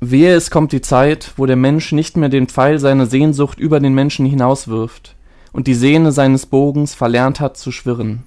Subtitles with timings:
[0.00, 3.80] Wehe, es kommt die Zeit, wo der Mensch nicht mehr den Pfeil seiner Sehnsucht über
[3.80, 5.16] den Menschen hinauswirft
[5.52, 8.22] und die Sehne seines Bogens verlernt hat zu schwirren.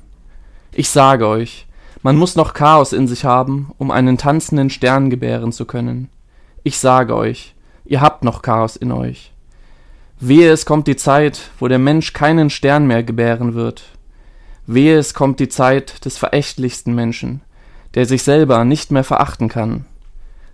[0.71, 1.67] Ich sage euch,
[2.01, 6.09] man muss noch Chaos in sich haben, um einen tanzenden Stern gebären zu können.
[6.63, 7.53] Ich sage euch,
[7.85, 9.31] ihr habt noch Chaos in euch.
[10.19, 13.83] Wehe, es kommt die Zeit, wo der Mensch keinen Stern mehr gebären wird.
[14.65, 17.41] Wehe, es kommt die Zeit des verächtlichsten Menschen,
[17.93, 19.85] der sich selber nicht mehr verachten kann.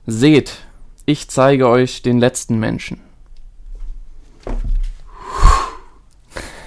[0.05, 0.64] Seht,
[1.05, 2.99] ich zeige euch den letzten Menschen.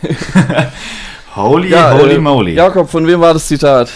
[1.35, 2.55] holy, ja, holy äh, moly.
[2.55, 3.91] Jakob, von wem war das Zitat?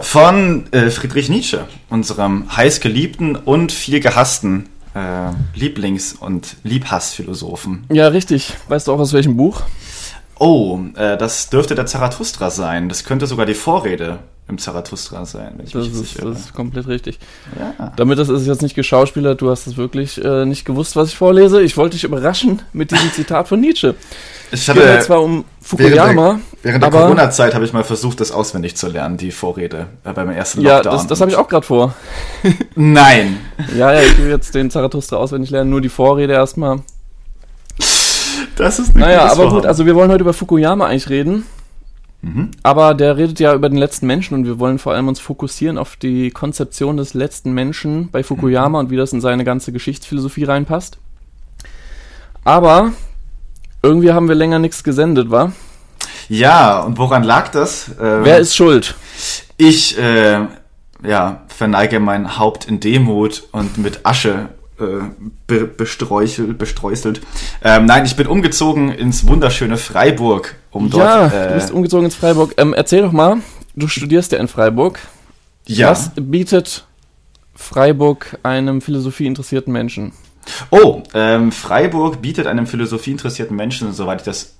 [0.00, 7.84] Von äh, Friedrich Nietzsche, unserem heißgeliebten und viel gehassten äh, Lieblings- und Liebhassphilosophen.
[7.92, 8.54] Ja, richtig.
[8.68, 9.62] Weißt du auch aus welchem Buch?
[10.38, 12.88] Oh, äh, das dürfte der Zarathustra sein.
[12.88, 16.40] Das könnte sogar die Vorrede im Zarathustra sein, wenn ich das mich ist, sicher Das
[16.40, 17.18] ist komplett richtig.
[17.58, 17.92] Ja.
[17.96, 21.18] Damit das ist jetzt nicht geschauspielert, du hast es wirklich äh, nicht gewusst, was ich
[21.18, 21.60] vorlese.
[21.60, 23.94] Ich wollte dich überraschen mit diesem Zitat von Nietzsche.
[24.50, 26.40] Ich hatte, es geht zwar um Fukuyama.
[26.62, 30.12] Während der, der Corona-Zeit habe ich mal versucht, das auswendig zu lernen, die Vorrede äh,
[30.14, 30.84] beim ersten Lockdown.
[30.84, 31.94] Ja, das, das habe ich auch gerade vor.
[32.74, 33.40] Nein.
[33.76, 36.80] ja, ja, ich will jetzt den Zarathustra auswendig lernen, nur die Vorrede erstmal.
[38.58, 39.54] Das ist Naja, aber Vorhaben.
[39.54, 41.44] gut, also wir wollen heute über Fukuyama eigentlich reden.
[42.22, 42.50] Mhm.
[42.64, 45.78] Aber der redet ja über den letzten Menschen und wir wollen vor allem uns fokussieren
[45.78, 48.86] auf die Konzeption des letzten Menschen bei Fukuyama mhm.
[48.86, 50.98] und wie das in seine ganze Geschichtsphilosophie reinpasst.
[52.44, 52.92] Aber
[53.82, 55.52] irgendwie haben wir länger nichts gesendet, wa?
[56.28, 57.88] Ja, und woran lag das?
[58.00, 58.96] Ähm, Wer ist schuld?
[59.56, 60.40] Ich, äh,
[61.06, 64.48] ja, verneige mein Haupt in Demut und mit Asche
[65.46, 67.20] be bestreuchelt, bestreuselt.
[67.62, 71.04] Ähm, nein, ich bin umgezogen ins wunderschöne Freiburg, um dort.
[71.04, 72.54] Ja, äh, du bist umgezogen ins Freiburg.
[72.56, 73.38] Ähm, erzähl doch mal,
[73.74, 75.00] du studierst ja in Freiburg.
[75.66, 75.90] Ja.
[75.90, 76.86] Was bietet
[77.54, 80.12] Freiburg einem philosophieinteressierten Menschen?
[80.70, 84.54] Oh, ähm, Freiburg bietet einem philosophieinteressierten Menschen, soweit ich das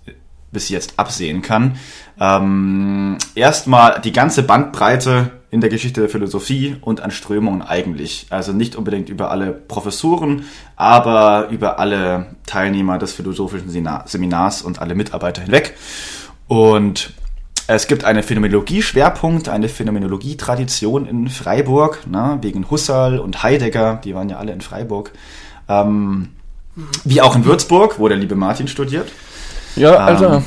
[0.51, 1.77] bis jetzt absehen kann,
[2.19, 8.27] ähm, erstmal die ganze Bandbreite in der Geschichte der Philosophie und an Strömungen eigentlich.
[8.31, 10.45] Also nicht unbedingt über alle Professuren,
[10.77, 15.77] aber über alle Teilnehmer des philosophischen Seminars und alle Mitarbeiter hinweg.
[16.49, 17.13] Und
[17.67, 24.29] es gibt einen Phänomenologie-Schwerpunkt, eine Phänomenologie-Tradition in Freiburg, na, wegen Husserl und Heidegger, die waren
[24.29, 25.13] ja alle in Freiburg.
[25.69, 26.31] Ähm,
[27.05, 29.11] wie auch in Würzburg, wo der liebe Martin studiert.
[29.77, 30.37] Ja, Alter.
[30.37, 30.45] Ähm,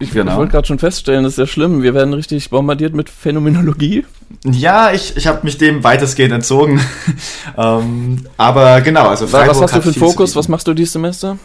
[0.00, 0.32] ich, genau.
[0.32, 1.82] ich wollte gerade schon feststellen, das ist ja schlimm.
[1.82, 4.06] Wir werden richtig bombardiert mit Phänomenologie.
[4.44, 6.80] Ja, ich, ich habe mich dem weitestgehend entzogen.
[7.58, 10.34] ähm, aber genau, also Freiburg Was hast du für einen Fokus?
[10.34, 11.38] Was machst du dieses Semester?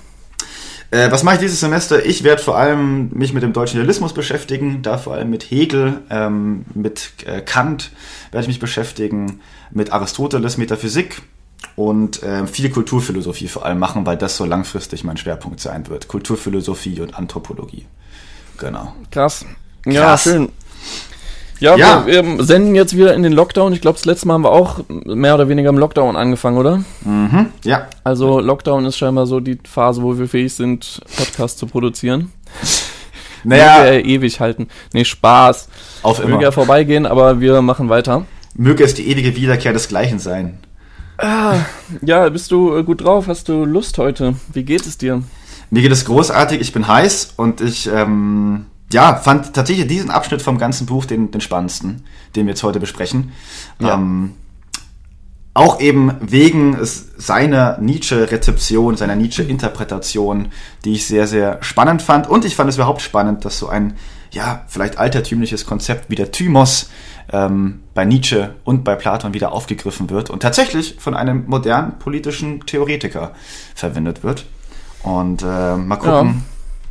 [0.92, 2.06] Äh, was mache ich dieses Semester?
[2.06, 6.02] Ich werde vor allem mich mit dem deutschen Realismus beschäftigen, da vor allem mit Hegel,
[6.10, 7.92] ähm, mit äh, Kant
[8.32, 9.42] werde ich mich beschäftigen,
[9.72, 11.22] mit Aristoteles, Metaphysik
[11.76, 16.08] und äh, viel Kulturphilosophie vor allem machen, weil das so langfristig mein Schwerpunkt sein wird.
[16.08, 17.86] Kulturphilosophie und Anthropologie.
[18.58, 18.94] Genau.
[19.12, 19.46] Krass.
[19.86, 20.24] Ja, Krass.
[20.24, 20.50] schön.
[21.60, 22.06] Ja, ja.
[22.06, 23.74] Wir, wir, senden jetzt wieder in den Lockdown.
[23.74, 26.84] Ich glaube, das letzte Mal haben wir auch mehr oder weniger im Lockdown angefangen, oder?
[27.04, 27.88] Mhm, ja.
[28.04, 32.32] Also Lockdown ist scheinbar so die Phase, wo wir fähig sind, Podcasts zu produzieren.
[33.48, 33.78] Naja.
[33.78, 34.70] Möge er ewig halten.
[34.92, 35.70] Nee, Spaß.
[36.02, 36.30] Auf immer.
[36.30, 38.26] Möge er vorbeigehen, aber wir machen weiter.
[38.56, 40.58] Möge es die ewige Wiederkehr desgleichen sein.
[41.18, 41.58] Ah,
[42.02, 43.28] ja, bist du äh, gut drauf?
[43.28, 44.34] Hast du Lust heute?
[44.52, 45.22] Wie geht es dir?
[45.70, 50.42] Mir geht es großartig, ich bin heiß und ich ähm, ja, fand tatsächlich diesen Abschnitt
[50.42, 52.04] vom ganzen Buch den, den spannendsten,
[52.36, 53.32] den wir jetzt heute besprechen.
[53.80, 53.96] Ja.
[53.96, 54.34] Ähm,
[55.56, 60.50] auch eben wegen seiner Nietzsche-Rezeption, seiner Nietzsche-Interpretation,
[60.84, 62.30] die ich sehr, sehr spannend fand.
[62.30, 63.96] Und ich fand es überhaupt spannend, dass so ein,
[64.32, 66.90] ja, vielleicht altertümliches Konzept wie der Thymos
[67.32, 72.66] ähm, bei Nietzsche und bei Platon wieder aufgegriffen wird und tatsächlich von einem modernen politischen
[72.66, 73.32] Theoretiker
[73.76, 74.46] verwendet wird.
[75.06, 76.44] Und äh, mal gucken,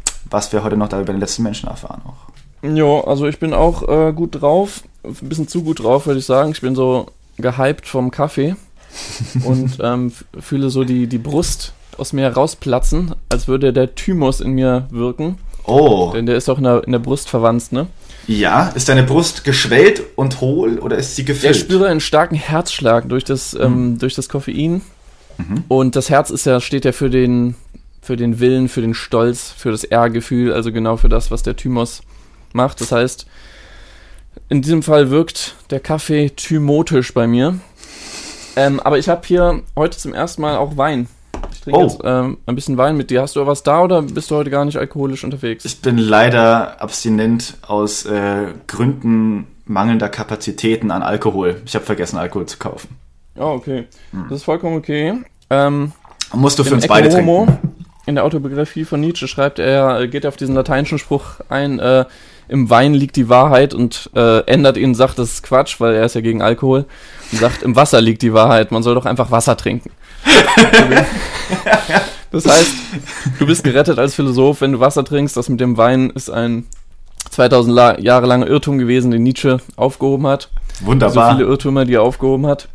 [0.06, 0.12] ja.
[0.30, 2.32] was wir heute noch da über den letzten Menschen erfahren auch.
[2.62, 6.24] Ja, also ich bin auch äh, gut drauf, ein bisschen zu gut drauf, würde ich
[6.24, 6.52] sagen.
[6.52, 8.56] Ich bin so gehypt vom Kaffee
[9.44, 14.52] und ähm, fühle so die, die Brust aus mir herausplatzen, als würde der Thymus in
[14.52, 15.38] mir wirken.
[15.64, 16.12] Oh.
[16.14, 17.86] Denn der ist auch in der, in der Brust verwandt, ne?
[18.26, 21.56] Ja, ist deine Brust geschwellt und hohl oder ist sie gefüllt?
[21.56, 23.98] Ich spüre einen starken Herzschlag durch das, ähm, mhm.
[23.98, 24.82] durch das Koffein.
[25.36, 25.64] Mhm.
[25.68, 27.54] Und das Herz ist ja, steht ja für den,
[28.04, 31.56] für den Willen, für den Stolz, für das Ehrgefühl, also genau für das, was der
[31.56, 32.02] Thymos
[32.52, 32.80] macht.
[32.80, 33.26] Das heißt,
[34.48, 37.58] in diesem Fall wirkt der Kaffee thymotisch bei mir.
[38.56, 41.08] Ähm, aber ich habe hier heute zum ersten Mal auch Wein.
[41.52, 41.82] Ich trinke oh.
[41.82, 43.22] jetzt ähm, ein bisschen Wein mit dir.
[43.22, 45.64] Hast du was da oder bist du heute gar nicht alkoholisch unterwegs?
[45.64, 51.62] Ich bin leider abstinent aus äh, Gründen mangelnder Kapazitäten an Alkohol.
[51.64, 52.96] Ich habe vergessen, Alkohol zu kaufen.
[53.36, 53.86] Oh, okay.
[54.12, 54.26] Hm.
[54.28, 55.14] Das ist vollkommen okay.
[55.50, 55.92] Ähm,
[56.32, 57.73] Musst du für uns beide Homo, trinken.
[58.06, 62.04] In der Autobiografie von Nietzsche schreibt er, geht auf diesen lateinischen Spruch ein, äh,
[62.48, 66.04] im Wein liegt die Wahrheit und äh, ändert ihn, sagt, das ist Quatsch, weil er
[66.04, 66.84] ist ja gegen Alkohol
[67.32, 69.90] und sagt, im Wasser liegt die Wahrheit, man soll doch einfach Wasser trinken.
[72.30, 72.72] das heißt,
[73.38, 75.36] du bist gerettet als Philosoph, wenn du Wasser trinkst.
[75.36, 76.66] Das mit dem Wein ist ein
[77.30, 80.50] 2000 La Jahre langer Irrtum gewesen, den Nietzsche aufgehoben hat.
[80.80, 81.30] Wunderbar.
[81.30, 82.68] So viele Irrtümer, die er aufgehoben hat.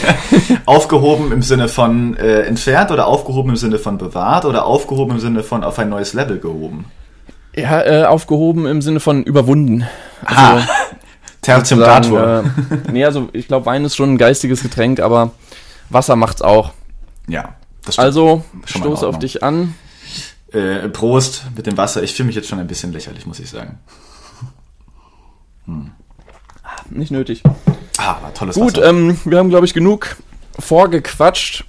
[0.66, 5.20] aufgehoben im Sinne von äh, entfernt oder aufgehoben im Sinne von bewahrt oder aufgehoben im
[5.20, 6.86] Sinne von auf ein neues Level gehoben?
[7.54, 9.86] Ja, äh, aufgehoben im Sinne von überwunden.
[10.24, 10.62] Ah,
[11.42, 12.44] Tertium sozusagen, datur.
[12.70, 15.32] Äh, nee, also ich glaube, Wein ist schon ein geistiges Getränk, aber
[15.90, 16.72] Wasser macht's auch.
[17.28, 18.06] Ja, das stimmt.
[18.06, 19.74] Also, Schon stoß auf dich an.
[20.52, 22.02] Äh, Prost mit dem Wasser.
[22.02, 23.78] Ich fühle mich jetzt schon ein bisschen lächerlich, muss ich sagen.
[26.90, 27.42] Nicht nötig.
[27.98, 28.88] Ah, tolles Gut, Wasser.
[28.88, 30.16] ähm, wir haben, glaube ich, genug
[30.58, 31.64] vorgequatscht.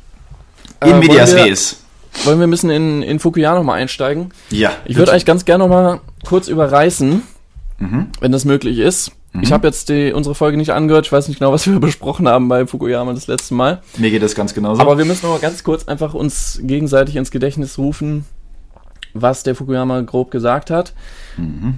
[0.83, 1.79] In äh, medias wollen wir- res.
[2.25, 4.31] Wollen wir ein bisschen in, in Fukuyama nochmal einsteigen?
[4.51, 4.71] Ja.
[4.85, 7.23] Ich würde eigentlich ganz gerne nochmal kurz überreißen,
[7.79, 8.07] Mhm.
[8.19, 9.11] wenn das möglich ist.
[9.41, 11.07] Ich habe jetzt die, unsere Folge nicht angehört.
[11.07, 13.81] Ich weiß nicht genau, was wir besprochen haben bei Fukuyama das letzte Mal.
[13.97, 14.79] Mir geht das ganz genauso.
[14.79, 18.25] Aber wir müssen noch mal ganz kurz einfach uns gegenseitig ins Gedächtnis rufen,
[19.15, 20.93] was der Fukuyama grob gesagt hat.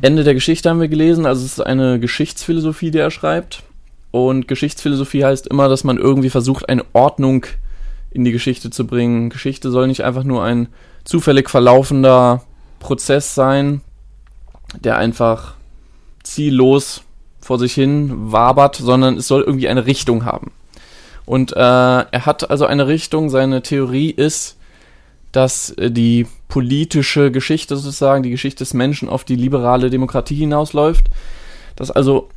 [0.01, 3.63] Ende der Geschichte haben wir gelesen, also es ist eine Geschichtsphilosophie, die er schreibt.
[4.15, 7.47] Und Geschichtsphilosophie heißt immer, dass man irgendwie versucht, eine Ordnung
[8.11, 9.29] in die Geschichte zu bringen.
[9.29, 10.69] Geschichte soll nicht einfach nur ein
[11.03, 12.41] zufällig verlaufender
[12.79, 13.81] Prozess sein,
[14.79, 15.55] der einfach
[16.23, 17.01] ziellos
[17.41, 20.53] vor sich hin wabert, sondern es soll irgendwie eine Richtung haben.
[21.25, 24.55] Und äh, er hat also eine Richtung, seine Theorie ist,
[25.33, 31.07] dass äh, die politische Geschichte sozusagen, die Geschichte des Menschen auf die liberale Demokratie hinausläuft,
[31.75, 32.29] dass also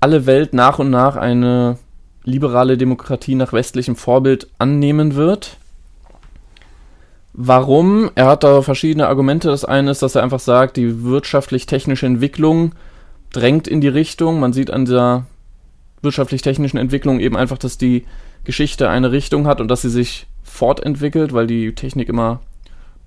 [0.00, 1.78] alle Welt nach und nach eine
[2.24, 5.56] liberale Demokratie nach westlichem Vorbild annehmen wird.
[7.32, 8.10] Warum?
[8.14, 9.48] Er hat da verschiedene Argumente.
[9.48, 12.72] Das eine ist, dass er einfach sagt, die wirtschaftlich-technische Entwicklung
[13.32, 14.40] drängt in die Richtung.
[14.40, 15.26] Man sieht an dieser
[16.02, 18.04] wirtschaftlich-technischen Entwicklung eben einfach, dass die
[18.44, 22.40] Geschichte eine Richtung hat und dass sie sich fortentwickelt, weil die Technik immer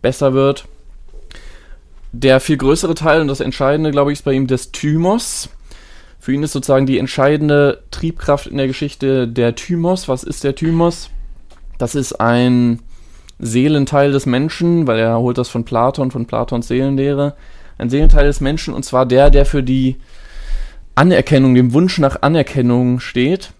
[0.01, 0.65] besser wird.
[2.11, 5.49] Der viel größere Teil und das Entscheidende, glaube ich, ist bei ihm des Thymos.
[6.23, 10.07] Für ihn ist sozusagen die entscheidende Triebkraft in der Geschichte der Thymos.
[10.07, 11.09] Was ist der Thymos?
[11.77, 12.79] Das ist ein
[13.39, 17.35] Seelenteil des Menschen, weil er holt das von Platon, von Platons Seelenlehre.
[17.77, 19.97] Ein Seelenteil des Menschen und zwar der, der für die
[20.95, 23.51] Anerkennung, dem Wunsch nach Anerkennung steht.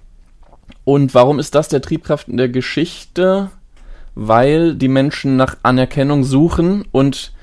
[0.86, 3.52] Und warum ist das der Triebkraft in der Geschichte?
[4.16, 7.34] Weil die Menschen nach Anerkennung suchen und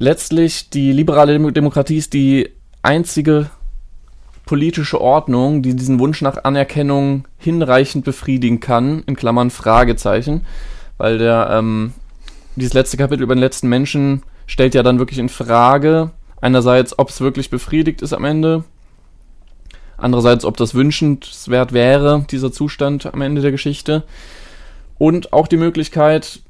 [0.00, 2.50] letztlich die liberale Demo- Demokratie ist die
[2.82, 3.48] einzige
[4.46, 10.44] politische Ordnung, die diesen Wunsch nach Anerkennung hinreichend befriedigen kann, in Klammern Fragezeichen,
[10.98, 11.92] weil der, ähm,
[12.56, 16.10] dieses letzte Kapitel über den letzten Menschen stellt ja dann wirklich in Frage,
[16.40, 18.64] einerseits, ob es wirklich befriedigt ist am Ende,
[19.96, 24.04] andererseits, ob das wünschenswert wäre, dieser Zustand am Ende der Geschichte,
[24.98, 26.40] und auch die Möglichkeit,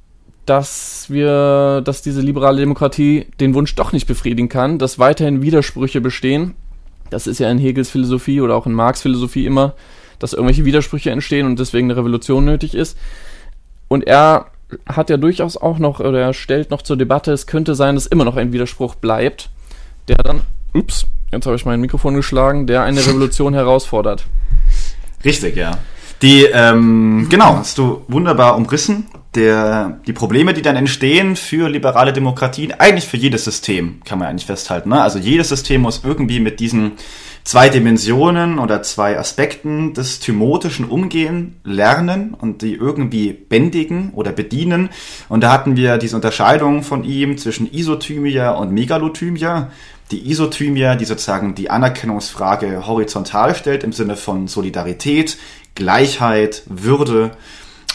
[0.47, 6.01] dass wir, dass diese liberale Demokratie den Wunsch doch nicht befriedigen kann, dass weiterhin Widersprüche
[6.01, 6.55] bestehen.
[7.13, 9.75] Das ist ja in Hegels Philosophie oder auch in Marx Philosophie immer,
[10.19, 12.97] dass irgendwelche Widersprüche entstehen und deswegen eine Revolution nötig ist.
[13.89, 14.47] Und er
[14.87, 18.07] hat ja durchaus auch noch, oder er stellt noch zur Debatte, es könnte sein, dass
[18.07, 19.51] immer noch ein Widerspruch bleibt,
[20.09, 20.41] der dann,
[20.73, 24.25] ups, jetzt habe ich mein Mikrofon geschlagen, der eine Revolution herausfordert.
[25.25, 25.79] Richtig, ja.
[26.23, 29.09] Die, ähm, genau, hast du wunderbar umrissen.
[29.35, 34.29] Der, die Probleme, die dann entstehen für liberale Demokratien, eigentlich für jedes System, kann man
[34.29, 34.91] eigentlich festhalten.
[34.91, 35.01] Ne?
[35.01, 36.93] Also jedes System muss irgendwie mit diesen
[37.43, 44.91] zwei Dimensionen oder zwei Aspekten des Thymotischen umgehen, lernen und die irgendwie bändigen oder bedienen.
[45.29, 49.71] Und da hatten wir diese Unterscheidung von ihm zwischen Isothymia und Megalothymia.
[50.11, 55.39] Die Isothymia, die sozusagen die Anerkennungsfrage horizontal stellt im Sinne von Solidarität,
[55.75, 57.33] Gleichheit, Würde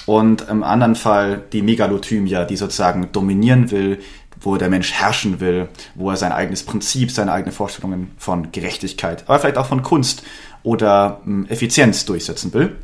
[0.06, 4.00] und im anderen Fall die Megalothymia, die sozusagen dominieren will,
[4.40, 9.24] wo der Mensch herrschen will, wo er sein eigenes Prinzip, seine eigenen Vorstellungen von Gerechtigkeit,
[9.28, 10.24] aber vielleicht auch von Kunst
[10.64, 12.76] oder ähm, Effizienz durchsetzen will.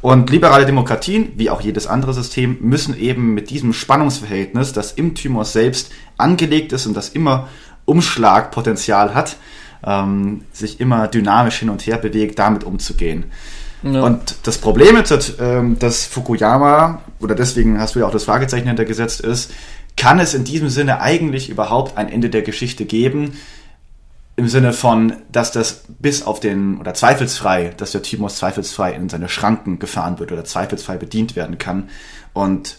[0.00, 5.14] Und liberale Demokratien, wie auch jedes andere System, müssen eben mit diesem Spannungsverhältnis, das im
[5.14, 7.48] Thymos selbst angelegt ist und das immer
[7.84, 9.36] Umschlagpotenzial hat,
[9.84, 13.24] ähm, sich immer dynamisch hin und her bewegt, damit umzugehen.
[13.82, 14.02] Ja.
[14.02, 18.66] Und das Problem ist, ähm, dass Fukuyama, oder deswegen hast du ja auch das Fragezeichen
[18.66, 19.52] hintergesetzt, ist,
[19.96, 23.36] kann es in diesem Sinne eigentlich überhaupt ein Ende der Geschichte geben?
[24.36, 29.08] Im Sinne von, dass das bis auf den, oder zweifelsfrei, dass der Timos zweifelsfrei in
[29.08, 31.90] seine Schranken gefahren wird oder zweifelsfrei bedient werden kann.
[32.32, 32.78] Und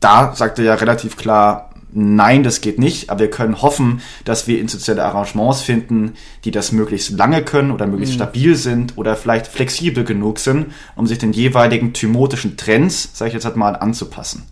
[0.00, 4.46] da sagt er ja relativ klar, nein, das geht nicht, aber wir können hoffen, dass
[4.46, 6.14] wir institutionelle Arrangements finden,
[6.44, 8.22] die das möglichst lange können oder möglichst mhm.
[8.22, 10.66] stabil sind oder vielleicht flexibel genug sind,
[10.96, 14.44] um sich den jeweiligen thymotischen Trends, sage ich jetzt halt mal, anzupassen.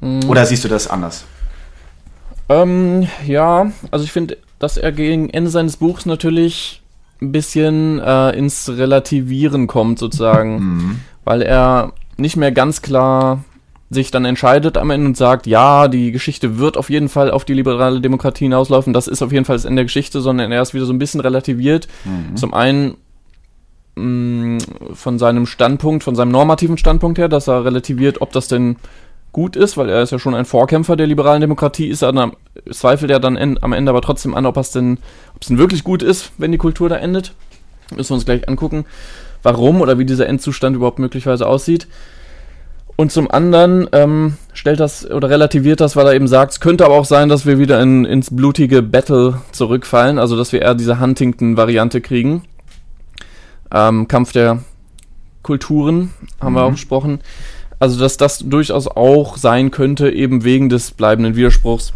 [0.00, 0.28] Mhm.
[0.28, 1.24] Oder siehst du das anders?
[2.48, 6.82] Ähm, ja, also ich finde, dass er gegen Ende seines Buchs natürlich
[7.20, 10.58] ein bisschen äh, ins Relativieren kommt, sozusagen.
[10.58, 11.00] Mhm.
[11.24, 13.44] Weil er nicht mehr ganz klar
[13.90, 17.44] sich dann entscheidet am Ende und sagt, ja, die Geschichte wird auf jeden Fall auf
[17.44, 20.62] die liberale Demokratie hinauslaufen, das ist auf jeden Fall das Ende der Geschichte, sondern er
[20.62, 21.86] ist wieder so ein bisschen relativiert.
[22.04, 22.36] Mhm.
[22.36, 22.96] Zum einen
[23.94, 24.58] mh, mm,
[24.94, 28.76] von seinem Standpunkt, von seinem normativen Standpunkt her, dass er relativiert, ob das denn
[29.36, 32.32] gut ist, weil er ist ja schon ein Vorkämpfer der liberalen Demokratie, ist er dann,
[32.70, 34.98] zweifelt er dann en, am Ende aber trotzdem an, ob es denn,
[35.34, 37.34] ob es denn wirklich gut ist, wenn die Kultur da endet.
[37.94, 38.86] Müssen wir uns gleich angucken,
[39.42, 41.86] warum oder wie dieser Endzustand überhaupt möglicherweise aussieht.
[42.96, 46.86] Und zum anderen ähm, stellt das oder relativiert das, weil er eben sagt, es könnte
[46.86, 50.74] aber auch sein, dass wir wieder in, ins blutige Battle zurückfallen, also dass wir eher
[50.74, 52.42] diese Huntington-Variante kriegen.
[53.70, 54.60] Ähm, Kampf der
[55.42, 56.56] Kulturen haben mhm.
[56.56, 57.20] wir auch besprochen.
[57.78, 61.92] Also, dass das durchaus auch sein könnte, eben wegen des bleibenden Widerspruchs.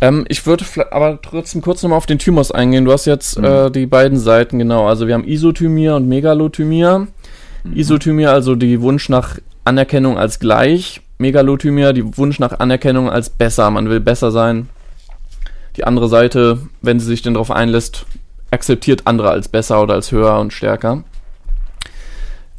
[0.00, 2.86] Ähm, ich würde aber trotzdem kurz nochmal auf den Thymos eingehen.
[2.86, 3.44] Du hast jetzt mhm.
[3.44, 4.88] äh, die beiden Seiten, genau.
[4.88, 7.08] Also, wir haben Isothymia und Megalothymia.
[7.64, 7.76] Mhm.
[7.76, 11.00] Isothymia, also die Wunsch nach Anerkennung als gleich.
[11.18, 13.70] Megalothymia, die Wunsch nach Anerkennung als besser.
[13.70, 14.68] Man will besser sein.
[15.76, 18.06] Die andere Seite, wenn sie sich denn darauf einlässt,
[18.50, 21.04] akzeptiert andere als besser oder als höher und stärker.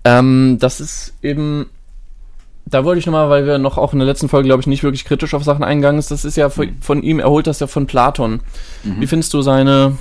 [0.04, 1.70] Ähm, das ist eben,
[2.66, 4.84] da wollte ich nochmal, weil wir noch auch in der letzten Folge, glaube ich, nicht
[4.84, 7.60] wirklich kritisch auf Sachen eingegangen sind, das ist ja von, von ihm, er holt das
[7.60, 8.42] ja von Platon.
[8.84, 9.02] Mhm.
[9.02, 9.98] Wie findest du seine,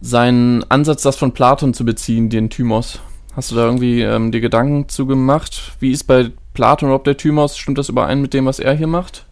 [0.00, 3.00] seinen Ansatz, das von Platon zu beziehen, den Thymos?
[3.36, 5.72] Hast du da irgendwie ähm, dir Gedanken zu gemacht?
[5.80, 7.56] Wie ist bei Platon überhaupt der Thymos?
[7.56, 9.26] Stimmt das überein mit dem, was er hier macht?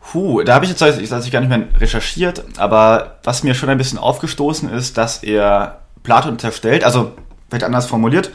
[0.00, 3.78] Puh, da habe ich jetzt tatsächlich gar nicht mehr recherchiert, aber was mir schon ein
[3.78, 7.12] bisschen aufgestoßen ist, dass er Platon unterstellt, also
[7.48, 8.30] vielleicht anders formuliert,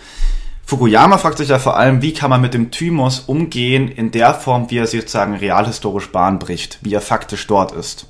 [0.65, 4.33] Fukuyama fragt sich ja vor allem, wie kann man mit dem Thymos umgehen in der
[4.33, 8.07] Form, wie er sich sozusagen realhistorisch Bahn bricht, wie er faktisch dort ist.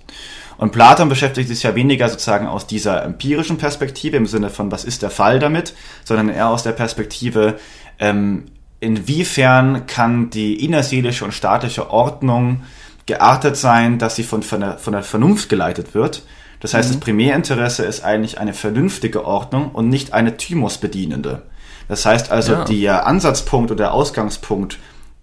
[0.62, 4.84] Und Platon beschäftigt sich ja weniger sozusagen aus dieser empirischen Perspektive im Sinne von, was
[4.84, 7.56] ist der Fall damit, sondern eher aus der Perspektive,
[7.98, 8.46] ähm,
[8.80, 12.62] inwiefern kann die innerseelische und staatliche Ordnung
[13.08, 16.22] geartet sein, dass sie von, von, der, von der Vernunft geleitet wird.
[16.60, 16.94] Das heißt, mhm.
[16.94, 21.42] das Primärinteresse ist eigentlich eine vernünftige Ordnung und nicht eine Thymos bedienende.
[21.88, 22.66] Das heißt also, ja.
[22.66, 24.78] der Ansatzpunkt oder der Ausgangspunkt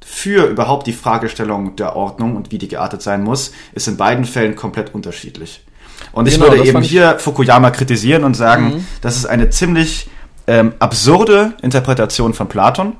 [0.04, 4.24] für überhaupt die Fragestellung der Ordnung und wie die geartet sein muss, ist in beiden
[4.24, 5.64] Fällen komplett unterschiedlich.
[6.12, 8.86] Und ich genau, würde eben hier Fukuyama kritisieren und sagen, mhm.
[9.00, 10.08] das ist eine ziemlich
[10.46, 12.96] ähm, absurde Interpretation von Platon.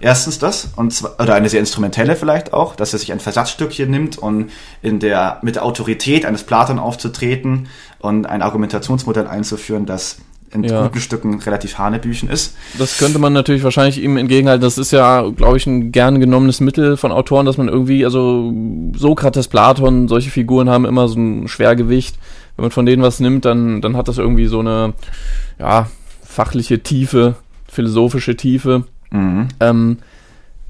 [0.00, 3.90] Erstens das, und zwar, oder eine sehr instrumentelle vielleicht auch, dass er sich ein Versatzstückchen
[3.90, 10.16] nimmt und in der, mit der Autorität eines Platon aufzutreten und ein Argumentationsmodell einzuführen, das
[10.52, 10.82] in ja.
[10.82, 12.56] guten Stücken relativ hanebüchen ist.
[12.78, 14.62] Das könnte man natürlich wahrscheinlich ihm entgegenhalten.
[14.62, 18.52] Das ist ja, glaube ich, ein gern genommenes Mittel von Autoren, dass man irgendwie, also
[18.96, 22.18] Sokrates, Platon, solche Figuren haben immer so ein Schwergewicht.
[22.56, 24.94] Wenn man von denen was nimmt, dann, dann hat das irgendwie so eine,
[25.58, 25.86] ja,
[26.22, 27.36] fachliche Tiefe,
[27.68, 28.84] philosophische Tiefe.
[29.10, 29.48] Mhm.
[29.60, 29.98] Ähm,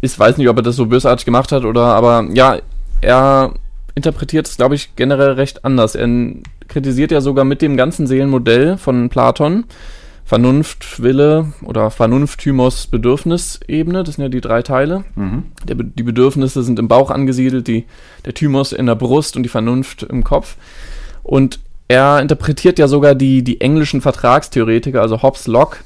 [0.01, 2.59] ich weiß nicht, ob er das so bösartig gemacht hat oder, aber ja,
[3.01, 3.53] er
[3.95, 5.95] interpretiert es, glaube ich, generell recht anders.
[5.95, 6.09] Er
[6.69, 9.65] kritisiert ja sogar mit dem ganzen Seelenmodell von Platon
[10.31, 14.05] Vernunft, Wille oder Vernunft, Thymos, Bedürfnisebene.
[14.05, 15.03] Das sind ja die drei Teile.
[15.17, 15.47] Mhm.
[15.65, 17.85] Der, die Bedürfnisse sind im Bauch angesiedelt, die,
[18.25, 20.55] der Thymos in der Brust und die Vernunft im Kopf.
[21.25, 25.79] Und er interpretiert ja sogar die, die englischen Vertragstheoretiker, also Hobbes Locke,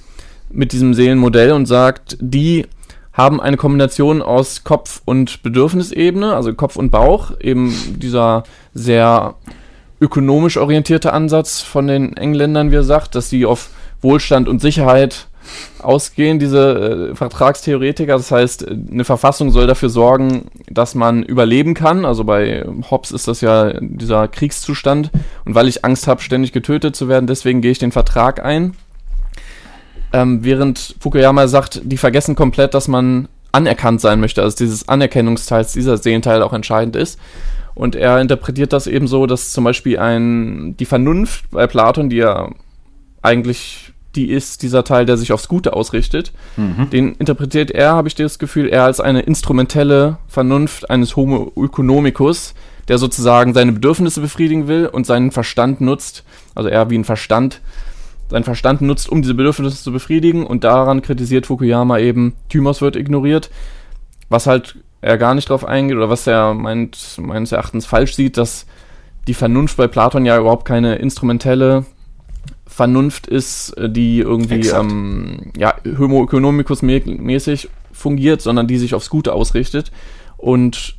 [0.51, 2.67] mit diesem Seelenmodell und sagt, die
[3.14, 8.42] haben eine Kombination aus Kopf- und Bedürfnisebene, also Kopf und Bauch, eben dieser
[8.75, 9.37] sehr
[10.00, 13.71] ökonomisch orientierte Ansatz von den Engländern, wie er sagt, dass sie auf
[14.02, 15.28] Wohlstand und Sicherheit
[15.80, 18.16] ausgehen, diese äh, Vertragstheoretiker.
[18.16, 22.04] Das heißt, eine Verfassung soll dafür sorgen, dass man überleben kann.
[22.04, 25.11] Also bei Hobbes ist das ja dieser Kriegszustand.
[25.44, 28.75] Und weil ich Angst habe, ständig getötet zu werden, deswegen gehe ich den Vertrag ein.
[30.14, 34.42] Ähm, während Fukuyama sagt, die vergessen komplett, dass man anerkannt sein möchte.
[34.42, 37.18] Also dieses Anerkennungsteil, dieser Seelenteil auch entscheidend ist.
[37.75, 42.18] Und er interpretiert das eben so, dass zum Beispiel ein, die Vernunft bei Platon, die
[42.18, 42.50] ja
[43.23, 46.90] eigentlich die ist, dieser Teil, der sich aufs Gute ausrichtet, mhm.
[46.90, 52.54] den interpretiert er, habe ich das Gefühl, eher als eine instrumentelle Vernunft eines Homo economicus,
[52.87, 56.23] der sozusagen seine Bedürfnisse befriedigen will und seinen Verstand nutzt,
[56.54, 57.61] also eher wie ein Verstand,
[58.35, 60.45] seinen Verstand nutzt, um diese Bedürfnisse zu befriedigen.
[60.45, 63.49] Und daran kritisiert Fukuyama eben, Thymos wird ignoriert.
[64.29, 68.37] Was halt er gar nicht drauf eingeht oder was er meint, meines Erachtens falsch sieht,
[68.37, 68.67] dass
[69.29, 71.87] die Vernunft bei Platon ja überhaupt keine instrumentelle
[72.67, 79.11] Vernunft ist, äh, die irgendwie ähm, ja, Homo economicus mäßig fungiert, sondern die sich aufs
[79.11, 79.93] Gute ausrichtet
[80.38, 80.97] und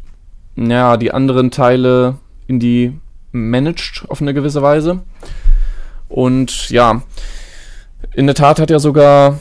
[0.55, 2.15] ja, die anderen Teile
[2.47, 2.93] in die
[3.33, 5.01] managt auf eine gewisse Weise.
[6.15, 7.01] Und ja,
[8.13, 9.39] in der Tat hat ja sogar,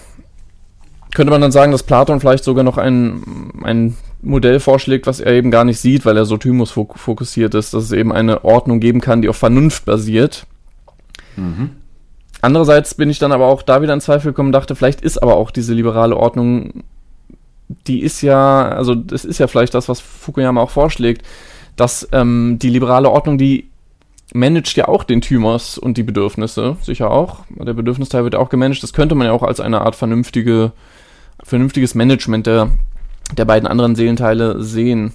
[1.15, 5.35] könnte man dann sagen, dass Platon vielleicht sogar noch ein, ein Modell vorschlägt, was er
[5.35, 8.81] eben gar nicht sieht, weil er so Thymus fokussiert ist, dass es eben eine Ordnung
[8.81, 10.49] geben kann, die auf Vernunft basiert.
[11.37, 11.71] Mhm.
[12.41, 15.23] Andererseits bin ich dann aber auch da wieder in Zweifel gekommen und dachte, vielleicht ist
[15.23, 16.83] aber auch diese liberale Ordnung,
[17.87, 21.25] die ist ja, also das ist ja vielleicht das, was Fukuyama auch vorschlägt,
[21.77, 23.69] dass ähm, die liberale Ordnung, die
[24.33, 27.41] managt ja auch den Thymos und die Bedürfnisse, sicher auch.
[27.51, 28.83] Der Bedürfnisteil wird auch gemanagt.
[28.83, 30.73] Das könnte man ja auch als eine Art vernünftige,
[31.43, 32.71] vernünftiges Management der
[33.33, 35.13] der beiden anderen Seelenteile sehen.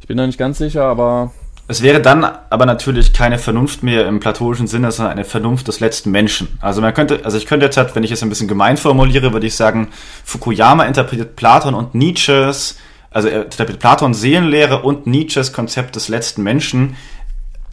[0.00, 1.32] Ich bin da nicht ganz sicher, aber.
[1.68, 5.78] Es wäre dann aber natürlich keine Vernunft mehr im platonischen Sinne, sondern eine Vernunft des
[5.78, 6.58] letzten Menschen.
[6.60, 9.32] Also man könnte, also ich könnte jetzt halt, wenn ich es ein bisschen gemein formuliere,
[9.32, 9.88] würde ich sagen,
[10.24, 12.76] Fukuyama interpretiert Platon und Nietzsches,
[13.12, 16.96] also er interpretiert Platons Seelenlehre und Nietzsches Konzept des letzten Menschen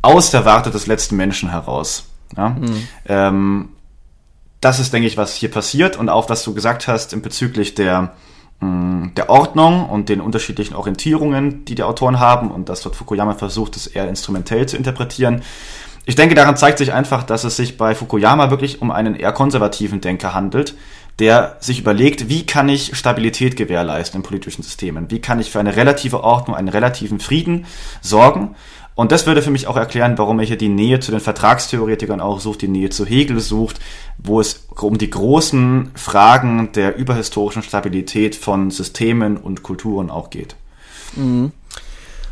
[0.07, 2.05] aus der Warte des letzten Menschen heraus.
[2.35, 2.49] Ja?
[2.49, 2.87] Mhm.
[3.07, 3.69] Ähm,
[4.61, 7.75] das ist, denke ich, was hier passiert und auch was du gesagt hast in bezüglich
[7.75, 8.13] der
[8.59, 13.75] der Ordnung und den unterschiedlichen Orientierungen, die die Autoren haben und dass dort Fukuyama versucht,
[13.75, 15.43] es eher instrumentell zu interpretieren.
[16.05, 19.31] Ich denke, daran zeigt sich einfach, dass es sich bei Fukuyama wirklich um einen eher
[19.31, 20.73] konservativen Denker handelt,
[21.19, 25.11] der sich überlegt, wie kann ich Stabilität gewährleisten in politischen Systemen?
[25.11, 27.65] Wie kann ich für eine relative Ordnung, einen relativen Frieden
[28.01, 28.55] sorgen?
[28.97, 32.19] Und das würde für mich auch erklären, warum er hier die Nähe zu den Vertragstheoretikern
[32.19, 33.79] auch sucht, die Nähe zu Hegel sucht,
[34.17, 40.55] wo es um die großen Fragen der überhistorischen Stabilität von Systemen und Kulturen auch geht.
[41.15, 41.51] Mhm.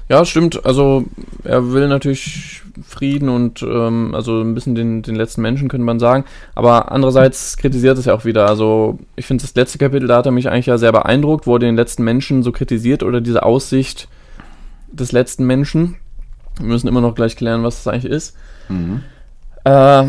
[0.10, 0.66] Ja, stimmt.
[0.66, 1.06] Also
[1.44, 6.00] er will natürlich Frieden und ähm, also ein bisschen den, den letzten Menschen, könnte man
[6.00, 6.26] sagen.
[6.56, 8.48] Aber andererseits kritisiert es ja auch wieder.
[8.48, 11.58] Also ich finde das letzte Kapitel, da hat er mich eigentlich ja sehr beeindruckt, wo
[11.58, 14.08] er den letzten Menschen so kritisiert oder diese Aussicht
[14.92, 15.98] des letzten Menschen.
[16.58, 18.36] Wir müssen immer noch gleich klären, was das eigentlich ist.
[18.70, 19.04] Mhm.
[19.64, 20.06] Äh,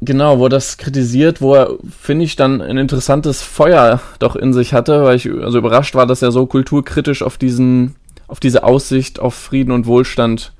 [0.00, 4.72] genau, wo das kritisiert, wo er, finde ich, dann ein interessantes Feuer doch in sich
[4.72, 7.96] hatte, weil ich also überrascht war, dass er so kulturkritisch auf diesen,
[8.28, 10.52] auf diese Aussicht auf Frieden und Wohlstand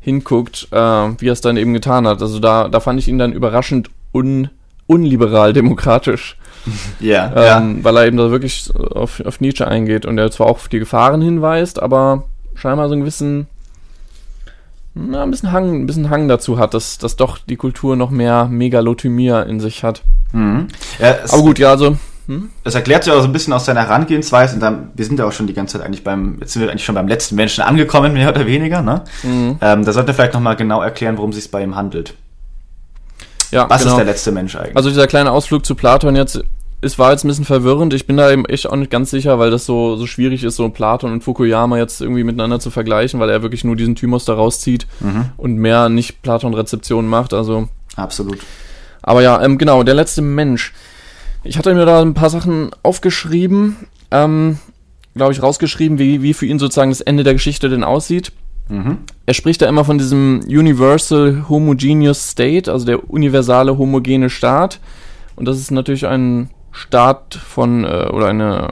[0.00, 2.22] hinguckt, äh, wie er es dann eben getan hat.
[2.22, 4.48] Also da, da fand ich ihn dann überraschend un,
[4.86, 6.36] unliberal demokratisch.
[7.00, 7.84] Ja, ähm, ja.
[7.84, 10.80] Weil er eben da wirklich auf, auf Nietzsche eingeht und er zwar auch auf die
[10.80, 12.24] Gefahren hinweist, aber
[12.56, 13.46] scheinbar so einen gewissen
[14.98, 18.10] na, ein bisschen Hang, ein bisschen Hang dazu hat, dass, dass doch die Kultur noch
[18.10, 20.02] mehr Megalothymia in sich hat.
[20.32, 20.68] Mhm.
[20.98, 21.96] Ja, Aber gut, ja, also.
[22.26, 22.50] Hm?
[22.62, 25.26] Das erklärt sich auch so ein bisschen aus seiner Herangehensweise und dann, wir sind ja
[25.26, 27.64] auch schon die ganze Zeit eigentlich beim, jetzt sind wir eigentlich schon beim letzten Menschen
[27.64, 29.04] angekommen, mehr oder weniger, ne?
[29.22, 29.56] Mhm.
[29.62, 32.14] Ähm, da sollten wir vielleicht nochmal genau erklären, worum es sich bei ihm handelt.
[33.50, 33.92] Ja, Was genau.
[33.92, 34.76] ist der letzte Mensch eigentlich?
[34.76, 36.42] Also dieser kleine Ausflug zu Platon jetzt
[36.80, 37.92] es war jetzt ein bisschen verwirrend.
[37.92, 40.56] Ich bin da eben echt auch nicht ganz sicher, weil das so, so schwierig ist,
[40.56, 44.24] so Platon und Fukuyama jetzt irgendwie miteinander zu vergleichen, weil er wirklich nur diesen Thymos
[44.24, 45.30] da rauszieht mhm.
[45.36, 47.34] und mehr nicht Platon-Rezeptionen macht.
[47.34, 47.68] Also.
[47.96, 48.38] Absolut.
[49.02, 50.72] Aber ja, ähm, genau, der letzte Mensch.
[51.42, 53.76] Ich hatte mir da ein paar Sachen aufgeschrieben,
[54.10, 54.58] ähm,
[55.14, 58.32] glaube ich, rausgeschrieben, wie, wie für ihn sozusagen das Ende der Geschichte denn aussieht.
[58.68, 58.98] Mhm.
[59.26, 64.78] Er spricht da immer von diesem Universal Homogeneous State, also der universale homogene Staat.
[65.34, 68.68] Und das ist natürlich ein Staat von äh, oder eine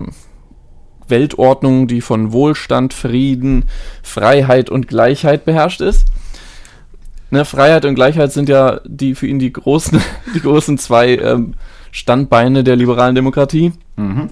[1.09, 3.65] Weltordnung, die von Wohlstand, Frieden,
[4.03, 6.07] Freiheit und Gleichheit beherrscht ist.
[7.31, 10.01] Ne, Freiheit und Gleichheit sind ja die für ihn die großen,
[10.35, 11.55] die großen zwei ähm,
[11.91, 13.73] Standbeine der liberalen Demokratie.
[13.97, 14.31] Mhm.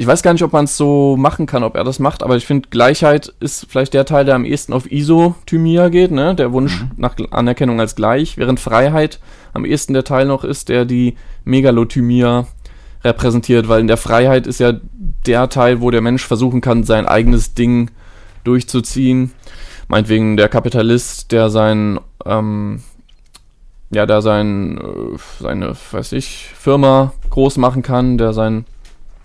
[0.00, 2.36] Ich weiß gar nicht, ob man es so machen kann, ob er das macht, aber
[2.36, 6.36] ich finde, Gleichheit ist vielleicht der Teil, der am ehesten auf Isothymia geht, ne?
[6.36, 6.90] Der Wunsch mhm.
[6.96, 9.18] nach Anerkennung als gleich, während Freiheit
[9.54, 12.46] am ehesten der Teil noch ist, der die Megalothymia
[13.04, 14.72] repräsentiert, weil in der Freiheit ist ja
[15.26, 17.90] der Teil, wo der Mensch versuchen kann, sein eigenes Ding
[18.44, 19.32] durchzuziehen.
[19.88, 22.82] Meinetwegen der Kapitalist, der sein, ähm,
[23.90, 28.66] ja, der sein, äh, seine, weiß ich, Firma groß machen kann, der sein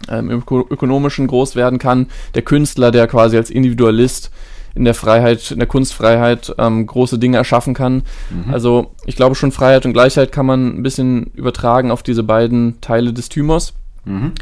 [0.09, 2.07] ähm, ökonomischen groß werden kann.
[2.35, 4.31] Der Künstler, der quasi als Individualist
[4.75, 8.03] in der Freiheit, in der Kunstfreiheit ähm, große Dinge erschaffen kann.
[8.29, 8.53] Mhm.
[8.53, 12.81] Also ich glaube schon Freiheit und Gleichheit kann man ein bisschen übertragen auf diese beiden
[12.81, 13.73] Teile des Thymos.
[14.05, 14.33] Mhm.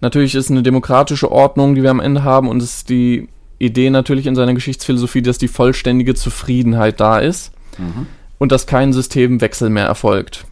[0.00, 3.90] Natürlich ist eine demokratische Ordnung, die wir am Ende haben, und es ist die Idee
[3.90, 8.06] natürlich in seiner Geschichtsphilosophie, dass die vollständige Zufriedenheit da ist mhm.
[8.38, 10.44] und dass kein Systemwechsel mehr erfolgt.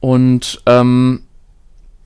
[0.00, 1.22] Und ähm,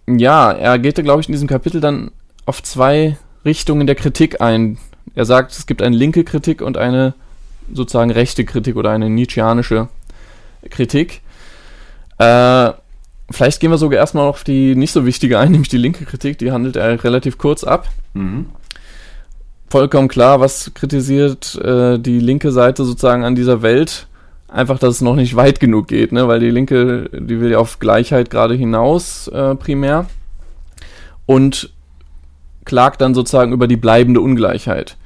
[0.06, 2.10] ja, er geht da, glaube ich, in diesem Kapitel dann
[2.46, 4.78] auf zwei Richtungen der Kritik ein.
[5.14, 7.14] Er sagt, es gibt eine linke Kritik und eine
[7.73, 9.88] sozusagen rechte Kritik oder eine nietzscheanische
[10.70, 11.23] Kritik.
[12.18, 12.73] Äh,
[13.31, 16.38] vielleicht gehen wir sogar erstmal auf die nicht so wichtige ein, nämlich die linke Kritik,
[16.38, 17.88] die handelt er relativ kurz ab.
[18.14, 18.46] Mhm.
[19.68, 24.09] Vollkommen klar, was kritisiert äh, die linke Seite sozusagen an dieser Welt?
[24.49, 26.27] Einfach, dass es noch nicht weit genug geht, ne?
[26.27, 30.07] weil die Linke, die will ja auf Gleichheit gerade hinaus äh, primär
[31.25, 31.70] und
[32.64, 34.96] klagt dann sozusagen über die bleibende Ungleichheit.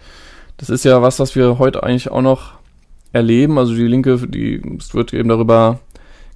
[0.57, 2.53] Das ist ja was, was wir heute eigentlich auch noch
[3.13, 3.59] erleben.
[3.59, 5.81] Also die Linke, die, es wird eben darüber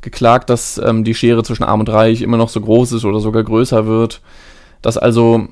[0.00, 3.20] geklagt, dass ähm, die Schere zwischen Arm und Reich immer noch so groß ist oder
[3.20, 4.20] sogar größer wird.
[4.82, 5.48] Dass also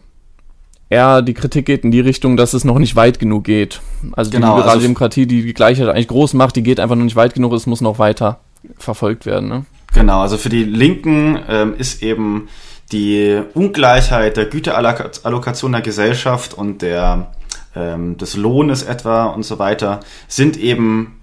[0.89, 3.81] eher die Kritik geht in die Richtung, dass es noch nicht weit genug geht.
[4.13, 6.97] Also genau, die liberale also Demokratie, die die Gleichheit eigentlich groß macht, die geht einfach
[6.97, 8.41] noch nicht weit genug, es muss noch weiter
[8.79, 9.49] verfolgt werden.
[9.49, 9.67] Ne?
[9.95, 12.49] Genau, also für die Linken ähm, ist eben
[12.93, 17.33] die Ungleichheit der Güterallokation der Gesellschaft und der
[17.77, 21.21] ähm, des Lohnes etwa und so weiter sind eben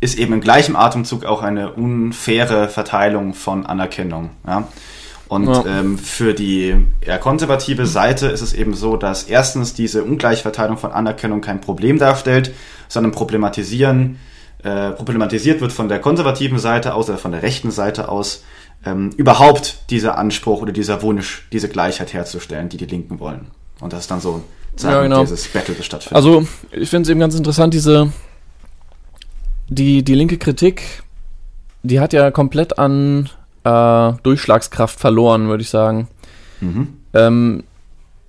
[0.00, 4.30] ist eben im gleichen Atemzug auch eine unfaire Verteilung von Anerkennung.
[4.46, 4.66] Ja?
[5.28, 5.64] Und ja.
[5.66, 10.90] ähm, für die eher konservative Seite ist es eben so, dass erstens diese Ungleichverteilung von
[10.90, 12.52] Anerkennung kein Problem darstellt,
[12.88, 14.18] sondern problematisieren,
[14.64, 18.42] äh, problematisiert wird von der konservativen Seite aus oder von der rechten Seite aus,
[18.84, 23.48] ähm, überhaupt dieser Anspruch oder dieser Wunsch, diese Gleichheit herzustellen, die die Linken wollen.
[23.80, 24.42] Und das ist dann so
[24.78, 25.20] ja, genau.
[25.20, 26.16] dieses Battle, stattfindet.
[26.16, 28.12] Also ich finde es eben ganz interessant, diese
[29.70, 31.02] die, die linke Kritik,
[31.82, 33.30] die hat ja komplett an
[33.64, 36.08] äh, Durchschlagskraft verloren, würde ich sagen.
[36.60, 36.88] Mhm.
[37.14, 37.64] Ähm,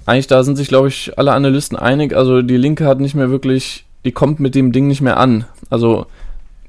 [0.05, 2.15] eigentlich da sind sich, glaube ich, alle Analysten einig.
[2.15, 5.45] Also die Linke hat nicht mehr wirklich, die kommt mit dem Ding nicht mehr an.
[5.69, 6.05] Also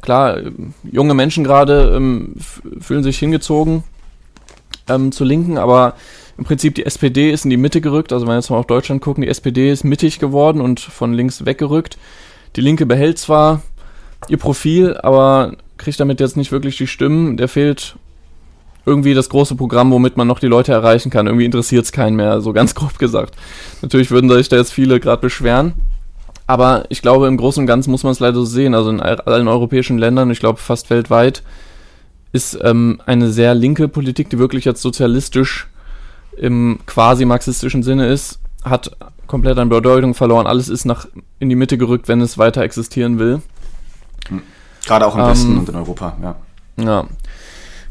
[0.01, 0.39] klar,
[0.91, 2.35] junge Menschen gerade ähm,
[2.81, 3.85] fühlen sich hingezogen
[4.89, 5.95] ähm, zur Linken, aber
[6.39, 8.13] im Prinzip die SPD ist in die Mitte gerückt.
[8.13, 11.13] Also wenn wir jetzt mal auf Deutschland gucken, die SPD ist mittig geworden und von
[11.13, 11.99] links weggerückt.
[12.57, 13.63] Die Linke behält zwar
[14.29, 17.37] ihr Profil, aber kriegt damit jetzt nicht wirklich die Stimmen.
[17.37, 17.97] Der fehlt
[18.85, 21.27] irgendwie das große Programm, womit man noch die Leute erreichen kann.
[21.27, 23.37] Irgendwie interessiert es keinen mehr, so ganz grob gesagt.
[23.81, 25.75] Natürlich würden sich da jetzt viele gerade beschweren.
[26.47, 28.75] Aber ich glaube, im Großen und Ganzen muss man es leider so sehen.
[28.75, 31.43] Also in allen europäischen Ländern, ich glaube fast weltweit,
[32.33, 35.69] ist ähm, eine sehr linke Politik, die wirklich jetzt sozialistisch
[36.37, 40.47] im quasi marxistischen Sinne ist, hat komplett an Bedeutung verloren.
[40.47, 41.07] Alles ist nach
[41.39, 43.43] in die Mitte gerückt, wenn es weiter existieren will.
[44.85, 46.35] Gerade auch im ähm, Westen und in Europa, ja.
[46.77, 47.07] Ja.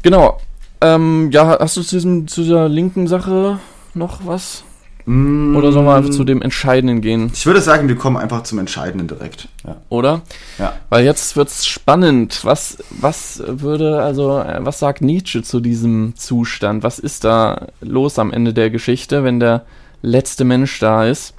[0.02, 0.40] Genau.
[0.80, 3.58] Ähm, ja, hast du zu, diesem, zu dieser linken Sache
[3.94, 4.64] noch was?
[5.04, 5.56] Mm.
[5.56, 7.30] Oder sollen wir einfach zu dem Entscheidenden gehen?
[7.32, 9.48] Ich würde sagen, wir kommen einfach zum Entscheidenden direkt.
[9.66, 9.76] Ja.
[9.88, 10.22] Oder?
[10.58, 10.74] Ja.
[10.88, 12.44] Weil jetzt wird's spannend.
[12.44, 16.82] Was, was würde, also, äh, was sagt Nietzsche zu diesem Zustand?
[16.82, 19.64] Was ist da los am Ende der Geschichte, wenn der
[20.02, 21.34] letzte Mensch da ist?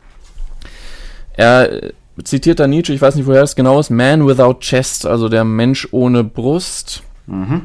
[1.36, 1.92] Er
[2.24, 5.44] zitiert da Nietzsche, ich weiß nicht, woher es genau ist, Man without chest, also der
[5.44, 7.04] Mensch ohne Brust.
[7.26, 7.62] Mhm.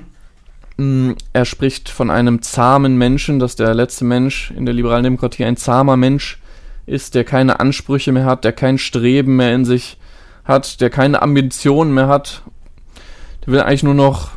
[0.78, 5.56] Er spricht von einem zahmen Menschen, dass der letzte Mensch in der liberalen Demokratie ein
[5.56, 6.38] zahmer Mensch
[6.86, 9.98] ist, der keine Ansprüche mehr hat, der kein Streben mehr in sich
[10.44, 12.42] hat, der keine Ambitionen mehr hat.
[13.44, 14.30] Der will eigentlich nur noch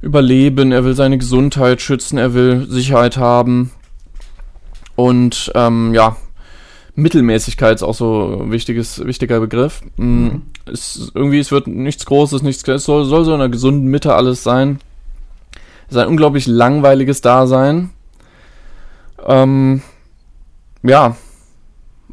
[0.00, 3.72] überleben, er will seine Gesundheit schützen, er will Sicherheit haben.
[4.96, 6.16] Und ähm, ja,
[6.94, 9.82] Mittelmäßigkeit ist auch so ein wichtiges, wichtiger Begriff.
[9.96, 10.42] Mm, mhm.
[10.64, 14.14] Es, irgendwie, es wird nichts Großes, nichts Es soll, soll so in einer gesunden Mitte
[14.14, 14.78] alles sein.
[15.92, 17.90] Es ist ein unglaublich langweiliges Dasein.
[19.26, 19.82] Ähm,
[20.82, 21.16] ja.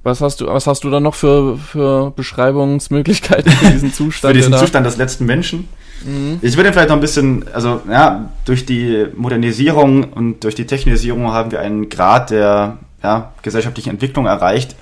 [0.03, 4.33] Was hast du, was hast du da noch für, für Beschreibungsmöglichkeiten für diesen Zustand?
[4.33, 5.69] für diesen Zustand des letzten Menschen?
[6.05, 6.39] Mhm.
[6.41, 11.31] Ich würde vielleicht noch ein bisschen, also ja, durch die Modernisierung und durch die Technisierung
[11.31, 14.75] haben wir einen Grad der ja, gesellschaftlichen Entwicklung erreicht,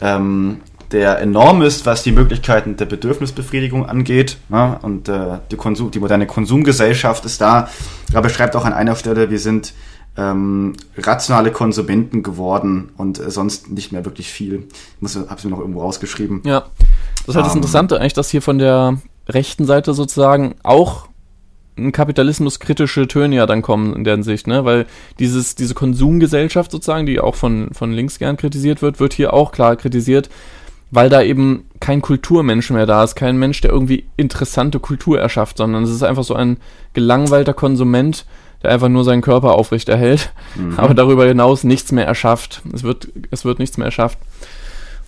[0.00, 4.38] ähm, der enorm ist, was die Möglichkeiten der Bedürfnisbefriedigung angeht.
[4.50, 7.68] Ja, und äh, die, Konsum, die moderne Konsumgesellschaft ist da.
[8.12, 9.72] Er beschreibt auch an einer Stelle, wir sind
[10.16, 14.68] ähm, rationale Konsumenten geworden und äh, sonst nicht mehr wirklich viel.
[15.00, 16.42] Ich habe es mir noch irgendwo rausgeschrieben.
[16.44, 16.64] Ja,
[17.26, 18.98] das ist halt das ähm, Interessante eigentlich, dass hier von der
[19.28, 21.08] rechten Seite sozusagen auch
[21.92, 24.64] kapitalismuskritische Töne ja dann kommen in der Hinsicht, ne?
[24.64, 24.86] Weil
[25.18, 29.52] dieses, diese Konsumgesellschaft sozusagen, die auch von, von links gern kritisiert wird, wird hier auch
[29.52, 30.28] klar kritisiert,
[30.90, 35.56] weil da eben kein Kulturmensch mehr da ist, kein Mensch, der irgendwie interessante Kultur erschafft,
[35.58, 36.58] sondern es ist einfach so ein
[36.92, 38.26] gelangweilter Konsument,
[38.62, 40.74] der einfach nur seinen Körper aufrechterhält, mhm.
[40.76, 42.62] aber darüber hinaus nichts mehr erschafft.
[42.72, 44.18] Es wird, es wird nichts mehr erschafft.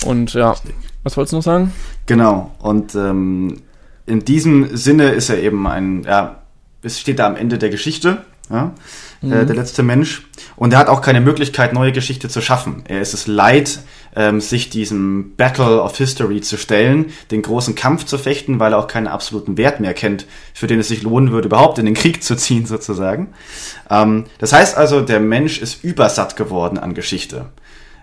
[0.05, 0.55] Und ja,
[1.03, 1.73] was wolltest du noch sagen?
[2.07, 3.59] Genau, und ähm,
[4.07, 6.43] in diesem Sinne ist er eben ein, ja,
[6.83, 8.25] es steht da am Ende der Geschichte.
[8.51, 8.73] ja?
[9.23, 9.33] Mhm.
[9.33, 10.27] Äh, der letzte Mensch.
[10.57, 12.85] Und er hat auch keine Möglichkeit, neue Geschichte zu schaffen.
[12.87, 13.81] Er ist es leid,
[14.15, 18.79] ähm, sich diesem Battle of History zu stellen, den großen Kampf zu fechten, weil er
[18.79, 21.95] auch keinen absoluten Wert mehr kennt, für den es sich lohnen würde, überhaupt in den
[21.95, 23.29] Krieg zu ziehen, sozusagen.
[23.89, 27.47] Ähm, das heißt also, der Mensch ist übersatt geworden an Geschichte.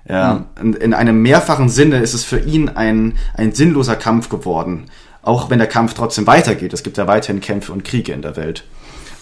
[0.07, 0.73] Ja, mhm.
[0.73, 4.85] in, in einem mehrfachen Sinne ist es für ihn ein, ein sinnloser Kampf geworden.
[5.21, 6.73] Auch wenn der Kampf trotzdem weitergeht.
[6.73, 8.63] Es gibt ja weiterhin Kämpfe und Kriege in der Welt.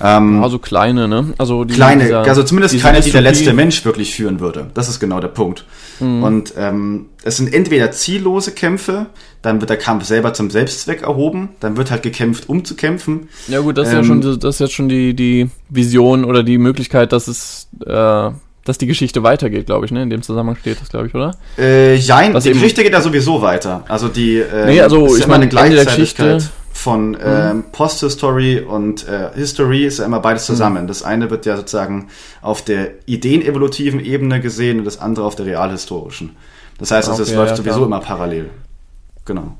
[0.01, 1.33] Ähm, also kleine, ne?
[1.37, 4.67] Also die, kleine, dieser, also zumindest keine, die der letzte Mensch wirklich führen würde.
[4.73, 5.65] Das ist genau der Punkt.
[5.99, 6.23] Mhm.
[6.23, 9.07] Und ähm, es sind entweder ziellose Kämpfe,
[9.41, 13.29] dann wird der Kampf selber zum Selbstzweck erhoben, dann wird halt gekämpft, um zu kämpfen.
[13.47, 16.43] Ja gut, das ist ähm, ja schon, das ist jetzt schon die, die Vision oder
[16.43, 18.29] die Möglichkeit, dass es äh,
[18.67, 20.03] dass die Geschichte weitergeht, glaube ich, ne?
[20.03, 21.35] In dem Zusammenhang steht das, glaube ich, oder?
[21.57, 23.85] Äh, jein, die Geschichte geht ja sowieso weiter.
[23.87, 25.85] Also die äh, nee, also ich meine, Ende der
[26.77, 30.53] Von äh, Post-History und äh, History ist ja immer beides mhm.
[30.53, 30.83] zusammen.
[30.83, 30.87] Mhm.
[30.87, 32.09] Das eine wird ja sozusagen
[32.43, 36.35] auf der ideenevolutiven Ebene gesehen und das andere auf der realhistorischen.
[36.77, 37.87] Das heißt, also, es läuft ja, sowieso klar.
[37.87, 38.51] immer parallel.
[39.25, 39.55] Genau.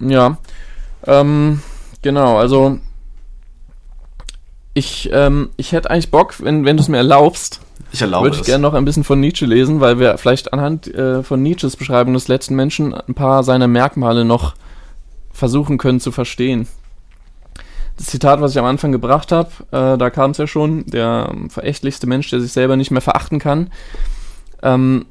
[0.00, 0.38] Ja.
[1.06, 1.62] Ähm,
[2.02, 2.80] genau, also
[4.74, 7.60] ich, ähm, ich hätte eigentlich Bock, wenn, wenn du es mir erlaubst,
[7.92, 10.92] ich erlaube Würde ich gerne noch ein bisschen von Nietzsche lesen, weil wir vielleicht anhand
[10.94, 14.54] äh, von Nietzsches Beschreibung des letzten Menschen ein paar seiner Merkmale noch
[15.32, 16.66] versuchen können zu verstehen.
[17.96, 21.32] Das Zitat, was ich am Anfang gebracht habe, äh, da kam es ja schon, der
[21.48, 23.70] verächtlichste Mensch, der sich selber nicht mehr verachten kann.
[24.62, 25.06] Ähm,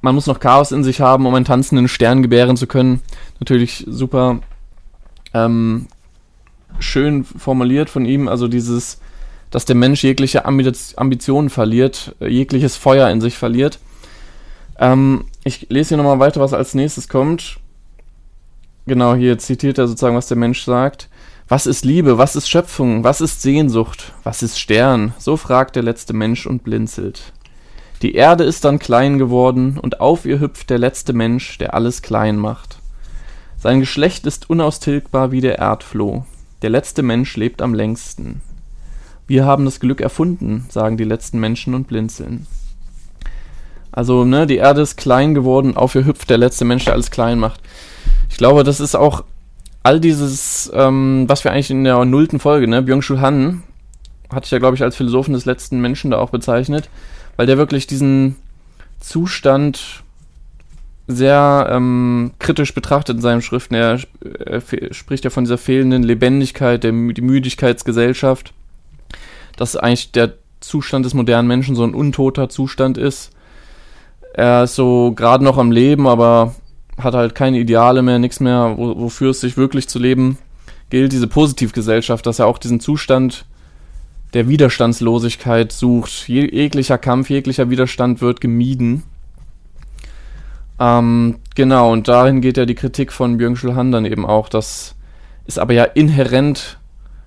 [0.00, 3.00] man muss noch Chaos in sich haben, um einen tanzenden Stern gebären zu können.
[3.40, 4.40] Natürlich super
[5.32, 5.86] ähm,
[6.78, 9.00] schön formuliert von ihm, also dieses,
[9.50, 13.78] dass der Mensch jegliche Ambitionen verliert, äh, jegliches Feuer in sich verliert.
[14.78, 17.58] Ähm, ich lese hier nochmal weiter, was als nächstes kommt.
[18.86, 21.08] Genau, hier zitiert er sozusagen, was der Mensch sagt.
[21.48, 22.18] Was ist Liebe?
[22.18, 23.04] Was ist Schöpfung?
[23.04, 24.12] Was ist Sehnsucht?
[24.22, 25.14] Was ist Stern?
[25.18, 27.32] So fragt der letzte Mensch und blinzelt.
[28.02, 32.02] Die Erde ist dann klein geworden, und auf ihr hüpft der letzte Mensch, der alles
[32.02, 32.78] klein macht.
[33.56, 36.26] Sein Geschlecht ist unaustilgbar wie der Erdfloh.
[36.60, 38.42] Der letzte Mensch lebt am längsten.
[39.26, 42.46] Wir haben das Glück erfunden, sagen die letzten Menschen und blinzeln.
[43.90, 47.10] Also, ne, die Erde ist klein geworden, auf ihr hüpft der letzte Mensch, der alles
[47.10, 47.60] klein macht.
[48.34, 49.22] Ich glaube, das ist auch
[49.84, 53.62] all dieses, ähm, was wir eigentlich in der nullten Folge, ne, Byung-Chul Han,
[54.28, 56.90] hatte ich ja, glaube ich, als Philosophen des letzten Menschen da auch bezeichnet,
[57.36, 58.34] weil der wirklich diesen
[58.98, 60.02] Zustand
[61.06, 63.76] sehr ähm, kritisch betrachtet in seinen Schriften.
[63.76, 64.00] Er,
[64.44, 68.52] er spricht ja von dieser fehlenden Lebendigkeit, der die Müdigkeitsgesellschaft,
[69.56, 73.30] dass eigentlich der Zustand des modernen Menschen so ein untoter Zustand ist.
[74.32, 76.56] Er ist so gerade noch am Leben, aber
[76.98, 80.38] hat halt keine Ideale mehr, nichts mehr, wo, wofür es sich wirklich zu leben
[80.90, 81.12] gilt.
[81.12, 83.44] Diese Positivgesellschaft, dass er auch diesen Zustand
[84.34, 86.28] der Widerstandslosigkeit sucht.
[86.28, 89.04] Je, jeglicher Kampf, jeglicher Widerstand wird gemieden.
[90.78, 94.96] Ähm, genau, und dahin geht ja die Kritik von Byung-Chul Han dann eben auch, dass
[95.46, 96.78] es aber ja inhärent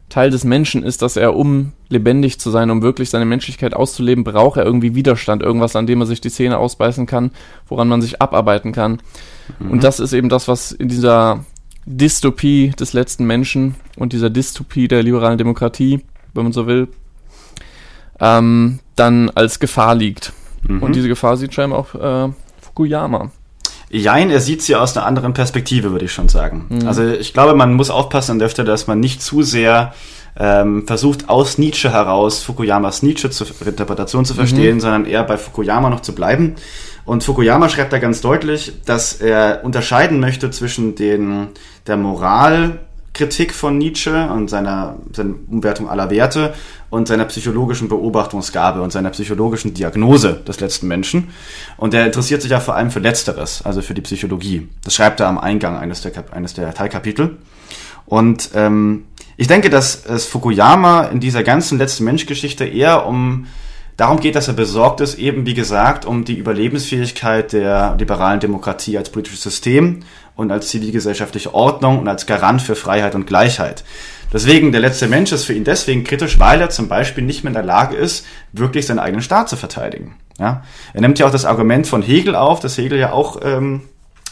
[0.10, 4.24] Teil des Menschen ist, dass er, um lebendig zu sein, um wirklich seine Menschlichkeit auszuleben,
[4.24, 7.32] braucht er irgendwie Widerstand, irgendwas, an dem er sich die Zähne ausbeißen kann,
[7.68, 9.02] woran man sich abarbeiten kann.
[9.60, 9.72] Mhm.
[9.72, 11.44] Und das ist eben das, was in dieser
[11.86, 16.02] Dystopie des letzten Menschen und dieser Dystopie der liberalen Demokratie,
[16.34, 16.88] wenn man so will,
[18.20, 20.32] ähm, dann als Gefahr liegt.
[20.68, 20.84] Mhm.
[20.84, 23.32] Und diese Gefahr sieht scheinbar auch äh, Fukuyama.
[23.90, 26.66] Jein, er sieht sie aus einer anderen Perspektive, würde ich schon sagen.
[26.70, 26.88] Mhm.
[26.88, 29.94] Also ich glaube, man muss aufpassen an der Stelle, dass man nicht zu sehr
[30.38, 34.82] ähm, versucht, aus Nietzsche heraus Fukuyamas Nietzsche-Interpretation zu, zu verstehen, mhm.
[34.82, 36.56] sondern eher bei Fukuyama noch zu bleiben.
[37.06, 41.48] Und Fukuyama schreibt da ganz deutlich, dass er unterscheiden möchte zwischen den,
[41.88, 42.80] der Moral
[43.18, 46.54] Kritik von Nietzsche und seiner, seiner Umwertung aller Werte
[46.92, 51.30] und seiner psychologischen Beobachtungsgabe und seiner psychologischen Diagnose des letzten Menschen.
[51.78, 54.70] Und er interessiert sich ja vor allem für Letzteres, also für die Psychologie.
[54.84, 57.38] Das schreibt er am Eingang eines der, eines der Teilkapitel.
[58.06, 63.48] Und ähm, ich denke, dass es Fukuyama in dieser ganzen letzten Menschgeschichte eher um
[63.98, 68.98] darum geht, dass er besorgt ist, eben wie gesagt, um die Überlebensfähigkeit der liberalen Demokratie
[68.98, 70.02] als politisches System
[70.36, 73.84] und als zivilgesellschaftliche Ordnung und als Garant für Freiheit und Gleichheit.
[74.32, 77.52] Deswegen, der letzte Mensch ist für ihn deswegen kritisch, weil er zum Beispiel nicht mehr
[77.52, 80.16] in der Lage ist, wirklich seinen eigenen Staat zu verteidigen.
[80.38, 80.64] Ja?
[80.94, 83.84] Er nimmt ja auch das Argument von Hegel auf, das Hegel ja auch ähm,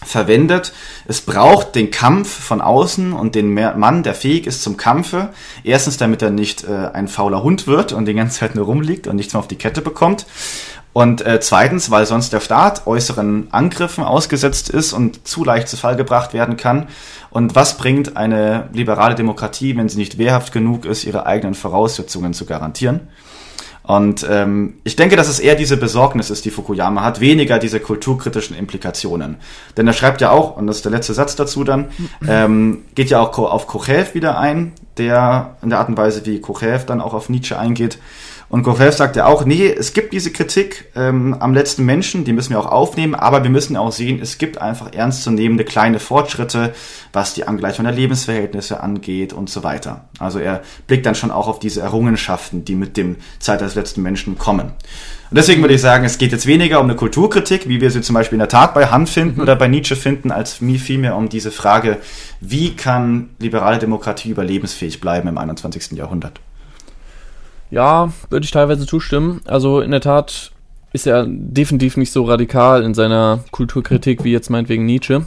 [0.05, 0.73] verwendet.
[1.07, 5.29] Es braucht den Kampf von außen und den Mann, der fähig ist zum Kampfe.
[5.63, 9.07] Erstens, damit er nicht äh, ein fauler Hund wird und die ganze Zeit nur rumliegt
[9.07, 10.25] und nichts mehr auf die Kette bekommt.
[10.95, 15.75] Und äh, zweitens, weil sonst der Staat äußeren Angriffen ausgesetzt ist und zu leicht zu
[15.75, 16.87] Fall gebracht werden kann.
[17.31, 22.33] Und was bringt eine liberale Demokratie, wenn sie nicht wehrhaft genug ist, ihre eigenen Voraussetzungen
[22.33, 23.09] zu garantieren?
[23.87, 27.79] Und ähm, ich denke, dass es eher diese Besorgnis ist, die Fukuyama hat, weniger diese
[27.79, 29.37] kulturkritischen Implikationen.
[29.77, 31.89] Denn er schreibt ja auch, und das ist der letzte Satz dazu dann,
[32.27, 36.41] ähm, geht ja auch auf Kochev wieder ein, der in der Art und Weise, wie
[36.41, 37.99] Kochev dann auch auf Nietzsche eingeht.
[38.55, 42.31] Und Kochev sagt ja auch, nee, es gibt diese Kritik ähm, am letzten Menschen, die
[42.31, 46.73] müssen wir auch aufnehmen, aber wir müssen auch sehen, es gibt einfach ernstzunehmende kleine Fortschritte,
[47.11, 50.05] was die Angleichung der Lebensverhältnisse angeht und so weiter.
[50.19, 54.01] Also er blickt dann schon auch auf diese Errungenschaften, die mit dem Zeit des letzten
[54.01, 54.67] Menschen kommen.
[54.67, 57.99] Und deswegen würde ich sagen, es geht jetzt weniger um eine Kulturkritik, wie wir sie
[57.99, 59.41] zum Beispiel in der Tat bei Han finden mhm.
[59.41, 61.97] oder bei Nietzsche finden, als vielmehr um diese Frage,
[62.39, 65.91] wie kann liberale Demokratie überlebensfähig bleiben im 21.
[65.91, 66.39] Jahrhundert.
[67.71, 69.41] Ja, würde ich teilweise zustimmen.
[69.45, 70.51] Also in der Tat
[70.93, 75.25] ist er definitiv nicht so radikal in seiner Kulturkritik wie jetzt meinetwegen Nietzsche,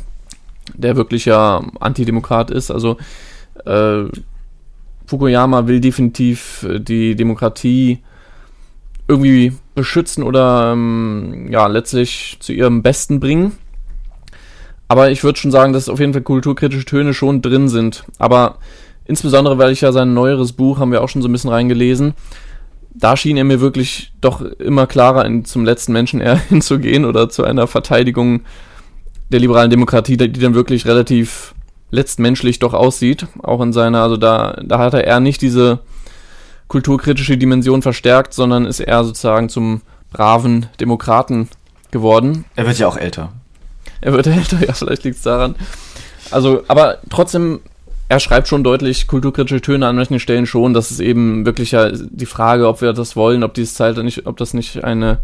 [0.74, 2.70] der wirklich ja Antidemokrat ist.
[2.70, 2.96] Also
[3.66, 4.04] äh,
[5.06, 7.98] Fukuyama will definitiv die Demokratie
[9.08, 13.52] irgendwie beschützen oder ähm, ja letztlich zu ihrem Besten bringen.
[14.86, 18.04] Aber ich würde schon sagen, dass auf jeden Fall kulturkritische Töne schon drin sind.
[18.18, 18.56] Aber
[19.08, 22.14] Insbesondere, weil ich ja sein neueres Buch, haben wir auch schon so ein bisschen reingelesen,
[22.94, 27.28] da schien er mir wirklich doch immer klarer in, zum letzten Menschen eher hinzugehen oder
[27.28, 28.42] zu einer Verteidigung
[29.30, 31.54] der liberalen Demokratie, die dann wirklich relativ
[31.90, 33.26] letztmenschlich doch aussieht.
[33.42, 35.80] Auch in seiner, also da, da hat er eher nicht diese
[36.66, 39.80] kulturkritische Dimension verstärkt, sondern ist eher sozusagen zum
[40.12, 41.48] braven Demokraten
[41.90, 42.44] geworden.
[42.56, 43.32] Er wird ja auch älter.
[44.02, 45.56] Er wird älter, ja, vielleicht liegt es daran.
[46.30, 47.60] Also, aber trotzdem
[48.08, 50.72] er schreibt schon deutlich kulturkritische Töne an manchen Stellen schon.
[50.72, 54.26] Das ist eben wirklich ja die Frage, ob wir das wollen, ob dieses Zeit nicht,
[54.26, 55.18] ob das nicht eine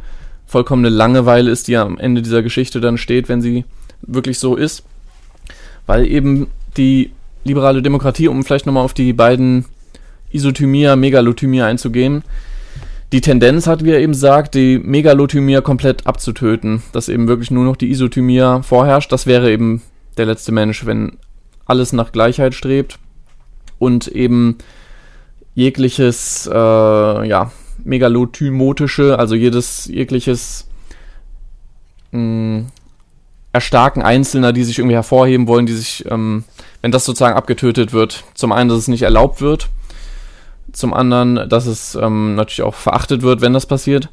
[0.47, 3.65] vollkommene Langeweile ist, die am Ende dieser Geschichte dann steht, wenn sie
[4.03, 4.85] wirklich so ist.
[5.87, 7.13] Weil eben die
[7.45, 9.65] liberale Demokratie, um vielleicht nochmal auf die beiden
[10.31, 12.23] Isothymia, Megalothymia einzugehen,
[13.13, 17.65] die Tendenz hat, wie er eben sagt, die Megalothymia komplett abzutöten, dass eben wirklich nur
[17.65, 19.13] noch die Isothymia vorherrscht.
[19.13, 19.83] Das wäre eben
[20.17, 21.19] der letzte Mensch, wenn
[21.67, 22.99] alles nach Gleichheit strebt
[23.79, 24.59] und eben
[25.55, 26.55] jegliches, äh,
[27.29, 27.53] ja,
[27.85, 30.69] megalothymotische, also jedes, jegliches
[32.13, 32.67] mh, mm,
[33.53, 36.43] Erstarken Einzelner, die sich irgendwie hervorheben wollen, die sich, ähm,
[36.83, 39.69] wenn das sozusagen abgetötet wird, zum einen, dass es nicht erlaubt wird,
[40.73, 44.09] zum anderen, dass es ähm, natürlich auch verachtet wird, wenn das passiert.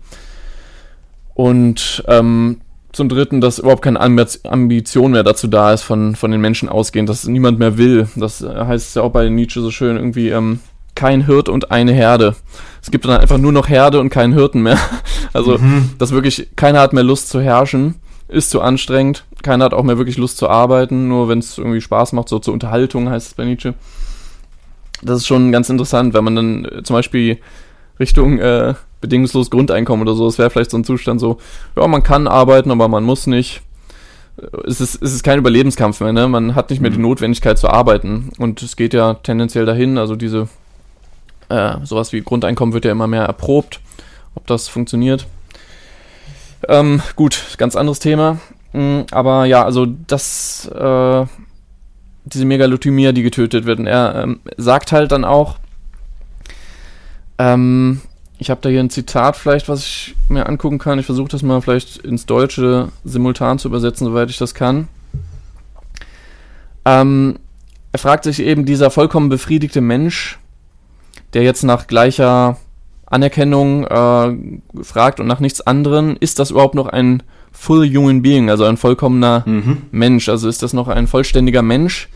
[1.34, 2.62] Und ähm,
[2.92, 7.10] zum Dritten, dass überhaupt keine Ambition mehr dazu da ist, von, von den Menschen ausgehend,
[7.10, 8.08] dass niemand mehr will.
[8.16, 10.60] Das heißt ja auch bei Nietzsche so schön irgendwie, ähm,
[10.96, 12.36] kein Hirt und eine Herde.
[12.82, 14.78] Es gibt dann einfach nur noch Herde und keinen Hirten mehr.
[15.34, 15.92] Also, mhm.
[15.98, 17.96] dass wirklich keiner hat mehr Lust zu herrschen,
[18.28, 19.24] ist zu anstrengend.
[19.44, 22.38] Keiner hat auch mehr wirklich Lust zu arbeiten, nur wenn es irgendwie Spaß macht, so
[22.40, 23.74] zur Unterhaltung heißt es bei Nietzsche.
[25.02, 27.40] Das ist schon ganz interessant, wenn man dann äh, zum Beispiel
[27.98, 30.28] Richtung äh, bedingungslos Grundeinkommen oder so.
[30.28, 31.40] Es wäre vielleicht so ein Zustand so,
[31.76, 33.62] ja, man kann arbeiten, aber man muss nicht.
[34.66, 36.28] Es ist, es ist kein Überlebenskampf mehr, ne?
[36.28, 37.04] Man hat nicht mehr die mhm.
[37.04, 38.32] Notwendigkeit zu arbeiten.
[38.38, 40.48] Und es geht ja tendenziell dahin, also diese,
[41.50, 43.82] äh, sowas wie Grundeinkommen wird ja immer mehr erprobt,
[44.36, 45.28] ob das funktioniert.
[46.68, 48.40] Ähm, gut, ganz anderes Thema.
[48.74, 51.26] Mm, aber ja, also das, äh,
[52.24, 53.80] diese Megalothymia, die getötet wird.
[53.80, 55.58] Und er ähm, sagt halt dann auch,
[57.38, 58.02] ähm,
[58.42, 60.98] ich habe da hier ein Zitat vielleicht, was ich mir angucken kann.
[60.98, 64.88] Ich versuche das mal vielleicht ins Deutsche simultan zu übersetzen, soweit ich das kann.
[66.84, 67.38] Ähm,
[67.92, 70.40] er fragt sich eben, dieser vollkommen befriedigte Mensch,
[71.34, 72.58] der jetzt nach gleicher
[73.06, 74.36] Anerkennung äh,
[74.82, 78.78] fragt und nach nichts anderem, ist das überhaupt noch ein full human being, also ein
[78.78, 79.84] vollkommener mhm.
[79.92, 80.30] Mensch?
[80.30, 82.10] Also ist das noch ein vollständiger Mensch?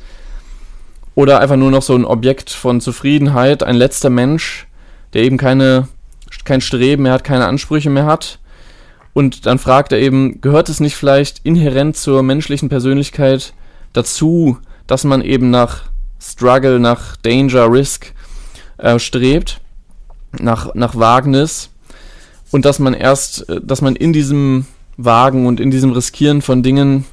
[1.14, 4.66] Oder einfach nur noch so ein Objekt von Zufriedenheit, ein letzter Mensch,
[5.14, 5.88] der eben keine
[6.46, 8.40] kein Streben mehr hat, keine Ansprüche mehr hat.
[9.14, 13.54] Und dann fragt er eben, gehört es nicht vielleicht inhärent zur menschlichen Persönlichkeit
[13.94, 15.84] dazu, dass man eben nach
[16.22, 18.14] Struggle, nach Danger, Risk
[18.78, 19.62] äh, strebt,
[20.40, 21.70] nach, nach Wagnis
[22.52, 24.66] und dass man erst, äh, dass man in diesem
[24.98, 27.06] Wagen und in diesem Riskieren von Dingen,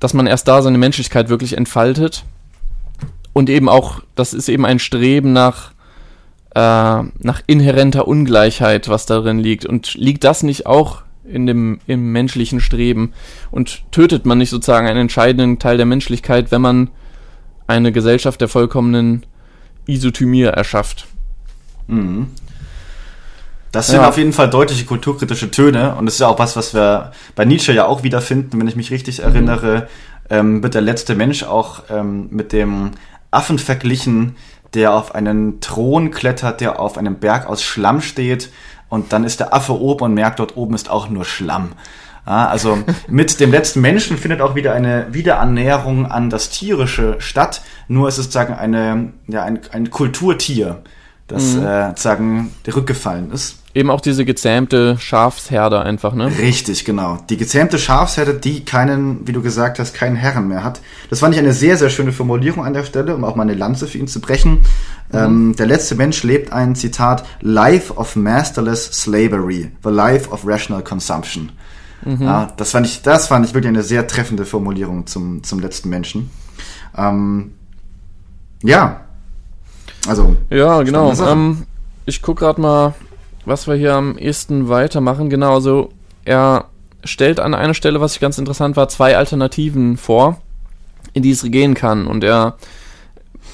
[0.00, 2.24] dass man erst da seine Menschlichkeit wirklich entfaltet
[3.32, 5.72] und eben auch, das ist eben ein Streben nach
[6.56, 9.66] äh, nach inhärenter Ungleichheit, was darin liegt.
[9.66, 13.12] Und liegt das nicht auch in dem im menschlichen Streben?
[13.50, 16.90] Und tötet man nicht sozusagen einen entscheidenden Teil der Menschlichkeit, wenn man
[17.66, 19.26] eine Gesellschaft der vollkommenen
[19.86, 21.06] Isothymie erschafft?
[21.88, 22.28] Mhm.
[23.70, 24.08] Das sind ja.
[24.08, 27.44] auf jeden Fall deutliche kulturkritische Töne und das ist ja auch was, was wir bei
[27.44, 29.88] Nietzsche ja auch wiederfinden, wenn ich mich richtig erinnere,
[30.30, 30.36] mhm.
[30.36, 32.92] ähm, wird der letzte Mensch auch ähm, mit dem
[33.30, 34.36] Affen verglichen,
[34.74, 38.50] der auf einen Thron klettert, der auf einem Berg aus Schlamm steht
[38.88, 41.72] und dann ist der Affe oben und merkt, dort oben ist auch nur Schlamm.
[42.26, 47.62] Ja, also mit dem letzten Menschen findet auch wieder eine Wiederannäherung an das Tierische statt.
[47.88, 50.82] Nur ist es sozusagen eine, ja, ein, ein Kulturtier,
[51.28, 51.64] das mhm.
[51.64, 53.62] äh, sozusagen rückgefallen ist.
[53.76, 56.32] Eben auch diese gezähmte Schafsherde einfach, ne?
[56.38, 57.18] Richtig, genau.
[57.28, 60.80] Die gezähmte Schafsherde, die keinen, wie du gesagt hast, keinen Herren mehr hat.
[61.10, 63.52] Das fand ich eine sehr, sehr schöne Formulierung an der Stelle, um auch mal eine
[63.52, 64.60] Lanze für ihn zu brechen.
[65.12, 65.18] Mhm.
[65.18, 70.82] Ähm, der letzte Mensch lebt ein, Zitat, Life of Masterless Slavery, the Life of Rational
[70.82, 71.52] Consumption.
[72.02, 72.22] Mhm.
[72.22, 75.90] Ja, das fand ich, das fand ich wirklich eine sehr treffende Formulierung zum, zum letzten
[75.90, 76.30] Menschen.
[76.96, 77.52] Ähm,
[78.62, 79.02] ja.
[80.08, 80.34] Also.
[80.48, 81.12] Ja, genau.
[81.12, 81.66] Ähm,
[82.06, 82.94] ich guck gerade mal,
[83.46, 85.30] was wir hier am ehesten weitermachen.
[85.30, 85.90] Genau, also
[86.24, 86.66] er
[87.04, 90.40] stellt an einer Stelle, was ich ganz interessant war, zwei Alternativen vor,
[91.14, 92.06] in die es gehen kann.
[92.06, 92.56] Und er,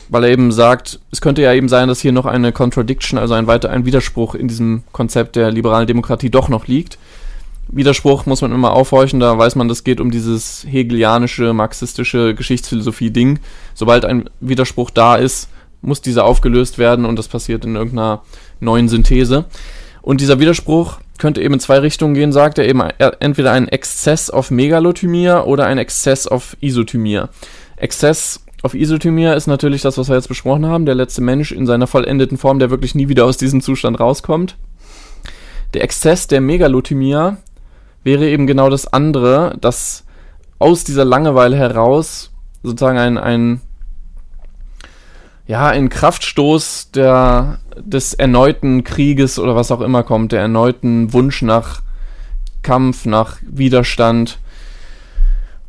[0.09, 3.35] weil er eben sagt, es könnte ja eben sein, dass hier noch eine Contradiction, also
[3.35, 6.99] ein weiter ein Widerspruch in diesem Konzept der liberalen Demokratie doch noch liegt.
[7.69, 13.39] Widerspruch muss man immer aufhorchen, da weiß man, das geht um dieses hegelianische, marxistische Geschichtsphilosophie-Ding.
[13.75, 15.49] Sobald ein Widerspruch da ist,
[15.81, 18.23] muss dieser aufgelöst werden und das passiert in irgendeiner
[18.61, 19.47] neuen Synthese.
[20.03, 24.29] Und dieser Widerspruch könnte eben in zwei Richtungen gehen, sagt er eben entweder ein Exzess
[24.29, 27.29] auf Megalothymia oder ein Exzess auf Isothymia.
[27.77, 31.67] Exzess auf Isothymia ist natürlich das, was wir jetzt besprochen haben, der letzte Mensch in
[31.67, 34.57] seiner vollendeten Form, der wirklich nie wieder aus diesem Zustand rauskommt.
[35.75, 37.39] Der Exzess der Megalothymia
[38.03, 40.05] wäre eben genau das andere, dass
[40.59, 42.33] aus dieser Langeweile heraus
[42.63, 43.61] sozusagen ein, ein
[45.47, 51.43] ja, ein Kraftstoß der, des erneuten Krieges oder was auch immer kommt, der erneuten Wunsch
[51.43, 51.83] nach
[52.63, 54.39] Kampf, nach Widerstand.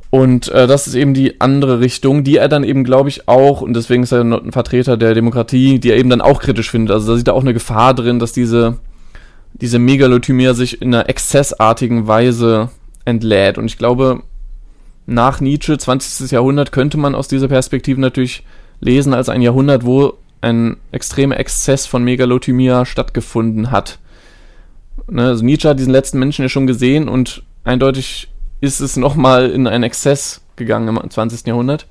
[0.09, 3.61] Und äh, das ist eben die andere Richtung, die er dann eben, glaube ich, auch,
[3.61, 6.93] und deswegen ist er ein Vertreter der Demokratie, die er eben dann auch kritisch findet.
[6.93, 8.77] Also da sieht er auch eine Gefahr drin, dass diese
[9.53, 12.69] diese Megalothymia sich in einer exzessartigen Weise
[13.05, 13.57] entlädt.
[13.57, 14.23] Und ich glaube,
[15.05, 16.31] nach Nietzsche, 20.
[16.31, 18.43] Jahrhundert, könnte man aus dieser Perspektive natürlich
[18.79, 20.13] lesen als ein Jahrhundert, wo
[20.43, 23.99] ein extremer Exzess von Megalothymia stattgefunden hat.
[25.09, 28.29] Ne, also Nietzsche hat diesen letzten Menschen ja schon gesehen und eindeutig
[28.61, 31.47] ist es nochmal in einen Exzess gegangen im 20.
[31.47, 31.87] Jahrhundert.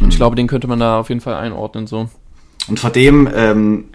[0.00, 0.18] Und ich mhm.
[0.18, 2.08] glaube, den könnte man da auf jeden Fall einordnen so.
[2.68, 3.86] Und vor dem ähm,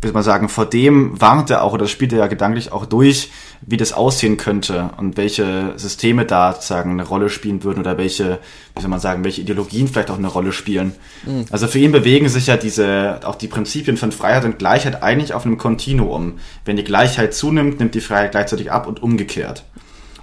[0.00, 3.30] würde man sagen, vor dem warnt er auch oder spielt er ja gedanklich auch durch,
[3.62, 8.38] wie das aussehen könnte und welche Systeme da sozusagen eine Rolle spielen würden oder welche,
[8.74, 10.92] wie soll man sagen, welche Ideologien vielleicht auch eine Rolle spielen.
[11.24, 11.46] Mhm.
[11.50, 15.32] Also für ihn bewegen sich ja diese, auch die Prinzipien von Freiheit und Gleichheit eigentlich
[15.32, 16.34] auf einem Kontinuum.
[16.64, 19.64] Wenn die Gleichheit zunimmt, nimmt die Freiheit gleichzeitig ab und umgekehrt.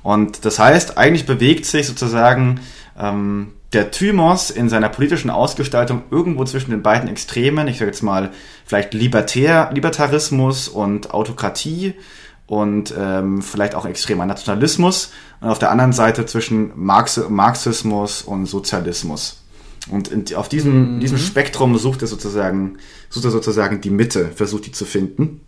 [0.04, 2.60] Und das heißt, eigentlich bewegt sich sozusagen
[3.00, 8.04] ähm, der Thymos in seiner politischen Ausgestaltung irgendwo zwischen den beiden Extremen, ich sage jetzt
[8.04, 8.32] mal
[8.66, 11.96] vielleicht Libertär, Libertarismus und Autokratie
[12.46, 15.12] und ähm, vielleicht auch extremer Nationalismus
[15.42, 19.44] und auf der anderen Seite zwischen Marx Marxismus und Sozialismus.
[19.90, 21.00] Und in, auf diesem, mhm.
[21.00, 22.78] diesem Spektrum sucht er sozusagen,
[23.10, 25.42] sucht er sozusagen die Mitte, versucht die zu finden.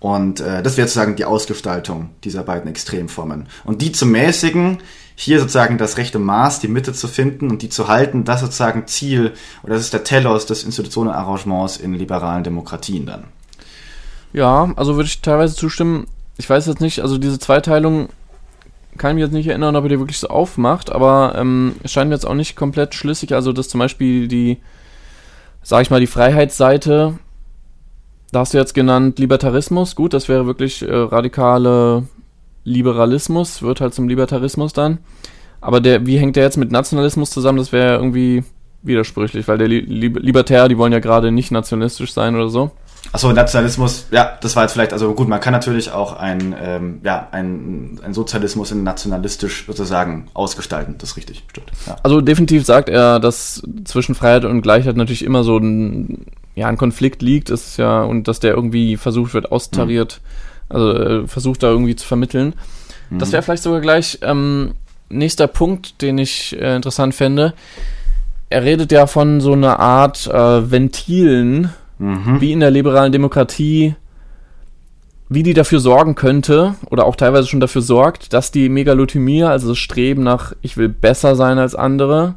[0.00, 3.46] Und äh, das wäre sozusagen die Ausgestaltung dieser beiden Extremformen.
[3.64, 4.78] Und die zu mäßigen,
[5.20, 8.86] hier sozusagen das rechte Maß, die Mitte zu finden und die zu halten, das sozusagen
[8.86, 13.24] Ziel oder das ist der Telos des Institutionenarrangements in liberalen Demokratien dann.
[14.32, 16.06] Ja, also würde ich teilweise zustimmen.
[16.38, 18.08] Ich weiß jetzt nicht, also diese Zweiteilung
[18.96, 21.92] kann ich mich jetzt nicht erinnern, ob er die wirklich so aufmacht, aber ähm, es
[21.92, 23.34] scheint mir jetzt auch nicht komplett schlüssig.
[23.34, 24.56] Also, dass zum Beispiel die,
[25.62, 27.18] sag ich mal, die Freiheitsseite,
[28.32, 32.08] da hast du jetzt genannt Libertarismus, gut, das wäre wirklich äh, radikale
[32.70, 34.98] Liberalismus, wird halt zum Libertarismus dann.
[35.60, 37.58] Aber der, wie hängt der jetzt mit Nationalismus zusammen?
[37.58, 38.44] Das wäre irgendwie
[38.82, 42.70] widersprüchlich, weil der Li Libertär, die wollen ja gerade nicht nationalistisch sein oder so.
[43.12, 47.00] Achso, Nationalismus, ja, das war jetzt vielleicht, also gut, man kann natürlich auch ein, ähm,
[47.02, 51.72] ja, ein, ein Sozialismus in nationalistisch sozusagen ausgestalten, das ist richtig, stimmt.
[51.86, 51.96] Ja.
[52.02, 56.76] Also definitiv sagt er, dass zwischen Freiheit und Gleichheit natürlich immer so ein, ja, ein
[56.76, 60.20] Konflikt liegt, ist ja, und dass der irgendwie versucht wird, austariert.
[60.22, 62.54] Mhm also äh, versucht da irgendwie zu vermitteln.
[63.10, 63.18] Mhm.
[63.18, 64.72] Das wäre vielleicht sogar gleich ähm,
[65.10, 67.52] nächster Punkt, den ich äh, interessant fände.
[68.48, 72.40] Er redet ja von so einer Art äh, Ventilen, mhm.
[72.40, 73.94] wie in der liberalen Demokratie,
[75.28, 79.68] wie die dafür sorgen könnte, oder auch teilweise schon dafür sorgt, dass die Megalothymie, also
[79.68, 82.34] das Streben nach, ich will besser sein als andere,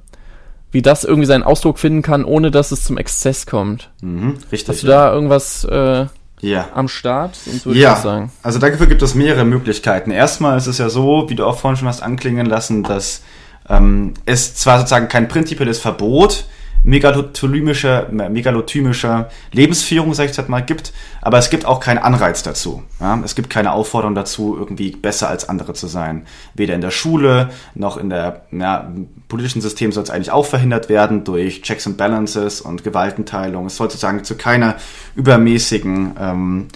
[0.71, 3.91] wie das irgendwie seinen Ausdruck finden kann, ohne dass es zum Exzess kommt.
[4.01, 4.69] Mhm, richtig.
[4.69, 6.05] Hast du da irgendwas äh,
[6.43, 6.69] ja.
[6.73, 8.31] am Start, sonst würde ja, ich das sagen.
[8.43, 10.11] also dafür gibt es mehrere Möglichkeiten.
[10.11, 13.21] Erstmal ist es ja so, wie du auch vorhin schon hast anklingen lassen, dass
[13.69, 16.45] ähm, es zwar sozusagen kein prinzipielles Verbot
[16.83, 22.83] megalotymischer, megalotymischer Lebensführung, sag ich jetzt mal, gibt, aber es gibt auch keinen Anreiz dazu.
[22.99, 23.19] Ja?
[23.23, 26.25] Es gibt keine Aufforderung dazu, irgendwie besser als andere zu sein.
[26.53, 28.91] Weder in der Schule noch in der ja,
[29.29, 33.67] politischen System soll es eigentlich auch verhindert werden durch Checks and Balances und Gewaltenteilung.
[33.67, 34.75] Es soll sozusagen zu keiner
[35.15, 36.67] übermäßigen ähm,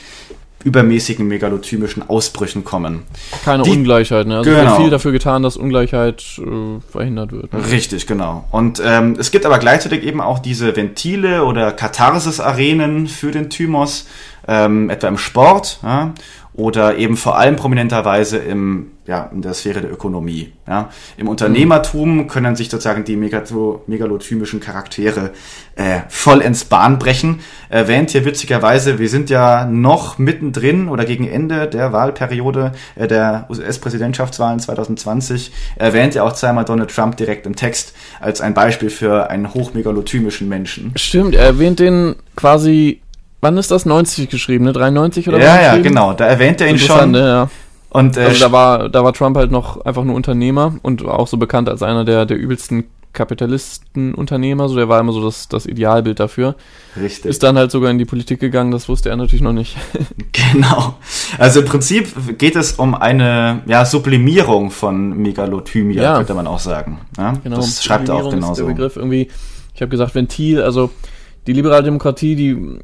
[0.67, 3.03] übermäßigen megalotymischen Ausbrüchen kommen.
[3.45, 4.39] Keine Die- Ungleichheit, ne?
[4.39, 4.63] Also Genau.
[4.71, 7.53] wird viel dafür getan, dass Ungleichheit äh, verhindert wird.
[7.53, 7.59] Ne?
[7.71, 8.43] Richtig, genau.
[8.51, 14.07] Und ähm, es gibt aber gleichzeitig eben auch diese Ventile oder Katharsis-Arenen für den Thymos,
[14.47, 16.13] ähm, etwa im Sport ja,
[16.57, 20.53] oder eben vor allem prominenterweise im, ja, in der Sphäre der Ökonomie.
[20.67, 20.89] Ja.
[21.15, 25.33] Im Unternehmertum können sich sozusagen die megato, megalothymischen Charaktere
[25.75, 27.41] äh, vollends Bahn brechen.
[27.69, 33.45] Erwähnt hier witzigerweise, wir sind ja noch mittendrin oder gegen Ende der Wahlperiode äh, der
[33.51, 35.51] US-Präsidentschaftswahlen 2020.
[35.75, 40.49] Erwähnt ja auch zweimal Donald Trump direkt im Text als ein Beispiel für einen hochmegalothymischen
[40.49, 40.93] Menschen.
[40.95, 43.01] Stimmt, er erwähnt den quasi,
[43.41, 43.85] wann ist das?
[43.85, 44.73] 90 geschrieben, ne?
[44.73, 46.13] 93 oder Ja, ja, genau.
[46.13, 47.11] Da erwähnt er ihn schon.
[47.11, 47.19] ne?
[47.19, 47.49] Ja.
[47.89, 51.27] Und äh, Also da war, da war Trump halt noch einfach nur Unternehmer und auch
[51.27, 54.69] so bekannt als einer der, der übelsten Kapitalistenunternehmer.
[54.69, 56.55] So, der war immer so das, das Idealbild dafür.
[56.99, 57.25] richtig.
[57.29, 59.75] Ist dann halt sogar in die Politik gegangen, das wusste er natürlich noch nicht.
[60.53, 60.95] Genau.
[61.39, 66.17] Also im Prinzip geht es um eine ja, Sublimierung von Megalothymia, Ja.
[66.17, 66.99] könnte man auch sagen.
[67.17, 67.33] Ja?
[67.43, 67.57] Genau.
[67.57, 68.67] Das schreibt er auch Sublimierung ist genauso.
[68.67, 69.27] Der Begriff irgendwie,
[69.73, 70.89] ich habe gesagt, Ventil, also
[71.47, 72.79] die liberale Demokratie, die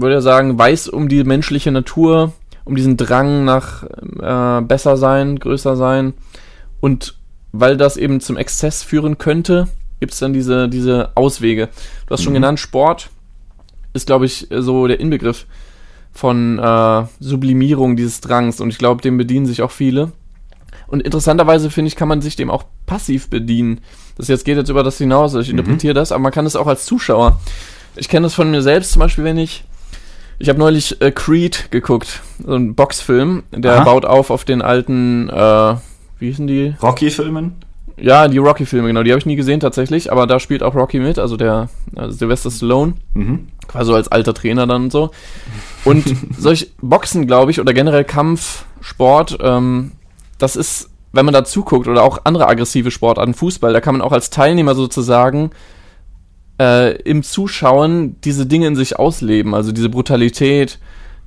[0.00, 2.32] würde sagen, weiß um die menschliche Natur,
[2.64, 6.14] um diesen Drang nach äh, besser sein, größer sein.
[6.80, 7.16] Und
[7.52, 9.68] weil das eben zum Exzess führen könnte,
[10.00, 11.68] gibt es dann diese, diese Auswege.
[12.06, 12.36] Du hast schon Mhm.
[12.36, 13.08] genannt, Sport
[13.94, 15.46] ist, glaube ich, so der Inbegriff
[16.12, 18.60] von äh, Sublimierung dieses Drangs.
[18.60, 20.12] Und ich glaube, dem bedienen sich auch viele.
[20.86, 23.80] Und interessanterweise, finde ich, kann man sich dem auch passiv bedienen.
[24.16, 26.66] Das jetzt geht jetzt über das hinaus, ich interpretiere das, aber man kann es auch
[26.66, 27.40] als Zuschauer.
[27.96, 29.64] Ich kenne das von mir selbst zum Beispiel, wenn ich.
[30.38, 33.84] Ich habe neulich äh, Creed geguckt, so ein Boxfilm, der Aha.
[33.84, 35.74] baut auf auf den alten, äh,
[36.18, 36.74] wie hießen die?
[36.82, 37.54] Rocky-Filmen?
[37.98, 40.98] Ja, die Rocky-Filme, genau, die habe ich nie gesehen tatsächlich, aber da spielt auch Rocky
[40.98, 43.48] mit, also der äh, Sylvester Stallone Mhm.
[43.66, 45.10] quasi so als alter Trainer dann und so.
[45.84, 46.04] Und
[46.38, 49.92] solch Boxen, glaube ich, oder generell Kampfsport, ähm,
[50.36, 54.02] das ist, wenn man da zuguckt, oder auch andere aggressive Sportarten, Fußball, da kann man
[54.02, 55.50] auch als Teilnehmer sozusagen
[56.60, 60.78] äh, im Zuschauen diese Dinge in sich ausleben, also diese Brutalität,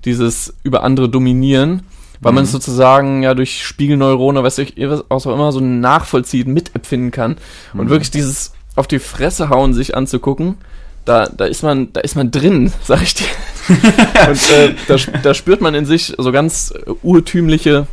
[0.06, 1.84] dieses über andere dominieren,
[2.22, 7.12] weil man es sozusagen ja durch Spiegelneurone, weiß ich, was auch immer, so nachvollziehen, mitempfinden
[7.12, 7.38] kann.
[7.74, 10.58] Und wirklich dieses auf die Fresse hauen sich anzugucken,
[11.06, 13.28] da, da ist man, da ist man drin, sag ich dir.
[13.70, 17.88] Und äh, da, da spürt man in sich so ganz äh, urtümliche,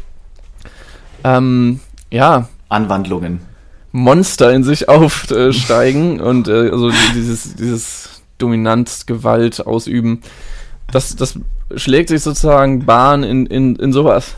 [1.24, 1.80] ähm,
[2.11, 3.41] ja, Anwandlungen.
[3.97, 10.20] Monster in sich aufsteigen und äh, also dieses, dieses Dominanzgewalt ausüben.
[10.92, 11.38] Das, das
[11.74, 14.34] schlägt sich sozusagen Bahn in, in, in sowas.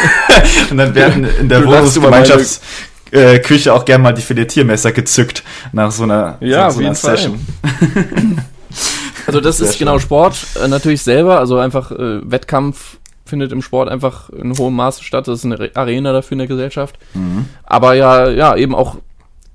[0.70, 6.02] Und dann werden in der über Wohnungsgemeinschaftsküche auch gerne mal die Filetiermesser gezückt nach so
[6.02, 6.94] einer, Ja, so auf einer.
[6.94, 7.38] Session.
[9.26, 10.00] Also das Sehr ist genau schön.
[10.00, 12.96] Sport äh, natürlich selber, also einfach äh, Wettkampf
[13.28, 15.28] findet im Sport einfach in hohem Maße statt.
[15.28, 16.98] Das ist eine Re- Arena dafür in der Gesellschaft.
[17.14, 17.46] Mhm.
[17.64, 18.96] Aber ja, ja, eben auch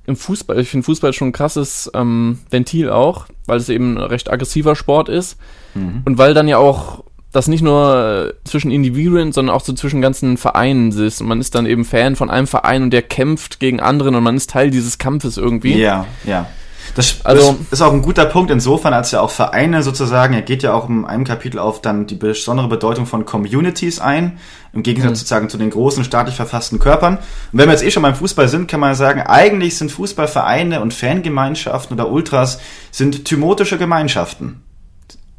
[0.06, 0.60] im Fußball.
[0.60, 4.76] Ich finde Fußball schon ein krasses ähm, Ventil auch, weil es eben ein recht aggressiver
[4.76, 5.38] Sport ist.
[5.74, 6.02] Mhm.
[6.06, 10.38] Und weil dann ja auch das nicht nur zwischen Individuen, sondern auch so zwischen ganzen
[10.38, 11.20] Vereinen ist.
[11.20, 14.24] Und man ist dann eben Fan von einem Verein und der kämpft gegen anderen und
[14.24, 15.76] man ist Teil dieses Kampfes irgendwie.
[15.76, 16.48] Ja, ja.
[16.96, 20.62] Das, Also- ist auch ein guter Punkt insofern, als ja auch Vereine sozusagen, er geht
[20.62, 24.38] ja auch in einem Kapitel auf dann die besondere Bedeutung von Communities ein,
[24.74, 25.16] im Gegensatz Mhm.
[25.16, 27.16] sozusagen zu den großen staatlich verfassten Körpern.
[27.18, 30.82] Und wenn wir jetzt eh schon beim Fußball sind, kann man sagen, eigentlich sind Fußballvereine
[30.82, 32.60] und Fangemeinschaften oder Ultras
[32.92, 34.62] sind thymotische Gemeinschaften.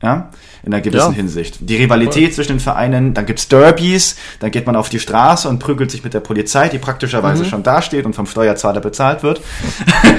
[0.04, 0.28] Ja,
[0.62, 1.16] in einer gewissen Ja.
[1.16, 1.58] Hinsicht.
[1.60, 5.58] Die Rivalität zwischen den Vereinen, dann gibt's Derbys, dann geht man auf die Straße und
[5.58, 7.48] prügelt sich mit der Polizei, die praktischerweise Mhm.
[7.48, 9.40] schon dasteht und vom Steuerzahler bezahlt wird.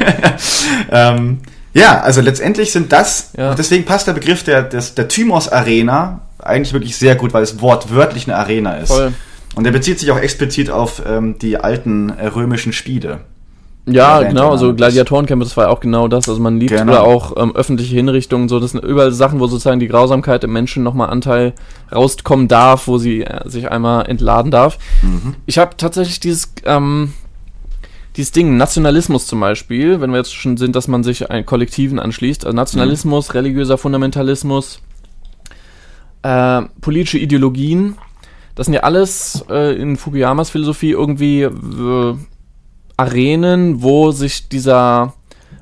[0.92, 1.40] ähm,
[1.74, 3.54] ja, also letztendlich sind das, Ja.
[3.56, 7.62] deswegen passt der Begriff der, des, der Thymos Arena eigentlich wirklich sehr gut, weil es
[7.62, 8.90] wortwörtlich eine Arena ist.
[8.90, 9.14] Voll.
[9.56, 13.22] Und der bezieht sich auch explizit auf ähm, die alten äh, römischen Spiele.
[13.88, 14.78] Ja, erwähnt genau, worden so ist.
[14.78, 16.28] Gladiatorenkämpfe, das war ja auch genau das.
[16.28, 16.92] Also man liebt Genau.
[16.92, 20.54] oder auch ähm, öffentliche Hinrichtungen, so das sind überall Sachen, wo sozusagen die Grausamkeit im
[20.54, 21.54] Menschen nochmal Anteil
[21.94, 24.80] rauskommen darf, wo sie äh, sich einmal entladen darf.
[25.04, 25.36] Mhm.
[25.46, 27.14] Ich habe tatsächlich dieses, ähm,
[28.18, 32.00] dieses Ding, Nationalismus zum Beispiel, wenn wir jetzt schon sind, dass man sich einen Kollektiven
[32.00, 34.80] anschließt, also Nationalismus, religiöser Fundamentalismus,
[36.24, 37.98] äh, politische Ideologien.
[38.56, 41.44] Das sind ja alles äh, in Fukuyamas Philosophie irgendwie
[42.98, 45.14] Arenen, wo sich dieser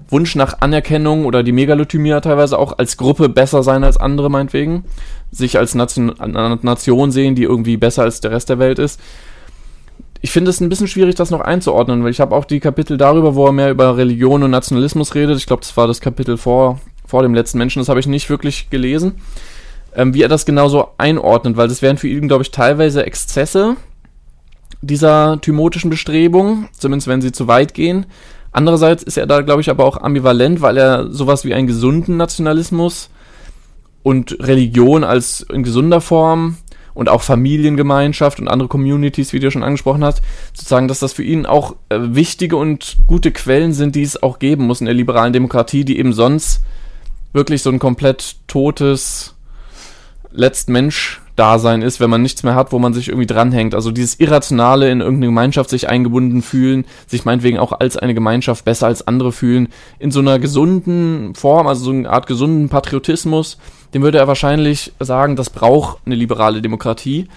[0.10, 4.86] Wunsch nach Anerkennung oder die Megalothymia teilweise auch als Gruppe besser sein als andere, meinetwegen,
[5.32, 6.14] sich als Nation,
[6.62, 9.00] Nation sehen, die irgendwie besser als der Rest der Welt ist.
[10.22, 12.98] Ich finde es ein bisschen schwierig, das noch einzuordnen, weil ich habe auch die Kapitel
[12.98, 15.38] darüber, wo er mehr über Religion und Nationalismus redet.
[15.38, 18.30] Ich glaube, das war das Kapitel vor, vor dem letzten Menschen, das habe ich nicht
[18.30, 19.16] wirklich gelesen,
[19.96, 23.76] ähm, wie er das genauso einordnet, weil das wären für ihn, glaube ich, teilweise Exzesse
[24.84, 28.06] dieser thymotischen Bestrebung, zumindest wenn sie zu weit gehen.
[28.52, 32.18] Andererseits ist er da, glaube ich, aber auch ambivalent, weil er sowas wie einen gesunden
[32.18, 33.10] Nationalismus
[34.04, 36.58] und Religion als in gesunder Form
[36.94, 40.22] und auch Familiengemeinschaft und andere Communities, wie du schon angesprochen hast,
[40.54, 44.38] sozusagen, dass das für ihn auch äh, wichtige und gute Quellen sind, die es auch
[44.38, 46.62] geben muss in der liberalen Demokratie, die eben sonst
[47.32, 49.34] wirklich so ein komplett totes
[50.32, 53.74] Letztmensch Dasein ist, wenn man nichts mehr hat, wo man sich irgendwie dranhängt.
[53.74, 58.66] Also dieses Irrationale in irgendeine Gemeinschaft sich eingebunden fühlen, sich meinetwegen auch als eine Gemeinschaft
[58.66, 59.70] besser als andere fühlen,
[60.00, 63.58] in so einer gesunden Form, also so eine Art gesunden Patriotismus,
[63.94, 67.28] dem würde er wahrscheinlich sagen, das braucht eine liberale Demokratie.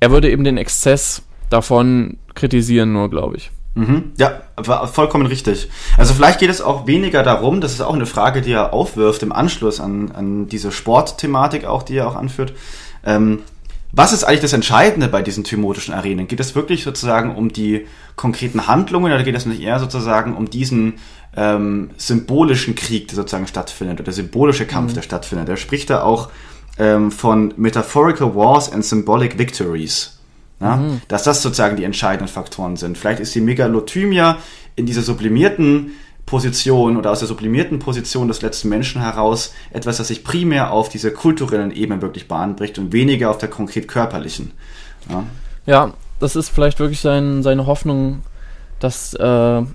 [0.00, 3.50] Er würde eben den Exzess davon kritisieren, nur glaube ich.
[3.74, 4.12] Mhm.
[4.18, 4.42] Ja,
[4.86, 5.68] vollkommen richtig.
[5.98, 9.24] Also vielleicht geht es auch weniger darum, das ist auch eine Frage, die er aufwirft
[9.24, 12.52] im Anschluss an, an diese Sportthematik auch, die er auch anführt,
[13.04, 13.40] ähm,
[13.96, 16.26] was ist eigentlich das Entscheidende bei diesen thymotischen Arenen?
[16.26, 17.86] Geht es wirklich sozusagen um die
[18.16, 20.94] konkreten Handlungen oder geht es nicht eher sozusagen um diesen
[21.36, 24.94] ähm, symbolischen Krieg, der sozusagen stattfindet oder der symbolische Kampf, mhm.
[24.96, 25.48] der stattfindet?
[25.48, 26.30] Er spricht da auch
[26.76, 30.18] ähm, von Metaphorical Wars and Symbolic Victories.
[30.60, 30.76] Ja?
[30.76, 31.00] Mhm.
[31.06, 32.98] Dass das sozusagen die entscheidenden Faktoren sind.
[32.98, 34.38] Vielleicht ist die Megalothymia
[34.74, 35.92] in dieser sublimierten
[36.26, 40.88] Position oder aus der sublimierten Position des letzten Menschen heraus etwas, das sich primär auf
[40.88, 44.52] dieser kulturellen Ebene wirklich bahnbricht und weniger auf der konkret körperlichen.
[45.10, 45.24] Ja,
[45.66, 48.22] ja das ist vielleicht wirklich sein, seine Hoffnung,
[48.80, 49.66] dass, äh, das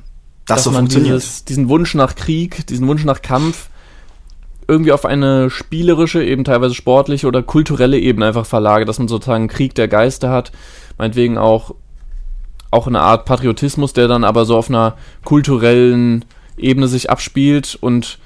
[0.47, 3.69] dass so man dieses, diesen Wunsch nach Krieg, diesen Wunsch nach Kampf
[4.67, 9.47] irgendwie auf eine spielerische, eben teilweise sportliche oder kulturelle Ebene einfach verlagert, dass man sozusagen
[9.47, 10.51] Krieg der Geister hat,
[10.97, 11.75] meinetwegen auch
[12.71, 16.23] auch eine Art Patriotismus, der dann aber so auf einer kulturellen
[16.61, 18.19] Ebene sich abspielt und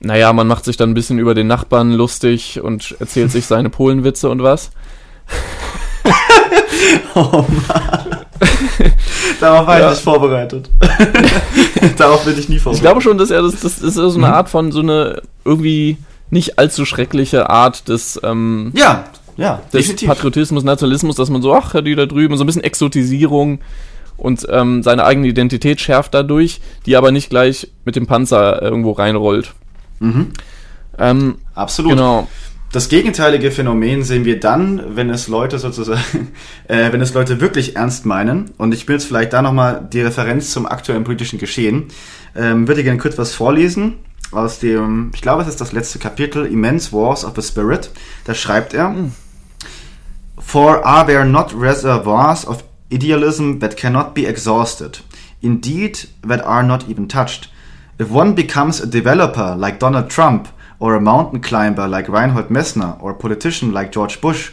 [0.00, 3.68] naja, man macht sich dann ein bisschen über den Nachbarn lustig und erzählt sich seine
[3.68, 4.70] Polenwitze und was.
[7.14, 8.16] oh Mann.
[9.40, 9.86] Darauf war ja.
[9.86, 10.70] ich nicht vorbereitet.
[11.96, 12.76] Darauf bin ich nie vorbereitet.
[12.76, 14.24] Ich glaube schon, dass er das, das ist so eine mhm.
[14.24, 15.98] Art von so eine irgendwie
[16.30, 19.04] nicht allzu schreckliche Art des, ähm, ja,
[19.36, 20.08] ja, des definitiv.
[20.08, 23.60] Patriotismus, Nationalismus, dass man so, ach, die da drüben, so ein bisschen Exotisierung
[24.20, 28.92] und ähm, seine eigene Identität schärft dadurch, die aber nicht gleich mit dem Panzer irgendwo
[28.92, 29.54] reinrollt.
[29.98, 30.28] Mhm.
[30.98, 31.92] Ähm, Absolut.
[31.92, 32.28] Genau.
[32.72, 36.28] Das gegenteilige Phänomen sehen wir dann, wenn es Leute sozusagen,
[36.68, 38.52] äh, wenn es Leute wirklich ernst meinen.
[38.58, 41.88] Und ich will jetzt vielleicht da nochmal die Referenz zum aktuellen politischen Geschehen.
[42.36, 43.94] Ähm, würde gerne kurz was vorlesen
[44.30, 47.90] aus dem, ich glaube, es ist das letzte Kapitel, Immense Wars of the Spirit.
[48.24, 49.12] Da schreibt er, mhm.
[50.38, 54.98] For are there not reservoirs of idealism that cannot be exhausted,
[55.42, 57.48] indeed, that are not even touched.
[57.98, 63.00] If one becomes a developer like Donald Trump, or a mountain climber like Reinhold Messner,
[63.02, 64.52] or a politician like George Bush,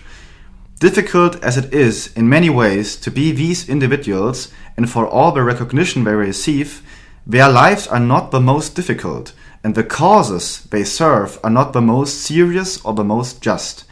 [0.79, 5.41] difficult as it is in many ways to be these individuals and for all the
[5.41, 6.83] recognition they receive,
[7.25, 9.33] their lives are not the most difficult,
[9.63, 13.85] and the causes they serve are not the most serious or the most just.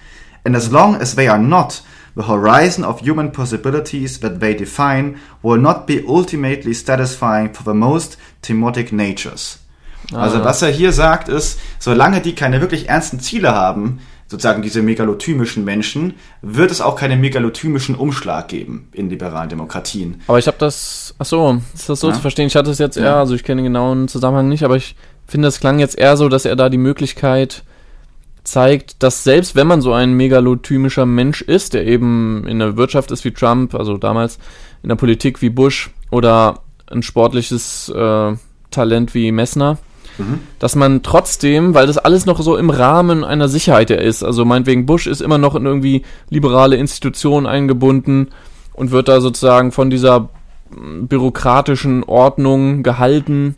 [0.46, 1.82] And as long as they are not,
[2.16, 7.74] the horizon of human possibilities that they define will not be ultimately satisfying for the
[7.74, 9.60] most themotic natures.
[10.14, 14.62] Ah, also was er hier sagt ist, solange die keine wirklich ernsten Ziele haben, sozusagen
[14.62, 20.22] diese megalothymischen Menschen, wird es auch keinen megalothymischen Umschlag geben in liberalen Demokratien.
[20.28, 22.14] Aber ich habe das, ach so, ist das so ja?
[22.14, 22.48] zu verstehen?
[22.48, 24.96] Ich hatte es jetzt eher, also ich kenne den genauen Zusammenhang nicht, aber ich
[25.28, 27.64] finde, es klang jetzt eher so, dass er da die Möglichkeit
[28.46, 33.12] zeigt, dass selbst wenn man so ein megalothymischer Mensch ist, der eben in der Wirtschaft
[33.12, 34.38] ist wie Trump, also damals
[34.84, 38.34] in der Politik wie Bush oder ein sportliches äh,
[38.72, 39.78] Talent wie Messner,
[40.18, 40.40] mhm.
[40.60, 44.86] dass man trotzdem, weil das alles noch so im Rahmen einer Sicherheit ist, also meinetwegen
[44.86, 48.30] Bush ist immer noch in irgendwie liberale Institutionen eingebunden
[48.74, 50.30] und wird da sozusagen von dieser
[50.70, 53.56] bürokratischen Ordnung gehalten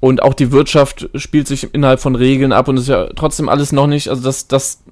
[0.00, 3.72] und auch die Wirtschaft spielt sich innerhalb von Regeln ab und ist ja trotzdem alles
[3.72, 4.82] noch nicht, also dass das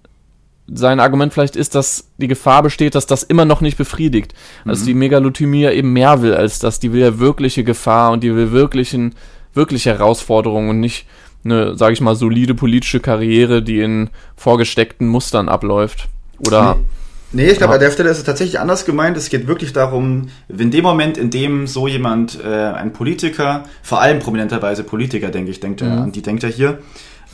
[0.74, 4.32] sein Argument vielleicht ist, dass die Gefahr besteht, dass das immer noch nicht befriedigt.
[4.64, 4.86] Also mhm.
[4.86, 6.80] Die Megalothymie ja eben mehr will als das.
[6.80, 9.14] Die will ja wirkliche Gefahr und die will wirklichen,
[9.54, 11.06] wirkliche Herausforderungen und nicht
[11.44, 16.08] eine, sage ich mal, solide politische Karriere, die in vorgesteckten Mustern abläuft.
[16.38, 16.76] Oder.
[16.76, 16.84] Nee.
[17.34, 19.16] Nee, ich glaube, an der Stelle ist es tatsächlich anders gemeint.
[19.16, 24.02] Es geht wirklich darum, in dem Moment, in dem so jemand, äh, ein Politiker, vor
[24.02, 26.02] allem prominenterweise Politiker, denke ich, denkt er, mhm.
[26.02, 26.78] an die denkt er hier,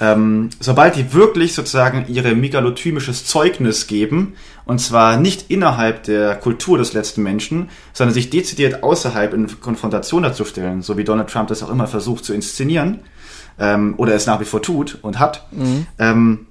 [0.00, 4.34] ähm, sobald die wirklich sozusagen ihre megalotymisches Zeugnis geben,
[4.64, 10.22] und zwar nicht innerhalb der Kultur des letzten Menschen, sondern sich dezidiert außerhalb in Konfrontation
[10.22, 13.00] dazu stellen, so wie Donald Trump das auch immer versucht zu inszenieren,
[13.58, 15.86] ähm, oder es nach wie vor tut und hat, mhm.
[15.98, 16.46] ähm,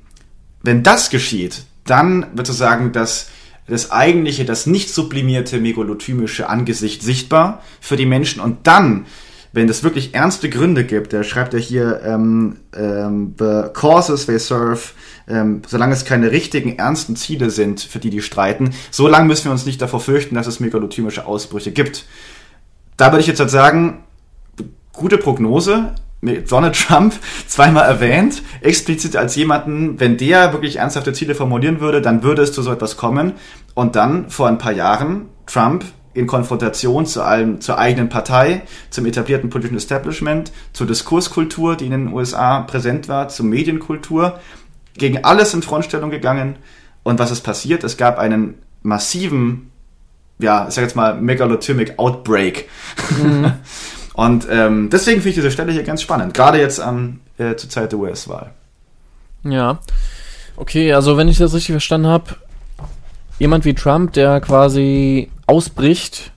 [0.64, 3.30] wenn das geschieht, dann wird sozusagen das
[3.68, 9.06] das eigentliche, das nicht sublimierte megalotymische Angesicht sichtbar für die Menschen und dann,
[9.52, 14.40] wenn es wirklich ernste Gründe gibt, der schreibt ja hier, ähm, ähm, the causes they
[14.40, 14.80] serve,
[15.28, 19.46] ähm, solange es keine richtigen, ernsten Ziele sind, für die die streiten, so lange müssen
[19.46, 22.06] wir uns nicht davor fürchten, dass es megalotymische Ausbrüche gibt.
[22.96, 24.04] Da würde ich jetzt halt sagen,
[24.94, 27.14] gute Prognose, Donald Trump
[27.48, 32.52] zweimal erwähnt, explizit als jemanden, wenn der wirklich ernsthafte Ziele formulieren würde, dann würde es
[32.52, 33.34] zu so etwas kommen.
[33.76, 39.06] Und dann vor ein paar Jahren Trump in Konfrontation zu allem, zur eigenen Partei, zum
[39.06, 44.40] etablierten politischen Establishment, zur Diskurskultur, die in den USA präsent war, zur Medienkultur,
[44.96, 46.56] gegen alles in Frontstellung gegangen.
[47.04, 47.84] Und was ist passiert?
[47.84, 49.70] Es gab einen massiven,
[50.40, 52.68] ja, ich sag jetzt mal, megalotymic Outbreak.
[53.22, 53.54] Mhm.
[54.18, 57.70] Und ähm, deswegen finde ich diese Stelle hier ganz spannend, gerade jetzt an, äh, zur
[57.70, 58.50] Zeit der US-Wahl.
[59.44, 59.78] Ja.
[60.56, 62.36] Okay, also wenn ich das richtig verstanden habe,
[63.38, 66.32] jemand wie Trump, der quasi ausbricht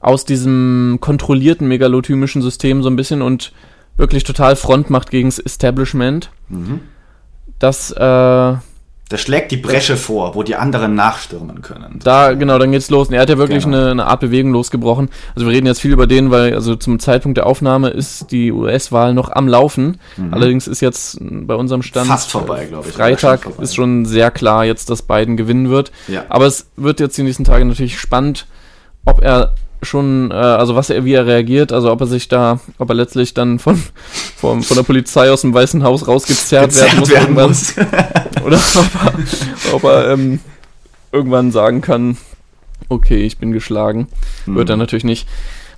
[0.00, 3.52] aus diesem kontrollierten megalotymischen System so ein bisschen und
[3.98, 6.30] wirklich total Front macht gegen das Establishment.
[6.48, 6.80] Mhm.
[7.58, 8.54] Das äh,
[9.08, 11.98] das schlägt die Bresche vor, wo die anderen nachstürmen können.
[12.04, 13.08] Da, genau, dann geht's los.
[13.08, 13.78] Und er hat ja wirklich genau.
[13.78, 15.08] eine, eine Art Bewegung losgebrochen.
[15.34, 18.52] Also wir reden jetzt viel über den, weil also zum Zeitpunkt der Aufnahme ist die
[18.52, 19.98] US-Wahl noch am Laufen.
[20.18, 20.34] Mhm.
[20.34, 22.94] Allerdings ist jetzt bei unserem Stand fast vorbei, glaube ich.
[22.94, 25.90] Freitag schon ist schon sehr klar jetzt, dass Biden gewinnen wird.
[26.06, 26.26] Ja.
[26.28, 28.46] Aber es wird jetzt die nächsten Tage natürlich spannend,
[29.06, 32.60] ob er schon, äh, also was er, wie er reagiert, also ob er sich da,
[32.78, 33.82] ob er letztlich dann von,
[34.36, 37.74] von, von der Polizei aus dem Weißen Haus rausgezerrt werden muss, werden muss.
[38.44, 40.40] oder ob er, ob er ähm,
[41.12, 42.16] irgendwann sagen kann,
[42.88, 44.08] okay, ich bin geschlagen.
[44.46, 44.56] Mhm.
[44.56, 45.28] Wird er natürlich nicht.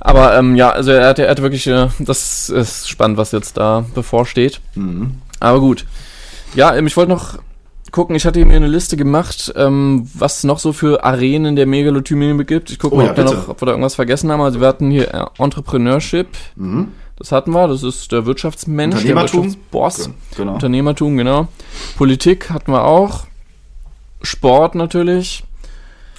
[0.01, 3.57] Aber ähm, ja, also er hat, er hat wirklich, äh, das ist spannend, was jetzt
[3.57, 4.61] da bevorsteht.
[4.75, 5.17] Mhm.
[5.41, 5.87] Aber gut.
[6.55, 7.39] Ja, ähm, ich wollte noch
[7.91, 12.45] gucken, ich hatte mir eine Liste gemacht, ähm, was noch so für Arenen der Megalothymie
[12.45, 12.70] gibt.
[12.70, 14.41] Ich gucke oh, mal, ja, ob, wir noch, ob wir da irgendwas vergessen haben.
[14.41, 16.28] Also wir hatten hier äh, Entrepreneurship.
[16.57, 16.88] Mhm.
[17.16, 19.43] Das hatten wir, das ist der Wirtschaftsmensch, Unternehmertum.
[19.43, 20.11] der Wirtschaftsboss.
[20.36, 20.55] Genau.
[20.55, 21.49] Unternehmertum, genau.
[21.97, 23.26] Politik hatten wir auch.
[24.22, 25.45] Sport natürlich.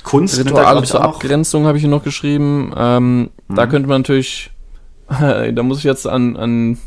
[0.04, 0.40] Kunst.
[0.40, 2.74] Rituale zur Abgrenzung habe ich hier noch geschrieben.
[2.76, 3.56] Ähm, mhm.
[3.56, 4.52] Da könnte man natürlich,
[5.10, 6.78] da muss ich jetzt an, an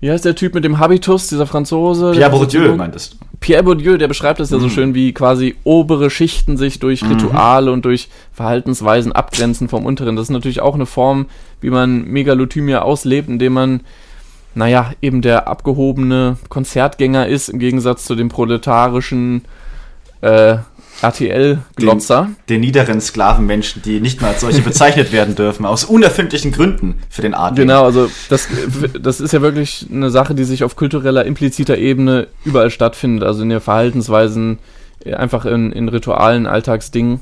[0.00, 2.12] wie heißt der Typ mit dem Habitus, dieser Franzose?
[2.12, 3.16] Pierre Bourdieu meintest.
[3.40, 4.70] Pierre Bourdieu, der beschreibt das ja so mhm.
[4.70, 7.12] schön, wie quasi obere Schichten sich durch mhm.
[7.12, 10.16] Rituale und durch Verhaltensweisen abgrenzen vom unteren.
[10.16, 11.26] Das ist natürlich auch eine Form,
[11.60, 13.80] wie man Megalothymia auslebt, indem man,
[14.54, 19.42] naja, eben der abgehobene Konzertgänger ist, im Gegensatz zu dem proletarischen
[20.20, 20.58] äh,
[21.02, 22.22] RTL-Glotzer.
[22.22, 27.00] Den, den, niederen Sklavenmenschen, die nicht mal als solche bezeichnet werden dürfen, aus unerfindlichen Gründen
[27.10, 27.64] für den Adel.
[27.64, 28.48] Genau, also das,
[29.00, 33.42] das ist ja wirklich eine Sache, die sich auf kultureller, impliziter Ebene überall stattfindet, also
[33.42, 34.58] in den Verhaltensweisen,
[35.04, 37.20] äh, einfach in, in Ritualen, Alltagsdingen,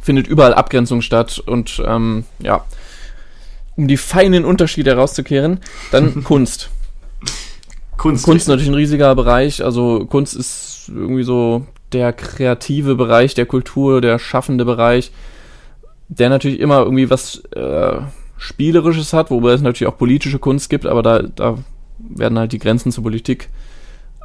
[0.00, 2.64] findet überall Abgrenzung statt und ähm, ja,
[3.76, 6.70] um die feinen Unterschiede herauszukehren, dann Kunst.
[7.96, 8.24] Kunst.
[8.24, 13.46] Kunst ist natürlich ein riesiger Bereich, also Kunst ist irgendwie so der kreative Bereich der
[13.46, 15.12] Kultur, der schaffende Bereich,
[16.08, 17.98] der natürlich immer irgendwie was äh,
[18.38, 21.58] Spielerisches hat, wobei es natürlich auch politische Kunst gibt, aber da, da
[21.98, 23.48] werden halt die Grenzen zur Politik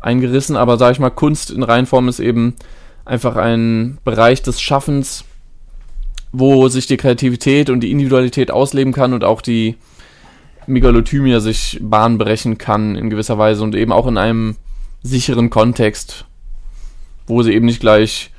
[0.02, 0.56] eingerissen.
[0.58, 2.56] Aber sage ich mal, Kunst in Reihenform ist eben
[3.06, 5.24] einfach ein Bereich des Schaffens,
[6.32, 9.76] wo sich die Kreativität und die Individualität ausleben kann und auch die
[10.68, 14.56] Megalothymia sich Bahn brechen kann in gewisser Weise und eben auch in einem
[15.04, 16.26] sicheren Kontext
[17.28, 18.32] wo sie eben nicht gleich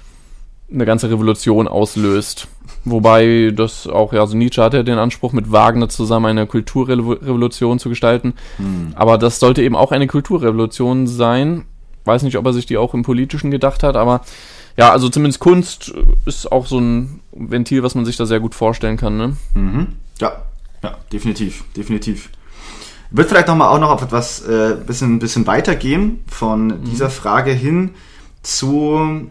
[0.73, 2.49] eine ganze Revolution auslöst.
[2.85, 7.89] Wobei das auch, ja, also Nietzsche hatte den Anspruch, mit Wagner zusammen eine Kulturrevolution zu
[7.89, 8.35] gestalten.
[8.57, 8.93] Hm.
[8.97, 11.65] Aber das sollte eben auch eine Kulturrevolution sein.
[12.05, 14.23] Weiß nicht, ob er sich die auch im Politischen gedacht hat, aber
[14.77, 15.93] ja, also zumindest Kunst
[16.25, 19.17] ist auch so ein Ventil, was man sich da sehr gut vorstellen kann.
[19.17, 19.37] Ne?
[19.55, 19.87] Mhm.
[20.21, 20.43] Ja,
[20.83, 22.31] ja, definitiv, definitiv.
[23.11, 27.53] Wird vielleicht noch mal auch noch auf etwas äh, bisschen, bisschen weitergehen von dieser Frage
[27.53, 27.91] hin
[28.43, 29.31] zu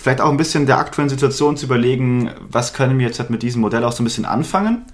[0.00, 3.42] vielleicht auch ein bisschen der aktuellen Situation zu überlegen, was können wir jetzt halt mit
[3.42, 4.84] diesem Modell auch so ein bisschen anfangen.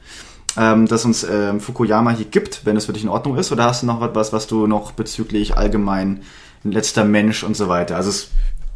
[0.57, 3.53] ähm, das uns ähm, Fukuyama hier gibt, wenn es für dich in Ordnung ist?
[3.53, 6.23] Oder hast du noch etwas, was du noch bezüglich allgemein
[6.65, 7.97] letzter Mensch und so weiter?
[7.97, 8.31] Also es,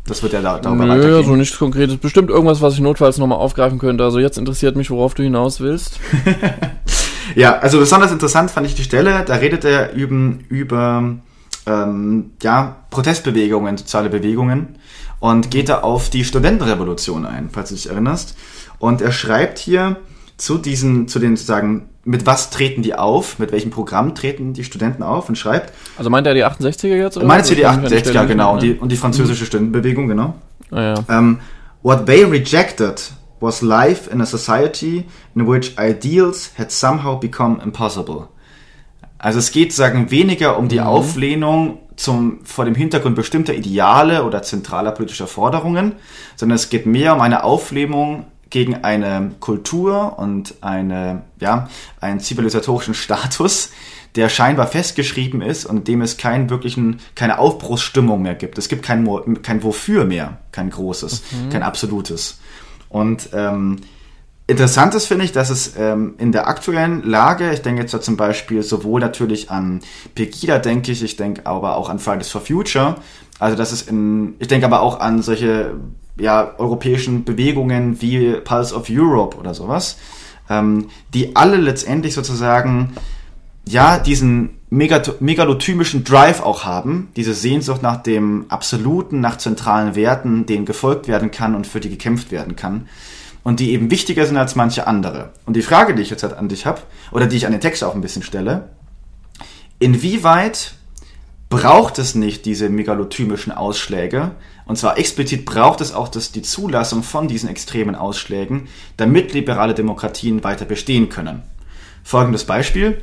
[0.07, 1.97] das wird ja da, darüber Nö, so nichts Konkretes.
[1.97, 4.05] Bestimmt irgendwas, was ich notfalls nochmal aufgreifen könnte.
[4.05, 5.99] Also jetzt interessiert mich, worauf du hinaus willst.
[7.35, 9.24] ja, also besonders interessant fand ich die Stelle.
[9.26, 11.16] Da redet er über, über
[11.66, 14.78] ähm, ja, Protestbewegungen, soziale Bewegungen
[15.20, 18.36] und geht da auf die Studentenrevolution ein, falls du dich erinnerst.
[18.78, 19.96] Und er schreibt hier
[20.36, 24.64] zu diesen, zu den sozusagen, mit was treten die auf, mit welchem Programm treten die
[24.64, 25.72] Studenten auf und schreibt.
[25.96, 27.16] Also meint er die 68er jetzt?
[27.16, 27.26] Oder?
[27.26, 29.46] Meint er die 68er, genau, und die, und die französische mhm.
[29.46, 30.34] Studentenbewegung, genau.
[30.70, 30.94] Ah, ja.
[30.94, 31.40] um, ähm,
[31.82, 38.28] what they rejected was life in a society in which ideals had somehow become impossible.
[39.24, 40.86] Also es geht, sagen, weniger um die mhm.
[40.86, 45.92] Auflehnung zum, vor dem Hintergrund bestimmter Ideale oder zentraler politischer Forderungen,
[46.36, 51.70] sondern es geht mehr um eine Auflehnung gegen eine Kultur und eine, ja,
[52.02, 53.70] einen zivilisatorischen Status,
[54.14, 58.58] der scheinbar festgeschrieben ist und dem es keinen wirklichen, keine Aufbruchsstimmung mehr gibt.
[58.58, 59.08] Es gibt kein,
[59.40, 61.48] kein Wofür mehr, kein großes, mhm.
[61.48, 62.40] kein absolutes.
[62.90, 63.78] Und ähm,
[64.47, 68.01] interessant ist, finde ich, dass es ähm, in der aktuellen Lage, ich denke jetzt ja
[68.01, 69.80] zum Beispiel sowohl natürlich an
[70.14, 72.97] Pegida, denke ich, ich denke aber auch an Fridays for Future,
[73.38, 75.74] also das ist in, ich denke aber auch an solche
[76.16, 79.97] ja, europäischen Bewegungen wie Pulse of Europe oder sowas,
[80.51, 82.92] ähm, die alle letztendlich sozusagen
[83.66, 90.66] ja diesen megalothymischen Drive auch haben, diese Sehnsucht nach dem Absoluten, nach zentralen Werten, denen
[90.66, 92.88] gefolgt werden kann und für die gekämpft werden kann
[93.45, 95.30] und die eben wichtiger sind als manche andere.
[95.47, 96.80] Und die Frage, die ich jetzt halt an dich habe,
[97.12, 98.70] oder die ich an den Text auch ein bisschen stelle,
[99.78, 100.72] inwieweit
[101.51, 104.32] braucht es nicht diese megalothymischen Ausschläge,
[104.66, 108.66] und zwar explizit braucht es auch das, die Zulassung von diesen extremen Ausschlägen,
[108.97, 111.42] damit liberale Demokratien weiter bestehen können.
[112.03, 113.01] Folgendes Beispiel.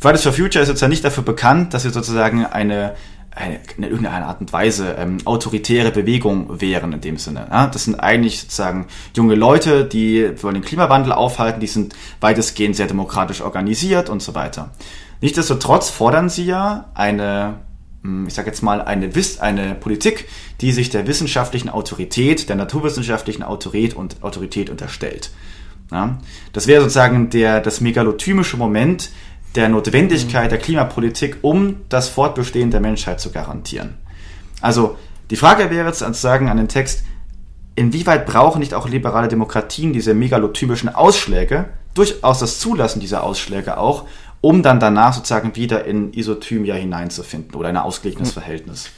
[0.00, 2.94] Fridays for Future ist jetzt ja nicht dafür bekannt, dass sie sozusagen eine,
[3.34, 7.46] eine in irgendeiner Art und Weise ähm, autoritäre Bewegung wären in dem Sinne.
[7.50, 7.66] Ja?
[7.66, 12.86] Das sind eigentlich sozusagen junge Leute, die wollen den Klimawandel aufhalten, die sind weitestgehend sehr
[12.86, 14.70] demokratisch organisiert und so weiter.
[15.20, 17.60] Nichtsdestotrotz fordern sie ja eine
[18.04, 19.10] hm, ich sage jetzt mal, eine,
[19.40, 20.28] eine Politik,
[20.60, 25.30] die sich der wissenschaftlichen Autorität, der naturwissenschaftlichen Autorität und Autorität unterstellt.
[25.90, 26.18] Ja?
[26.52, 29.10] Das wäre sozusagen der, das megalotymische Moment
[29.54, 33.94] der Notwendigkeit der Klimapolitik, um das Fortbestehen der Menschheit zu garantieren.
[34.60, 34.96] Also
[35.30, 37.04] die Frage wäre jetzt sozusagen an den Text,
[37.76, 44.04] inwieweit brauchen nicht auch liberale Demokratien diese megalothymischen Ausschläge, durchaus das Zulassen dieser Ausschläge auch,
[44.40, 48.42] um dann danach sozusagen wieder in Isothymia hineinzufinden oder ein ausgeglichenes hm.
[48.42, 48.90] Verhältnis.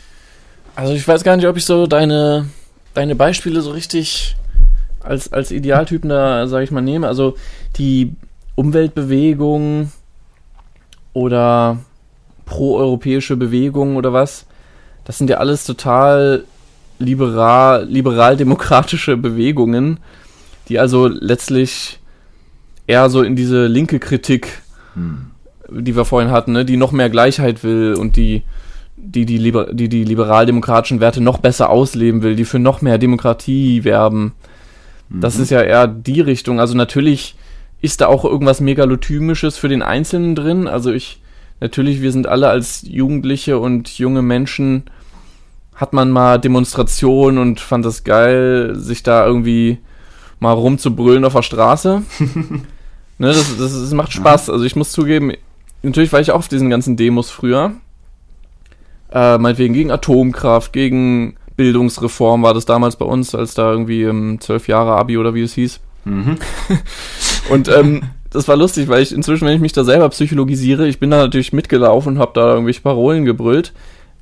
[0.75, 2.49] Also ich weiß gar nicht, ob ich so deine,
[2.95, 4.37] deine Beispiele so richtig
[5.01, 7.07] als, als Idealtypen da, sage ich mal, nehme.
[7.07, 7.37] Also
[7.77, 8.13] die
[8.57, 9.93] Umweltbewegung
[11.17, 11.79] oder
[12.45, 14.47] proeuropäische Bewegung oder was,
[15.05, 16.45] das sind ja alles total
[16.99, 19.99] liberal, liberal-demokratische Bewegungen,
[20.69, 22.01] die also letztlich
[22.87, 24.63] eher so in diese linke Kritik
[24.95, 25.31] hm
[25.69, 28.43] die wir vorhin hatten, ne, die noch mehr Gleichheit will und die
[28.97, 32.99] die die, Liber die, die liberaldemokratischen Werte noch besser ausleben will, die für noch mehr
[32.99, 34.33] Demokratie werben.
[35.09, 35.21] Mhm.
[35.21, 36.61] Das ist ja eher die Richtung.
[36.61, 37.37] Also natürlich
[37.81, 40.67] ist da auch irgendwas Megalotymisches für den Einzelnen drin.
[40.67, 41.21] Also ich,
[41.61, 44.85] natürlich, wir sind alle als Jugendliche und junge Menschen,
[45.75, 49.79] hat man mal Demonstrationen und fand das geil, sich da irgendwie
[50.41, 52.03] mal rumzubrüllen auf der Straße.
[52.19, 52.63] ne,
[53.19, 54.49] das, das, das macht Spaß.
[54.51, 55.33] Also ich muss zugeben,
[55.83, 57.73] natürlich war ich auch auf diesen ganzen Demos früher.
[59.13, 64.41] Äh, meinetwegen gegen Atomkraft, gegen Bildungsreform war das damals bei uns, als da irgendwie im
[64.41, 65.81] zwölf Jahre Abi oder wie es hieß.
[66.05, 66.39] Mhm.
[67.51, 70.99] und ähm, das war lustig, weil ich inzwischen, wenn ich mich da selber psychologisiere, ich
[70.99, 73.73] bin da natürlich mitgelaufen und habe da irgendwelche Parolen gebrüllt.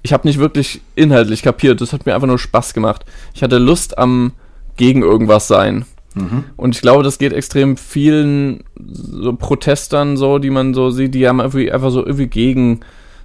[0.03, 3.05] Ich habe nicht wirklich inhaltlich kapiert, das hat mir einfach nur Spaß gemacht.
[3.35, 4.33] Ich hatte Lust am
[4.77, 5.87] gegen irgendwas sein.
[6.14, 6.45] Mhm.
[6.57, 11.27] Und ich glaube, das geht extrem vielen so Protestern so, die man so sieht, die
[11.27, 12.81] haben irgendwie einfach so irgendwie gegen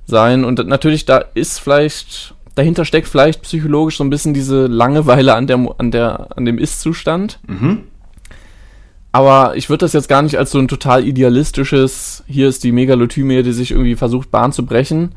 [0.06, 0.44] sein.
[0.44, 5.48] Und natürlich, da ist vielleicht, dahinter steckt vielleicht psychologisch so ein bisschen diese Langeweile an,
[5.48, 7.40] der, an, der, an dem Ist-Zustand.
[7.48, 7.84] Mhm.
[9.20, 12.72] Aber ich würde das jetzt gar nicht als so ein total idealistisches, hier ist die
[12.72, 15.12] Megalothymie, die sich irgendwie versucht, Bahn zu brechen,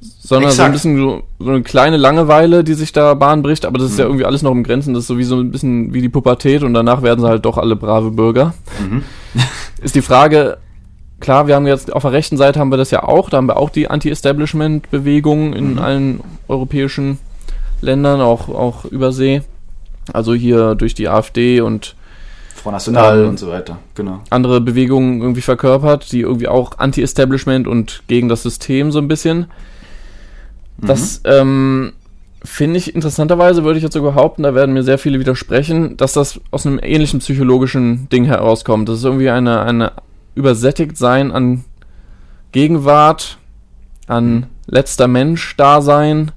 [0.00, 0.56] sondern Exakt.
[0.56, 3.88] so ein bisschen so, so, eine kleine Langeweile, die sich da Bahn bricht, aber das
[3.88, 3.98] ist mhm.
[3.98, 6.72] ja irgendwie alles noch im Grenzen, das ist sowieso ein bisschen wie die Pubertät und
[6.72, 8.54] danach werden sie halt doch alle brave Bürger.
[8.80, 9.02] Mhm.
[9.82, 10.56] ist die Frage,
[11.20, 13.46] klar, wir haben jetzt auf der rechten Seite haben wir das ja auch, da haben
[13.46, 15.78] wir auch die Anti-Establishment-Bewegung in mhm.
[15.80, 17.18] allen europäischen
[17.82, 19.42] Ländern, auch, auch übersee.
[20.14, 21.94] Also hier durch die AfD und
[22.54, 24.20] Front National ähm, und so weiter, genau.
[24.30, 29.46] Andere Bewegungen irgendwie verkörpert, die irgendwie auch Anti-Establishment und gegen das System so ein bisschen.
[30.78, 31.30] Das mhm.
[31.30, 31.92] ähm,
[32.44, 36.12] finde ich interessanterweise, würde ich jetzt so behaupten, da werden mir sehr viele widersprechen, dass
[36.12, 38.88] das aus einem ähnlichen psychologischen Ding herauskommt.
[38.88, 39.92] Das ist irgendwie eine, eine
[40.34, 41.64] übersättigt sein an
[42.52, 43.38] Gegenwart,
[44.06, 46.32] an letzter Mensch-Dasein,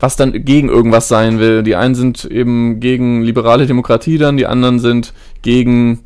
[0.00, 1.62] was dann gegen irgendwas sein will.
[1.62, 6.00] Die einen sind eben gegen liberale Demokratie dann, die anderen sind gegen,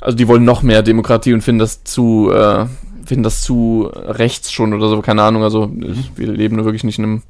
[0.00, 2.66] also die wollen noch mehr Demokratie und finden das zu, äh,
[3.04, 5.42] finden das zu rechts schon oder so, keine Ahnung.
[5.42, 5.70] Also
[6.16, 7.22] wir leben nur wirklich nicht in einem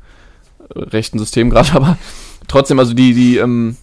[0.74, 1.98] rechten System gerade, aber
[2.48, 3.76] trotzdem, also die, die, ähm,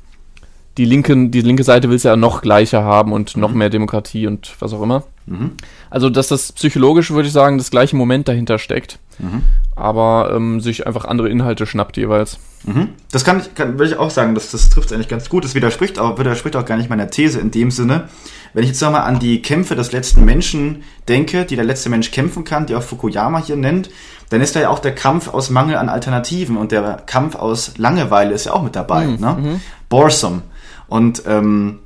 [0.78, 3.57] die, linken, die linke Seite will es ja noch gleicher haben und noch mhm.
[3.57, 5.03] mehr Demokratie und was auch immer.
[5.26, 5.51] Mhm.
[5.89, 9.43] Also, dass das psychologisch, würde ich sagen, das gleiche Moment dahinter steckt, mhm.
[9.76, 12.39] Aber ähm, sich einfach andere Inhalte schnappt jeweils.
[12.63, 12.89] Mhm.
[13.11, 15.43] Das kann ich, kann, würde ich auch sagen, das, das trifft eigentlich ganz gut.
[15.43, 18.09] Das widerspricht auch, widerspricht auch gar nicht meiner These in dem Sinne.
[18.53, 22.11] Wenn ich jetzt nochmal an die Kämpfe des letzten Menschen denke, die der letzte Mensch
[22.11, 23.89] kämpfen kann, die auch Fukuyama hier nennt,
[24.30, 27.78] dann ist da ja auch der Kampf aus Mangel an Alternativen und der Kampf aus
[27.78, 29.07] Langeweile ist ja auch mit dabei.
[29.07, 29.19] Mhm.
[29.19, 29.38] Ne?
[29.39, 29.61] Mhm.
[29.89, 30.41] Boresome.
[30.88, 31.80] Und ähm,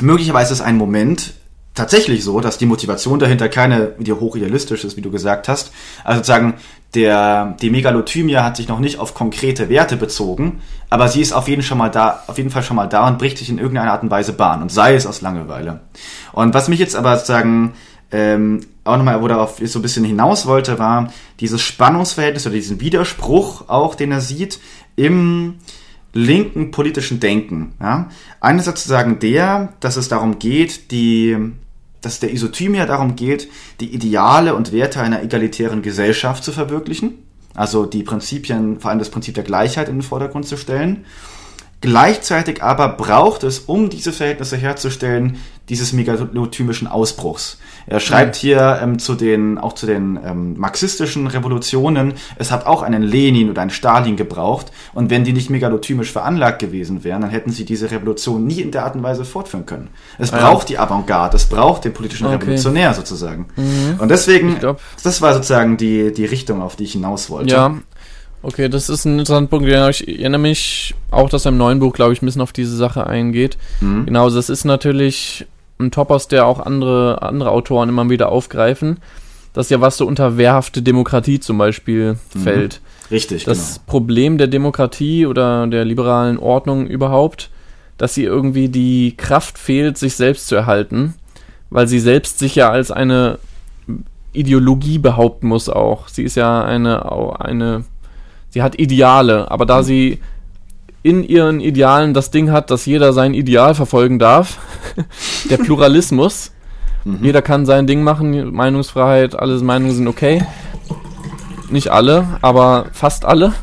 [0.00, 1.34] möglicherweise ist ein Moment
[1.80, 5.72] tatsächlich so, dass die Motivation dahinter keine die hochidealistisch ist, wie du gesagt hast.
[6.04, 6.54] Also sozusagen
[6.94, 10.60] der die Megalothymie hat sich noch nicht auf konkrete Werte bezogen,
[10.90, 13.18] aber sie ist auf jeden, schon mal da, auf jeden Fall schon mal da und
[13.18, 15.80] bricht sich in irgendeiner Art und Weise Bahn und sei es aus Langeweile.
[16.32, 17.74] Und was mich jetzt aber sozusagen
[18.10, 22.80] ähm, auch nochmal, wo darauf so ein bisschen hinaus wollte, war dieses Spannungsverhältnis oder diesen
[22.80, 24.58] Widerspruch auch, den er sieht
[24.96, 25.58] im
[26.12, 27.74] linken politischen Denken.
[27.80, 28.08] Ja?
[28.40, 31.36] Einerseits sozusagen der, dass es darum geht, die,
[32.00, 33.48] dass der Isothymia darum geht,
[33.80, 37.18] die Ideale und Werte einer egalitären Gesellschaft zu verwirklichen.
[37.54, 41.04] Also die Prinzipien, vor allem das Prinzip der Gleichheit in den Vordergrund zu stellen.
[41.82, 45.38] Gleichzeitig aber braucht es, um diese Verhältnisse herzustellen,
[45.70, 47.58] dieses megalothymischen Ausbruchs.
[47.86, 48.40] Er schreibt mhm.
[48.40, 53.48] hier ähm, zu den, auch zu den ähm, marxistischen Revolutionen, es hat auch einen Lenin
[53.48, 54.72] oder einen Stalin gebraucht.
[54.92, 58.72] Und wenn die nicht megalotymisch veranlagt gewesen wären, dann hätten sie diese Revolution nie in
[58.72, 59.88] der Art und Weise fortführen können.
[60.18, 62.36] Es ah, braucht die Avantgarde, es braucht den politischen okay.
[62.36, 63.46] Revolutionär sozusagen.
[63.56, 64.00] Mhm.
[64.00, 64.58] Und deswegen,
[65.02, 67.54] das war sozusagen die, die Richtung, auf die ich hinaus wollte.
[67.54, 67.74] Ja,
[68.42, 69.68] Okay, das ist ein interessanter Punkt.
[69.68, 72.76] Ich erinnere mich auch, dass er im neuen Buch, glaube ich, ein bisschen auf diese
[72.76, 73.58] Sache eingeht.
[73.80, 74.06] Mhm.
[74.06, 75.46] Genau, das ist natürlich
[75.78, 78.98] ein Topos, der auch andere, andere Autoren immer wieder aufgreifen.
[79.52, 82.40] Das ist ja was so unter wehrhafte Demokratie zum Beispiel mhm.
[82.40, 82.80] fällt.
[83.10, 83.84] Richtig, Das genau.
[83.86, 87.50] Problem der Demokratie oder der liberalen Ordnung überhaupt,
[87.98, 91.14] dass sie irgendwie die Kraft fehlt, sich selbst zu erhalten,
[91.70, 93.38] weil sie selbst sich ja als eine
[94.32, 96.06] Ideologie behaupten muss auch.
[96.08, 97.10] Sie ist ja eine,
[97.40, 97.84] eine
[98.50, 99.84] sie hat Ideale, aber da mhm.
[99.84, 100.18] sie
[101.02, 104.58] in ihren Idealen das Ding hat, dass jeder sein Ideal verfolgen darf,
[105.50, 106.52] der Pluralismus,
[107.04, 107.18] mhm.
[107.22, 110.44] jeder kann sein Ding machen, Meinungsfreiheit, alle Meinungen sind okay.
[111.70, 113.54] Nicht alle, aber fast alle.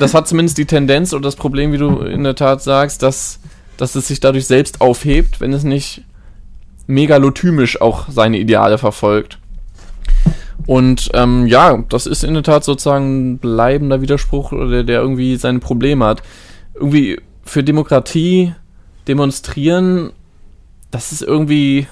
[0.00, 3.40] das hat zumindest die Tendenz oder das Problem, wie du in der Tat sagst, dass,
[3.76, 6.02] dass es sich dadurch selbst aufhebt, wenn es nicht
[6.86, 9.38] megalotymisch auch seine Ideale verfolgt.
[10.66, 15.36] Und ähm, ja, das ist in der Tat sozusagen ein bleibender Widerspruch, der, der irgendwie
[15.36, 16.22] seine Probleme hat.
[16.74, 18.54] Irgendwie für Demokratie
[19.06, 20.12] demonstrieren,
[20.90, 21.86] das ist irgendwie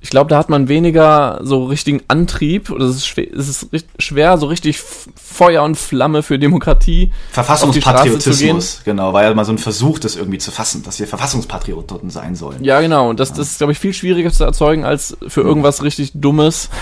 [0.00, 3.68] ich glaube, da hat man weniger so richtigen Antrieb oder es ist schwer, es ist
[3.98, 7.12] schwer so richtig Feuer und Flamme für Demokratie.
[7.30, 12.10] Verfassungspatriotismus, genau, war ja mal so ein Versuch, das irgendwie zu fassen, dass wir Verfassungspatrioten
[12.10, 12.62] sein sollen.
[12.62, 15.82] Ja, genau, und das, das ist, glaube ich, viel schwieriger zu erzeugen als für irgendwas
[15.82, 16.70] richtig Dummes.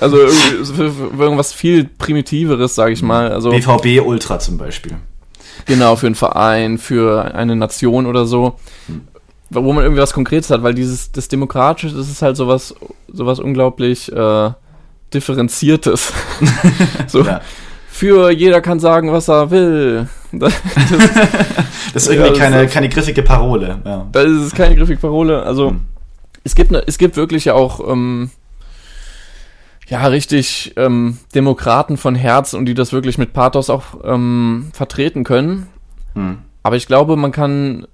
[0.00, 3.30] Also für, für irgendwas viel Primitiveres, sage ich mal.
[3.30, 4.96] Also, BVB Ultra zum Beispiel.
[5.66, 8.58] Genau, für einen Verein, für eine Nation oder so.
[8.88, 9.02] Hm
[9.54, 12.74] wo man irgendwie was Konkretes hat, weil dieses, das Demokratische, das ist halt sowas,
[13.12, 14.50] sowas unglaublich äh,
[15.12, 16.12] Differenziertes.
[17.06, 17.40] so, ja.
[17.88, 20.08] Für jeder kann sagen, was er will.
[20.32, 20.98] Das, das,
[21.92, 23.80] das ist irgendwie ja, keine, ist, keine griffige Parole.
[23.84, 24.06] Ja.
[24.10, 25.44] Das ist keine griffige Parole.
[25.44, 25.82] Also, hm.
[26.42, 28.30] es, gibt ne, es gibt wirklich ja auch, ähm,
[29.86, 35.22] ja, richtig ähm, Demokraten von Herz und die das wirklich mit Pathos auch ähm, vertreten
[35.22, 35.68] können.
[36.14, 36.38] Hm.
[36.64, 37.86] Aber ich glaube, man kann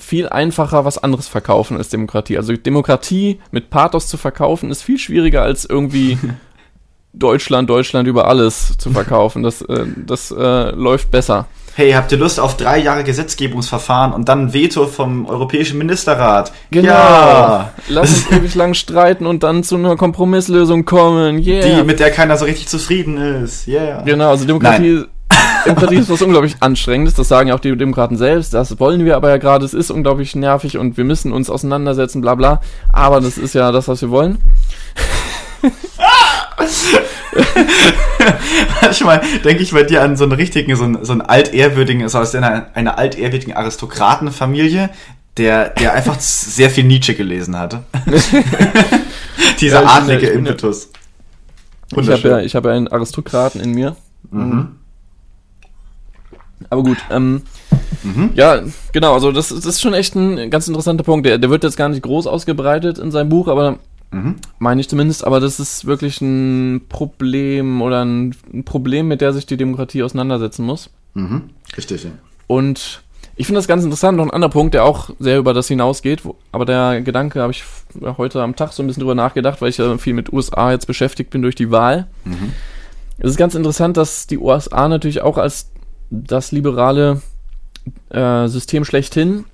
[0.00, 2.36] viel einfacher was anderes verkaufen als Demokratie.
[2.36, 6.18] Also Demokratie mit Pathos zu verkaufen ist viel schwieriger als irgendwie
[7.12, 9.42] Deutschland, Deutschland über alles zu verkaufen.
[9.42, 11.46] Das, äh, das äh, läuft besser.
[11.74, 16.52] Hey, habt ihr Lust auf drei Jahre Gesetzgebungsverfahren und dann ein Veto vom Europäischen Ministerrat?
[16.70, 16.88] Genau.
[16.88, 17.72] Ja.
[17.88, 21.38] Lass uns ewig lang streiten und dann zu einer Kompromisslösung kommen.
[21.38, 21.80] Yeah.
[21.80, 23.68] Die, mit der keiner so richtig zufrieden ist.
[23.68, 24.02] Yeah.
[24.02, 24.94] Genau, also Demokratie.
[24.94, 25.06] Nein
[25.66, 29.16] Demokratie ist was unglaublich Anstrengendes, das sagen ja auch die Demokraten selbst, das wollen wir
[29.16, 32.60] aber ja gerade, es ist unglaublich nervig und wir müssen uns auseinandersetzen, bla bla,
[32.92, 34.38] aber das ist ja das, was wir wollen.
[38.82, 42.18] Manchmal denke ich bei dir an so einen richtigen, so einen, so einen altehrwürdigen, so
[42.18, 44.90] aus einer, einer altehrwürdigen Aristokratenfamilie,
[45.36, 47.80] der, der einfach sehr viel Nietzsche gelesen hat.
[49.60, 50.90] Dieser ja, adlige Impetus.
[51.96, 53.96] Ich habe ja, hab ja einen Aristokraten in mir.
[54.30, 54.79] Mhm.
[56.70, 57.42] Aber gut, ähm,
[58.02, 58.30] mhm.
[58.34, 58.62] ja,
[58.92, 61.26] genau, also das, das, ist schon echt ein ganz interessanter Punkt.
[61.26, 63.78] Der, der wird jetzt gar nicht groß ausgebreitet in seinem Buch, aber
[64.12, 64.36] Mhm.
[64.58, 69.32] Meine ich zumindest, aber das ist wirklich ein Problem oder ein, ein, Problem, mit der
[69.32, 70.90] sich die Demokratie auseinandersetzen muss.
[71.14, 71.50] Mhm.
[71.76, 72.10] Richtig, ja.
[72.46, 73.02] Und
[73.36, 74.18] ich finde das ganz interessant.
[74.18, 77.52] Noch ein anderer Punkt, der auch sehr über das hinausgeht, wo, aber der Gedanke habe
[77.52, 77.62] ich
[78.18, 80.86] heute am Tag so ein bisschen drüber nachgedacht, weil ich ja viel mit USA jetzt
[80.86, 82.08] beschäftigt bin durch die Wahl.
[82.24, 82.52] Mhm.
[83.18, 85.70] Es ist ganz interessant, dass die USA natürlich auch als
[86.10, 87.22] das liberale
[88.10, 89.44] äh, System schlechthin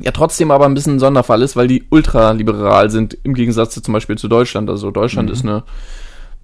[0.00, 3.80] ja trotzdem aber ein bisschen ein Sonderfall ist, weil die ultraliberal sind im Gegensatz zu,
[3.80, 4.68] zum Beispiel zu Deutschland.
[4.68, 5.32] Also Deutschland mhm.
[5.32, 5.62] ist eine,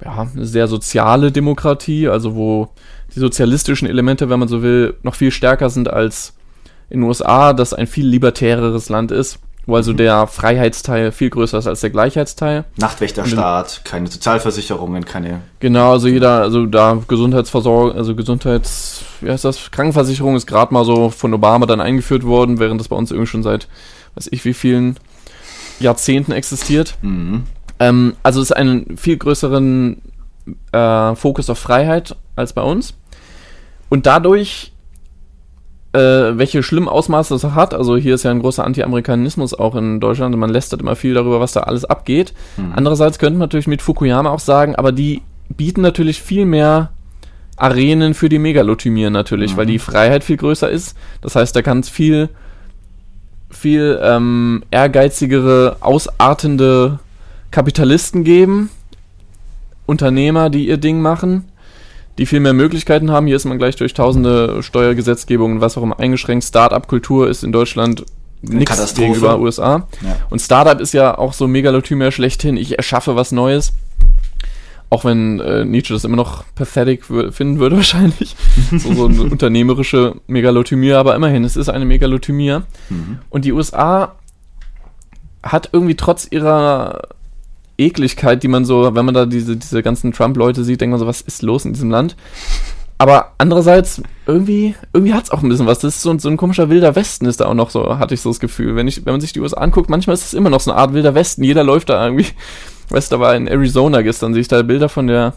[0.04, 2.68] ja, eine sehr soziale Demokratie, also wo
[3.14, 6.34] die sozialistischen Elemente, wenn man so will, noch viel stärker sind als
[6.88, 9.98] in den USA, das ein viel libertäreres Land ist wo also mhm.
[9.98, 12.64] der Freiheitsteil viel größer ist als der Gleichheitsteil.
[12.76, 15.42] Nachtwächterstaat, keine Sozialversicherungen, keine.
[15.60, 19.70] Genau, also jeder, also da Gesundheitsversorgung, also Gesundheits, wie heißt das?
[19.70, 23.28] Krankenversicherung ist gerade mal so von Obama dann eingeführt worden, während das bei uns irgendwie
[23.28, 23.68] schon seit,
[24.14, 24.96] weiß ich wie vielen
[25.78, 26.96] Jahrzehnten existiert.
[27.02, 27.44] Mhm.
[27.78, 30.02] Ähm, also es ist einen viel größeren
[30.72, 32.94] äh, Fokus auf Freiheit als bei uns.
[33.88, 34.72] Und dadurch
[35.92, 37.74] äh, welche schlimmen Ausmaße das hat.
[37.74, 40.36] Also hier ist ja ein großer Anti-Amerikanismus auch in Deutschland.
[40.36, 42.32] Man lästert immer viel darüber, was da alles abgeht.
[42.56, 42.72] Mhm.
[42.76, 46.90] Andererseits könnte man natürlich mit Fukuyama auch sagen, aber die bieten natürlich viel mehr
[47.56, 49.56] Arenen für die Megalothymien natürlich, mhm.
[49.58, 50.96] weil die Freiheit viel größer ist.
[51.22, 52.28] Das heißt, da kann es viel,
[53.50, 57.00] viel ähm, ehrgeizigere, ausartende
[57.50, 58.70] Kapitalisten geben,
[59.86, 61.49] Unternehmer, die ihr Ding machen
[62.18, 63.26] die viel mehr Möglichkeiten haben.
[63.26, 66.44] Hier ist man gleich durch tausende Steuergesetzgebungen, was auch immer eingeschränkt.
[66.44, 68.04] Start-up-Kultur ist in Deutschland
[68.42, 69.88] nichts gegenüber USA.
[70.02, 70.16] Ja.
[70.30, 72.56] Und Startup ist ja auch so Megalothymia schlechthin.
[72.56, 73.72] Ich erschaffe was Neues.
[74.88, 78.34] Auch wenn äh, Nietzsche das immer noch pathetic finden würde wahrscheinlich.
[78.70, 82.60] so, so eine unternehmerische Megalothymie, aber immerhin, es ist eine Megalothymie.
[82.88, 83.18] Mhm.
[83.28, 84.16] Und die USA
[85.42, 87.08] hat irgendwie trotz ihrer
[87.80, 91.06] Ekligkeit, die man so, wenn man da diese, diese ganzen Trump-Leute sieht, denkt man so,
[91.06, 92.16] was ist los in diesem Land?
[93.00, 95.78] Aber andererseits, irgendwie, irgendwie hat es auch ein bisschen was.
[95.78, 98.20] Das ist so, so ein komischer wilder Westen ist da auch noch so, hatte ich
[98.20, 98.76] so das Gefühl.
[98.76, 100.78] Wenn, ich, wenn man sich die USA anguckt, manchmal ist es immer noch so eine
[100.78, 101.42] Art wilder Westen.
[101.42, 102.26] Jeder läuft da irgendwie.
[102.90, 105.32] Weißt du, da war in Arizona gestern, sehe ich da Bilder von der,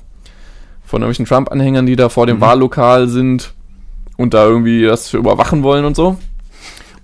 [0.83, 2.41] von irgendwelchen Trump-Anhängern, die da vor dem mhm.
[2.41, 3.53] Wahllokal sind
[4.17, 6.17] und da irgendwie das überwachen wollen und so.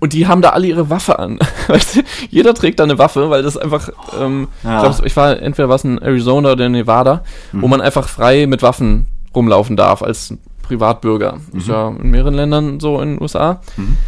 [0.00, 1.38] Und die haben da alle ihre Waffe an.
[1.68, 2.00] Weißt du?
[2.30, 4.76] Jeder trägt da eine Waffe, weil das einfach, ähm, ja.
[4.76, 7.22] ich, glaub, ich war, entweder war es in Arizona oder in Nevada,
[7.52, 7.62] mhm.
[7.62, 11.38] wo man einfach frei mit Waffen rumlaufen darf als Privatbürger.
[11.52, 11.58] Mhm.
[11.58, 13.60] Ist ja in mehreren Ländern so in den USA.
[13.76, 13.98] Mhm.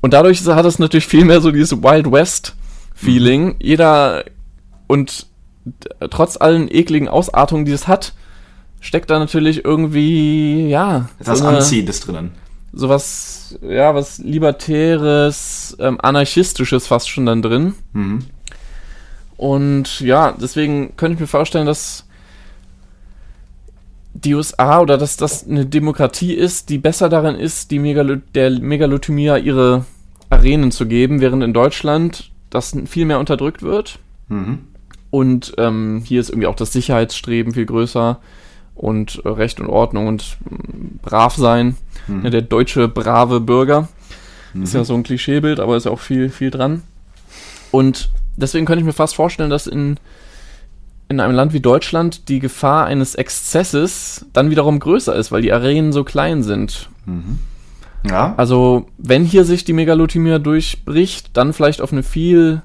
[0.00, 2.56] Und dadurch hat es natürlich viel mehr so dieses Wild West
[2.94, 3.44] Feeling.
[3.44, 3.56] Mhm.
[3.60, 4.24] Jeder
[4.86, 5.26] und
[6.10, 8.14] trotz allen ekligen Ausartungen, die es hat,
[8.80, 11.08] steckt da natürlich irgendwie, ja.
[11.22, 12.41] Das so Anziehendes drinnen
[12.72, 17.74] sowas, ja, was Libertäres, ähm, Anarchistisches fast schon dann drin.
[17.92, 18.24] Mhm.
[19.36, 22.06] Und ja, deswegen könnte ich mir vorstellen, dass
[24.14, 28.50] die USA oder dass das eine Demokratie ist, die besser darin ist, die Megalo der
[28.50, 29.84] Megalothymia ihre
[30.30, 33.98] Arenen zu geben, während in Deutschland das viel mehr unterdrückt wird.
[34.28, 34.60] Mhm.
[35.10, 38.20] Und ähm, hier ist irgendwie auch das Sicherheitsstreben viel größer
[38.74, 41.76] und äh, Recht und Ordnung und mm, brav sein.
[42.06, 42.24] Mhm.
[42.24, 43.88] Ja, der deutsche brave Bürger.
[44.54, 44.62] Mhm.
[44.62, 46.82] Ist ja so ein Klischeebild, aber ist ja auch viel, viel dran.
[47.70, 49.98] Und deswegen könnte ich mir fast vorstellen, dass in,
[51.08, 55.52] in einem Land wie Deutschland die Gefahr eines Exzesses dann wiederum größer ist, weil die
[55.52, 56.90] Arenen so klein sind.
[57.06, 57.38] Mhm.
[58.08, 58.34] Ja.
[58.36, 62.62] Also, wenn hier sich die Megalothymia durchbricht, dann vielleicht auf eine viel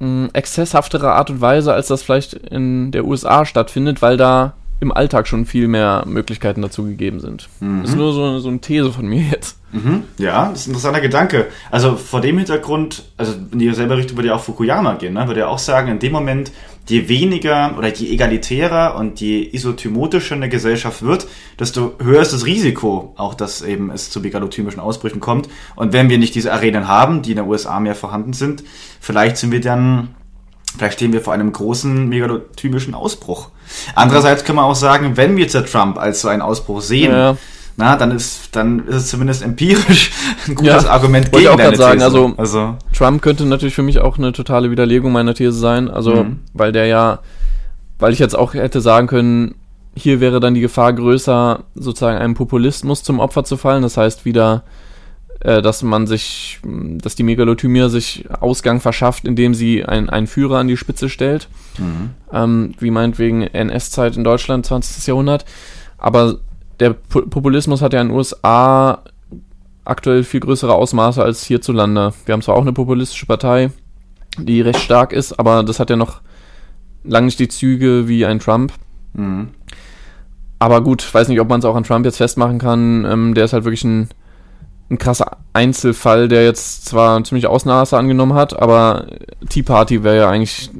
[0.00, 4.54] mh, mm, exzesshaftere Art und Weise, als das vielleicht in der USA stattfindet, weil da
[4.82, 7.48] im Alltag schon viel mehr Möglichkeiten dazu gegeben sind.
[7.60, 7.82] Mhm.
[7.82, 9.56] Das ist nur so, so eine These von mir jetzt.
[9.70, 10.02] Mhm.
[10.18, 11.46] Ja, das ist ein interessanter Gedanke.
[11.70, 15.28] Also vor dem Hintergrund, also in dieselbe Richtung würde ja auch Fukuyama gehen, ne?
[15.28, 16.50] würde ja auch sagen, in dem Moment,
[16.88, 21.28] je weniger oder je egalitärer und je isotymotischer eine Gesellschaft wird,
[21.60, 25.48] desto höher ist das Risiko, auch dass eben es zu megalothymischen Ausbrüchen kommt.
[25.76, 28.64] Und wenn wir nicht diese Arenen haben, die in den USA mehr vorhanden sind,
[29.00, 30.08] vielleicht sind wir dann
[30.76, 33.50] Vielleicht stehen wir vor einem großen megalothymischen Ausbruch.
[33.94, 37.36] Andererseits kann man auch sagen, wenn wir jetzt Trump als so einen Ausbruch sehen, ja.
[37.76, 40.10] na, dann ist, dann ist es zumindest empirisch
[40.48, 42.04] ein gutes Ja, Argument wollte ich auch deine sagen, These.
[42.04, 45.90] also- also Trump könnte natürlich für mich auch eine totale Widerlegung meiner These sein.
[45.90, 46.40] Also, Mhm.
[46.52, 47.18] weil der ja,
[47.98, 49.54] weil ich jetzt auch hätte sagen können,
[49.94, 53.82] hier wäre dann die Gefahr größer, sozusagen einem Populismus zum Opfer zu fallen.
[53.82, 54.62] Das heißt wieder,
[55.62, 60.58] dass man sich, mh, dass die Megalotymia sich Ausgang verschafft, indem sie ein, einen Führer
[60.58, 61.48] an die Spitze stellt.
[61.78, 62.10] mhm.
[62.32, 65.06] ähm, wie meinetwegen NS-Zeit in Deutschland, 20.
[65.06, 65.44] Jahrhundert.
[65.98, 66.38] Aber
[66.80, 69.02] der Pu- Populismus hat ja in den USA
[69.84, 72.12] aktuell viel größere Ausmaße als hierzulande.
[72.24, 73.70] Wir haben zwar auch eine populistische Partei,
[74.38, 76.20] die recht stark ist, aber das hat ja noch
[77.04, 78.72] lange nicht die Züge wie ein Trump.
[79.14, 79.48] Mhm.
[80.60, 83.04] Aber gut, weiß nicht, ob man es auch an Trump jetzt festmachen kann.
[83.04, 84.08] Ähm, der ist halt wirklich ein,
[84.92, 89.06] ein krasser Einzelfall, der jetzt zwar ziemlich Ausmaße angenommen hat, aber
[89.48, 90.70] Tea Party wäre ja eigentlich,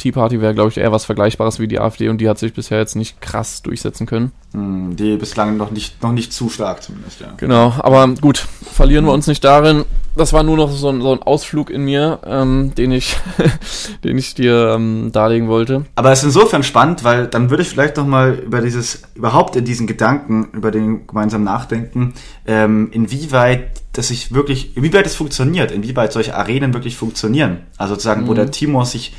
[0.00, 2.54] Tea Party wäre, glaube ich, eher was Vergleichbares wie die AfD und die hat sich
[2.54, 4.32] bisher jetzt nicht krass durchsetzen können.
[4.52, 4.96] Mhm.
[4.96, 7.28] Die bislang noch nicht, noch nicht zu stark zumindest, ja.
[7.36, 9.84] Genau, aber gut, verlieren wir uns nicht darin.
[10.16, 13.16] Das war nur noch so ein, so ein Ausflug in mir, ähm, den ich,
[14.04, 15.84] den ich dir ähm, darlegen wollte.
[15.94, 19.54] Aber es ist insofern spannend, weil dann würde ich vielleicht noch mal über dieses, überhaupt
[19.54, 22.14] in diesen Gedanken, über den gemeinsam nachdenken,
[22.46, 27.58] ähm, inwieweit das sich wirklich, inwieweit es funktioniert, inwieweit solche Arenen wirklich funktionieren.
[27.76, 29.12] Also sozusagen, wo der Timo sich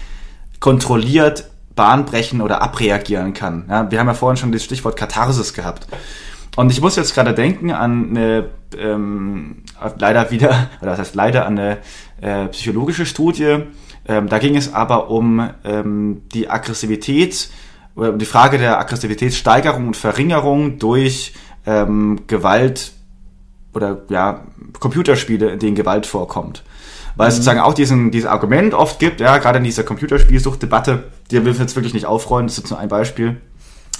[0.61, 3.65] kontrolliert Bahn brechen oder abreagieren kann.
[3.69, 5.87] Ja, wir haben ja vorhin schon das Stichwort Katharsis gehabt.
[6.55, 9.63] Und ich muss jetzt gerade denken an eine, ähm,
[9.97, 11.77] leider wieder, oder das heißt leider an eine
[12.21, 13.63] äh, psychologische Studie.
[14.07, 17.49] Ähm, da ging es aber um ähm, die Aggressivität,
[17.95, 21.33] oder um die Frage der Aggressivitätssteigerung und Verringerung durch
[21.65, 22.93] ähm, Gewalt
[23.73, 24.43] oder ja,
[24.79, 26.63] Computerspiele, in denen Gewalt vorkommt.
[27.15, 31.43] Weil es sozusagen auch diesen, dieses Argument oft gibt, ja, gerade in dieser Computerspielsuchtdebatte, die
[31.43, 33.37] will ich jetzt wirklich nicht aufrollen, das ist jetzt nur ein Beispiel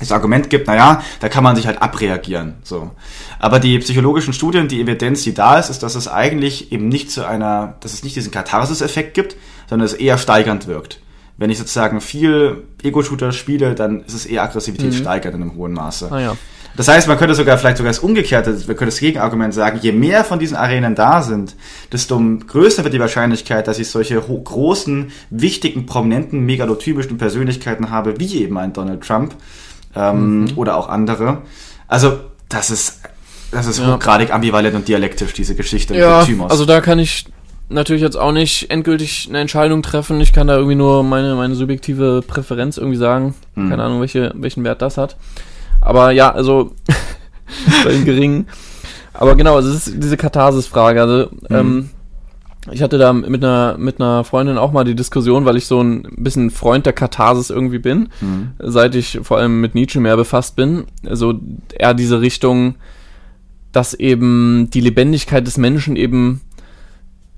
[0.01, 2.55] das Argument gibt, naja, da kann man sich halt abreagieren.
[2.63, 2.91] So.
[3.39, 7.11] Aber die psychologischen Studien, die Evidenz, die da ist, ist, dass es eigentlich eben nicht
[7.11, 9.35] zu einer, dass es nicht diesen Katharsis-Effekt gibt,
[9.69, 10.99] sondern es eher steigernd wirkt.
[11.37, 15.73] Wenn ich sozusagen viel Ego-Shooter spiele, dann ist es eher Aggressivität steigernd in einem hohen
[15.73, 16.09] Maße.
[16.11, 16.37] Ah ja.
[16.77, 19.91] Das heißt, man könnte sogar vielleicht sogar das Umgekehrte, wir können das Gegenargument sagen, je
[19.91, 21.55] mehr von diesen Arenen da sind,
[21.91, 28.41] desto größer wird die Wahrscheinlichkeit, dass ich solche großen, wichtigen, prominenten, megalotypischen Persönlichkeiten habe, wie
[28.41, 29.35] eben ein Donald Trump
[29.95, 31.39] ähm, oder auch andere.
[31.87, 33.01] Also, das ist,
[33.51, 33.93] das ist Ja.
[33.95, 36.51] hochgradig ambivalent und dialektisch, diese Geschichte Ja, mit Thymos.
[36.51, 37.25] also da kann ich
[37.67, 40.19] natürlich jetzt auch nicht endgültig eine Entscheidung treffen.
[40.21, 43.35] Ich kann da irgendwie nur meine, meine subjektive Präferenz irgendwie sagen.
[43.55, 43.69] Hm.
[43.69, 45.15] Keine Ahnung, welche, welchen Wert das hat.
[45.81, 46.71] Aber ja, also
[47.83, 48.47] bei den geringen.
[49.13, 51.01] Aber genau, also es ist diese Katharsis-Frage.
[51.01, 51.89] Also, ähm,
[52.71, 55.81] ich hatte da mit einer, mit einer Freundin auch mal die Diskussion, weil ich so
[55.81, 58.51] ein bisschen Freund der Katharsis irgendwie bin, Mhm.
[58.59, 60.85] seit ich vor allem mit Nietzsche mehr befasst bin.
[61.05, 61.33] Also
[61.73, 62.75] eher diese Richtung,
[63.71, 66.41] dass eben die Lebendigkeit des Menschen eben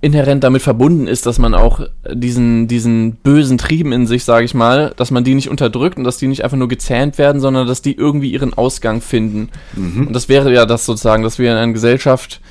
[0.04, 1.80] inhärent damit verbunden ist, dass man auch
[2.12, 6.04] diesen, diesen bösen Trieben in sich, sage ich mal, dass man die nicht unterdrückt und
[6.04, 9.50] dass die nicht einfach nur gezähmt werden, sondern dass die irgendwie ihren Ausgang finden.
[9.78, 10.08] Mhm.
[10.08, 12.42] Und das wäre ja das sozusagen, dass wir in einer Gesellschaft,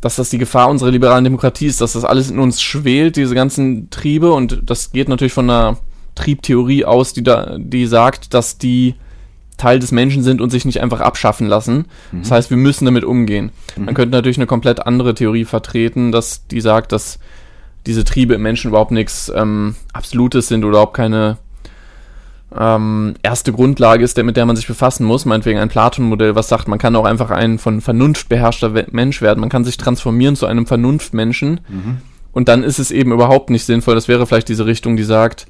[0.00, 3.36] dass das die Gefahr unserer liberalen Demokratie ist, dass das alles in uns schwelt, diese
[3.36, 5.78] ganzen Triebe und das geht natürlich von einer
[6.16, 8.96] Triebtheorie aus, die da, die sagt, dass die
[9.56, 11.86] Teil des Menschen sind und sich nicht einfach abschaffen lassen.
[12.12, 13.50] Das heißt, wir müssen damit umgehen.
[13.76, 17.18] Man könnte natürlich eine komplett andere Theorie vertreten, dass die sagt, dass
[17.86, 21.38] diese Triebe im Menschen überhaupt nichts ähm, Absolutes sind oder überhaupt keine
[22.56, 25.24] ähm, erste Grundlage ist, der, mit der man sich befassen muss.
[25.24, 29.40] Meinetwegen ein Platon-Modell, was sagt, man kann auch einfach ein von Vernunft beherrschter Mensch werden.
[29.40, 31.60] Man kann sich transformieren zu einem Vernunftmenschen.
[32.32, 33.94] Und dann ist es eben überhaupt nicht sinnvoll.
[33.94, 35.46] Das wäre vielleicht diese Richtung, die sagt,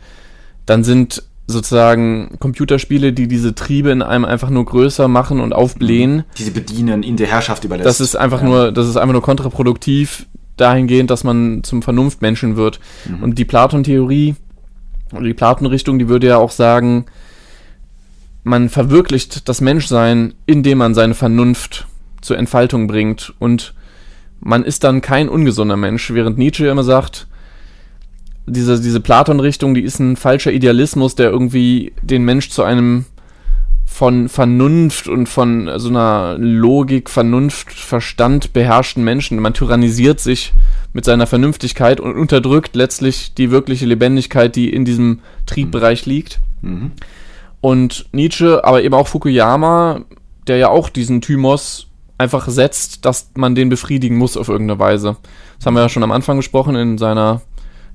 [0.67, 6.25] dann sind sozusagen Computerspiele, die diese Triebe in einem einfach nur größer machen und aufblähen.
[6.39, 7.87] die sie bedienen, ihnen die Herrschaft überlässt.
[7.87, 8.49] Das ist einfach Ja.
[8.49, 12.81] nur, das ist einfach nur kontraproduktiv dahingehend, dass man zum Vernunftmenschen wird.
[13.21, 14.35] Und die Platon-Theorie,
[15.13, 17.07] oder die Platon-Richtung, die würde ja auch sagen,
[18.43, 21.87] man verwirklicht das Menschsein, indem man seine Vernunft
[22.23, 23.75] zur Entfaltung bringt und
[24.41, 27.27] man ist dann kein ungesunder Mensch, während Nietzsche immer sagt,
[28.47, 33.05] diese, diese Platon-Richtung, die ist ein falscher Idealismus, der irgendwie den Mensch zu einem
[33.85, 39.39] von Vernunft und von so einer Logik, Vernunft, Verstand beherrschten Menschen.
[39.39, 40.53] Man tyrannisiert sich
[40.93, 46.41] mit seiner Vernünftigkeit und unterdrückt letztlich die wirkliche Lebendigkeit, die in diesem Triebbereich liegt.
[46.63, 46.93] Mhm.
[47.61, 50.03] Und Nietzsche, aber eben auch Fukuyama,
[50.47, 51.87] der ja auch diesen Thymos
[52.19, 55.17] einfach setzt, dass man den befriedigen muss auf irgendeine Weise.
[55.59, 57.41] Das haben wir ja schon am Anfang gesprochen in seiner,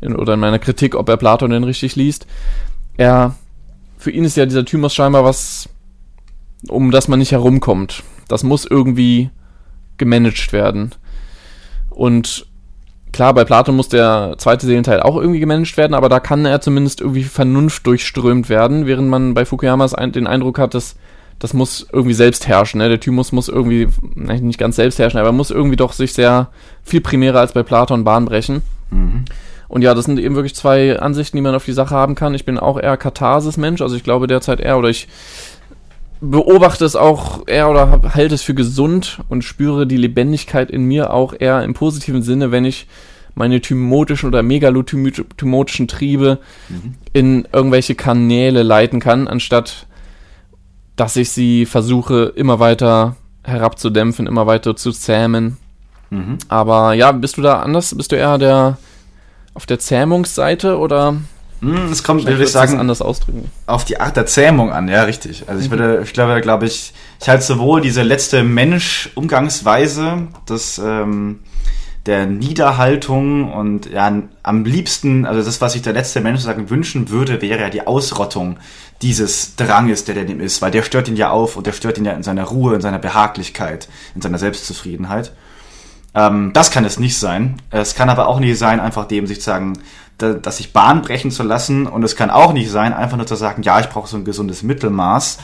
[0.01, 2.27] in, oder in meiner Kritik, ob er Platon denn richtig liest.
[2.97, 3.35] Er,
[3.97, 5.69] für ihn ist ja dieser Thymos scheinbar was,
[6.67, 8.03] um das man nicht herumkommt.
[8.27, 9.29] das muss irgendwie
[9.97, 10.91] gemanagt werden.
[11.89, 12.47] Und
[13.11, 16.61] klar, bei Platon muss der zweite Seelenteil auch irgendwie gemanagt werden, aber da kann er
[16.61, 20.95] zumindest irgendwie Vernunft durchströmt werden, während man bei Fukuyamas den Eindruck hat, dass
[21.41, 22.77] das muss irgendwie selbst herrschen.
[22.77, 22.87] Ne?
[22.87, 26.49] Der Thymus muss irgendwie, nicht ganz selbst herrschen, aber muss irgendwie doch sich sehr
[26.83, 28.61] viel primärer als bei Platon Bahn brechen.
[28.91, 29.25] Mhm.
[29.71, 32.33] Und ja, das sind eben wirklich zwei Ansichten, die man auf die Sache haben kann.
[32.33, 35.07] Ich bin auch eher Katharsis-Mensch, also ich glaube derzeit eher, oder ich
[36.19, 41.13] beobachte es auch eher oder halte es für gesund und spüre die Lebendigkeit in mir
[41.13, 42.85] auch eher im positiven Sinne, wenn ich
[43.33, 46.95] meine thymotischen oder megalothymotischen Triebe mhm.
[47.13, 49.87] in irgendwelche Kanäle leiten kann, anstatt
[50.97, 53.15] dass ich sie versuche immer weiter
[53.45, 55.55] herabzudämpfen, immer weiter zu zähmen.
[56.09, 56.39] Mhm.
[56.49, 57.95] Aber ja, bist du da anders?
[57.95, 58.77] Bist du eher der
[59.53, 61.17] auf der Zähmungsseite oder?
[61.61, 63.51] Hm, es kommt, würde ich sagen, anders ausdrücken.
[63.67, 65.47] Auf die Art der Zähmung an, ja, richtig.
[65.47, 65.77] Also ich mhm.
[65.77, 71.39] würde, ich glaube, glaube ich, ich halte sowohl diese letzte Mensch-Umgangsweise, das ähm,
[72.07, 74.11] der Niederhaltung und ja,
[74.41, 77.85] am liebsten, also das, was sich der letzte Mensch sagen wünschen würde, wäre ja die
[77.85, 78.57] Ausrottung
[79.03, 81.99] dieses Dranges, der in ihm ist, weil der stört ihn ja auf und der stört
[81.99, 85.31] ihn ja in seiner Ruhe, in seiner Behaglichkeit, in seiner Selbstzufriedenheit.
[86.13, 87.57] Ähm, das kann es nicht sein.
[87.69, 89.79] Es kann aber auch nicht sein, einfach dem sich sagen,
[90.17, 91.87] da, dass sich Bahn brechen zu lassen.
[91.87, 94.25] Und es kann auch nicht sein, einfach nur zu sagen, ja, ich brauche so ein
[94.25, 95.39] gesundes Mittelmaß.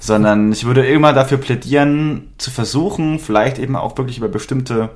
[0.00, 4.90] Sondern ich würde immer dafür plädieren, zu versuchen, vielleicht eben auch wirklich über bestimmte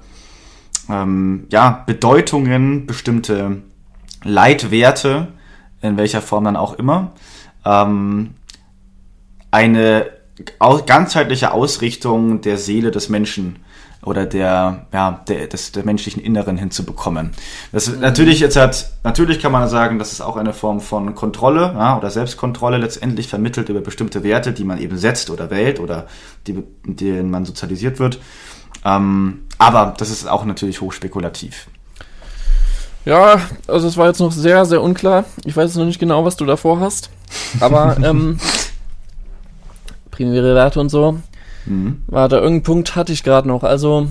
[0.89, 3.62] ähm, ja, Bedeutungen, bestimmte
[4.22, 5.28] Leitwerte,
[5.80, 7.12] in welcher Form dann auch immer,
[7.64, 8.34] ähm,
[9.51, 10.06] eine
[10.86, 13.61] ganzheitliche Ausrichtung der Seele des Menschen
[14.05, 17.31] oder der, ja, der, des, der menschlichen Inneren hinzubekommen.
[17.70, 18.01] Das mhm.
[18.01, 21.97] natürlich jetzt hat, natürlich kann man sagen, das ist auch eine Form von Kontrolle, ja,
[21.97, 26.07] oder Selbstkontrolle letztendlich vermittelt über bestimmte Werte, die man eben setzt oder wählt oder
[26.47, 28.19] die, mit denen man sozialisiert wird.
[28.85, 31.69] Ähm, aber das ist auch natürlich hochspekulativ.
[33.05, 35.24] Ja, also es war jetzt noch sehr, sehr unklar.
[35.45, 37.11] Ich weiß noch nicht genau, was du davor hast.
[37.61, 38.39] Aber ähm,
[40.11, 41.19] primäre Werte und so.
[41.66, 42.02] Mhm.
[42.06, 43.62] Warte, irgendeinen Punkt hatte ich gerade noch.
[43.62, 44.09] Also,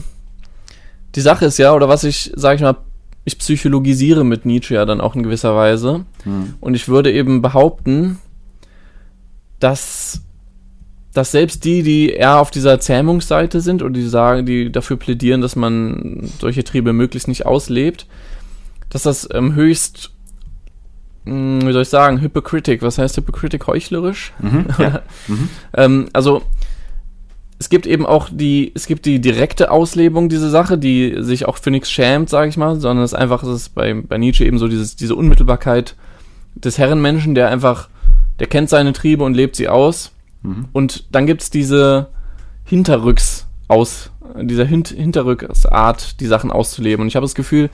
[1.16, 2.78] die Sache ist ja, oder was ich, sag ich mal,
[3.24, 6.06] ich psychologisiere mit Nietzsche ja dann auch in gewisser Weise.
[6.26, 6.56] Mhm.
[6.60, 8.18] Und ich würde eben behaupten,
[9.60, 10.22] dass,
[11.14, 15.42] dass selbst die, die eher auf dieser Zähmungsseite sind und die sagen, die dafür plädieren,
[15.42, 18.08] dass man solche Triebe möglichst nicht auslebt,
[18.90, 20.12] dass das ähm, höchst
[21.26, 22.82] hm, wie soll ich sagen, hypocritic.
[22.82, 23.68] Was heißt hypocritic?
[23.68, 24.34] Heuchlerisch?
[24.40, 25.02] Mhm, ja.
[25.28, 25.50] mhm.
[25.76, 26.42] ähm, also
[27.62, 31.58] es gibt eben auch die, es gibt die direkte Auslebung dieser Sache, die sich auch
[31.58, 34.44] für nichts schämt, sage ich mal, sondern es ist einfach, es ist bei, bei Nietzsche
[34.46, 35.96] eben so dieses, diese Unmittelbarkeit
[36.56, 37.88] des Herrenmenschen, der einfach,
[38.40, 40.12] der kennt seine Triebe und lebt sie aus.
[40.42, 40.70] Mhm.
[40.74, 42.08] Und dann gibt es diese
[42.66, 44.10] Hinterrücks aus,
[44.42, 47.04] dieser Hint Hinterrücksart, die Sachen auszuleben.
[47.04, 47.70] Und ich habe das Gefühl,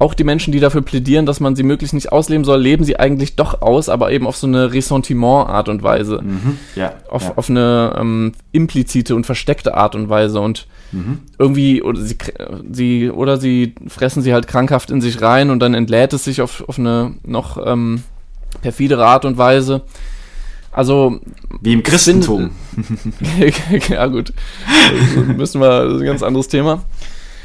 [0.00, 2.98] auch die Menschen, die dafür plädieren, dass man sie möglichst nicht ausleben soll, leben sie
[2.98, 6.22] eigentlich doch aus, aber eben auf so eine Ressentiment-Art und Weise.
[6.22, 7.32] Mhm, ja, auf, ja.
[7.36, 10.40] auf eine ähm, implizite und versteckte Art und Weise.
[10.40, 11.18] Und mhm.
[11.38, 12.16] irgendwie, oder sie,
[12.72, 16.40] sie, oder sie fressen sie halt krankhaft in sich rein und dann entlädt es sich
[16.40, 18.02] auf, auf eine noch ähm,
[18.62, 19.82] perfidere Art und Weise.
[20.72, 21.20] Also.
[21.60, 22.52] Wie im Christentum.
[23.90, 24.32] ja, gut.
[25.14, 26.84] Das müssen wir, das ist ein ganz anderes Thema.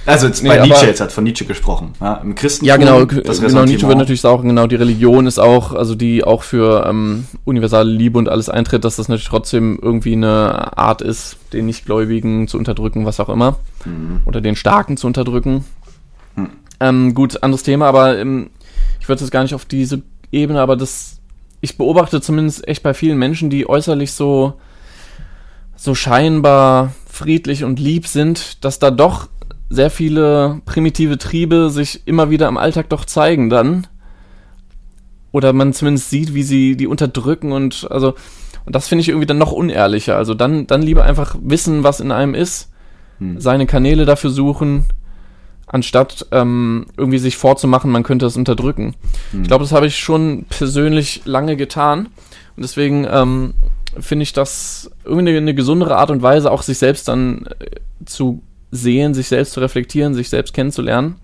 [0.06, 1.94] Also jetzt nee, bei Nietzsche jetzt hat von Nietzsche gesprochen.
[2.00, 2.68] Ja, Im Christentum.
[2.68, 6.44] Ja, genau, genau Nietzsche wird natürlich sagen, genau, die Religion ist auch, also die auch
[6.44, 11.38] für ähm, universale Liebe und alles eintritt, dass das natürlich trotzdem irgendwie eine Art ist,
[11.54, 13.58] den Nichtgläubigen zu unterdrücken, was auch immer.
[13.86, 14.22] Mhm.
[14.26, 15.66] Oder den Starken zu unterdrücken.
[16.36, 16.50] Mhm.
[16.80, 18.52] Ähm, gut, anderes Thema, aber ähm,
[19.00, 21.20] ich würde jetzt gar nicht auf diese Ebene, aber das,
[21.62, 24.54] ich beobachte zumindest echt bei vielen Menschen, die äußerlich so,
[25.76, 29.30] so scheinbar friedlich und lieb sind, dass da doch
[29.70, 33.88] sehr viele primitive Triebe sich immer wieder im Alltag doch zeigen dann.
[35.32, 38.16] Oder man zumindest sieht, wie sie die unterdrücken und also,
[38.66, 40.16] und das finde ich irgendwie dann noch unehrlicher.
[40.16, 42.72] Also dann, dann lieber einfach wissen, was in einem ist,
[43.20, 43.40] hm.
[43.40, 44.86] seine Kanäle dafür suchen,
[45.68, 48.96] anstatt ähm, irgendwie sich vorzumachen, man könnte es unterdrücken.
[49.32, 49.42] Hm.
[49.42, 52.08] Ich glaube, das habe ich schon persönlich lange getan.
[52.56, 53.56] Und deswegen ähm,
[54.00, 58.06] finde ich das irgendwie eine, eine, gesundere Art und Weise, auch sich selbst dann äh,
[58.06, 58.42] zu
[58.76, 61.16] sehen, sich selbst zu reflektieren, sich selbst kennenzulernen.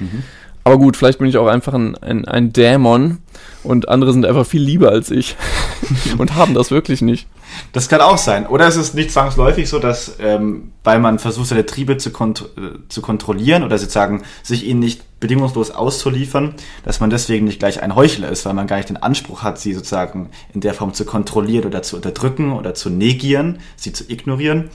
[0.00, 0.24] Mhm.
[0.64, 3.18] Aber gut, vielleicht bin ich auch einfach ein, ein, ein Dämon
[3.64, 5.36] und andere sind einfach viel lieber als ich
[6.18, 7.26] und haben das wirklich nicht.
[7.72, 8.46] Das kann auch sein.
[8.46, 12.48] Oder es ist nicht zwangsläufig so, dass, ähm, weil man versucht, seine Triebe zu, kont
[12.56, 16.54] äh, zu kontrollieren oder sozusagen sich ihnen nicht bedingungslos auszuliefern,
[16.84, 19.58] dass man deswegen nicht gleich ein Heuchler ist, weil man gar nicht den Anspruch hat,
[19.58, 24.04] sie sozusagen in der Form zu kontrollieren oder zu unterdrücken oder zu negieren, sie zu
[24.10, 24.70] ignorieren,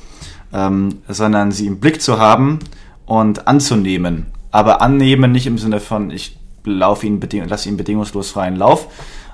[0.54, 2.60] ähm, sondern sie im Blick zu haben
[3.06, 4.28] und anzunehmen.
[4.52, 8.88] Aber annehmen nicht im Sinne von, ich laufe ihn lasse ihn bedingungslos freien Lauf,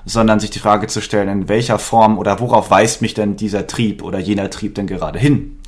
[0.04, 3.66] sondern sich die Frage zu stellen, in welcher Form oder worauf weist mich denn dieser
[3.66, 5.58] Trieb oder jener Trieb denn gerade hin?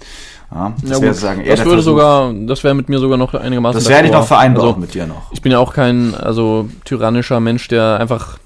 [0.50, 3.80] Ja, das ja, wäre sagen, das würde sogar, das wäre mit mir sogar noch einigermaßen.
[3.80, 5.30] Das wäre nicht noch vereinbar also, mit dir noch.
[5.32, 8.38] Ich bin ja auch kein, also tyrannischer Mensch, der einfach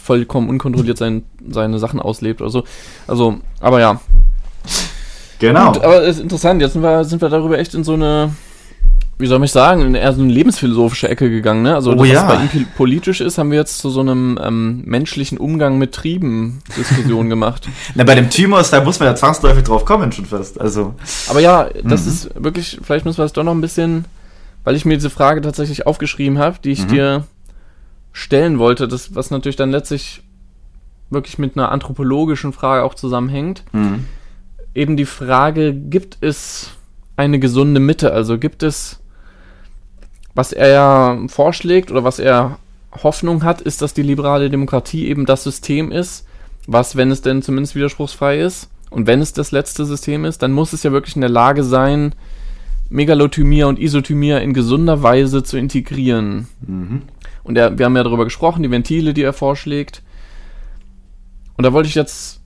[0.00, 2.64] vollkommen unkontrolliert sein, seine Sachen auslebt oder so.
[3.08, 4.00] Also, aber ja.
[5.40, 5.72] Genau.
[5.72, 8.30] Gut, aber es ist interessant, jetzt sind wir, sind wir darüber echt in so eine
[9.20, 11.62] wie soll ich sagen, in eher so eine lebensphilosophische Ecke gegangen.
[11.62, 11.74] Ne?
[11.74, 12.26] Also, oh, das, ja.
[12.26, 15.92] was bei ihm politisch ist, haben wir jetzt zu so einem ähm, menschlichen Umgang mit
[15.92, 17.68] Trieben Diskussion gemacht.
[17.94, 20.60] Na, bei dem Thymus, da muss man ja zwangsläufig drauf kommen schon fast.
[20.60, 20.94] Also.
[21.28, 22.08] Aber ja, das mhm.
[22.08, 24.06] ist wirklich, vielleicht müssen wir es doch noch ein bisschen,
[24.64, 26.88] weil ich mir diese Frage tatsächlich aufgeschrieben habe, die ich mhm.
[26.88, 27.24] dir
[28.12, 30.22] stellen wollte, das, was natürlich dann letztlich
[31.10, 33.64] wirklich mit einer anthropologischen Frage auch zusammenhängt.
[33.72, 34.06] Mhm.
[34.74, 36.70] Eben die Frage, gibt es
[37.16, 38.12] eine gesunde Mitte?
[38.12, 39.00] Also gibt es
[40.34, 42.58] was er ja vorschlägt oder was er
[43.02, 46.26] Hoffnung hat, ist, dass die liberale Demokratie eben das System ist,
[46.66, 50.50] was, wenn es denn zumindest widerspruchsfrei ist, und wenn es das letzte System ist, dann
[50.50, 52.14] muss es ja wirklich in der Lage sein,
[52.88, 56.48] Megalothymia und Isothymia in gesunder Weise zu integrieren.
[56.66, 57.02] Mhm.
[57.44, 60.02] Und er, wir haben ja darüber gesprochen, die Ventile, die er vorschlägt.
[61.56, 62.39] Und da wollte ich jetzt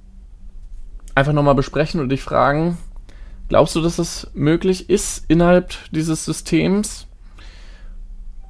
[1.15, 2.79] einfach nochmal besprechen und dich fragen,
[3.49, 7.07] glaubst du, dass es möglich ist innerhalb dieses Systems?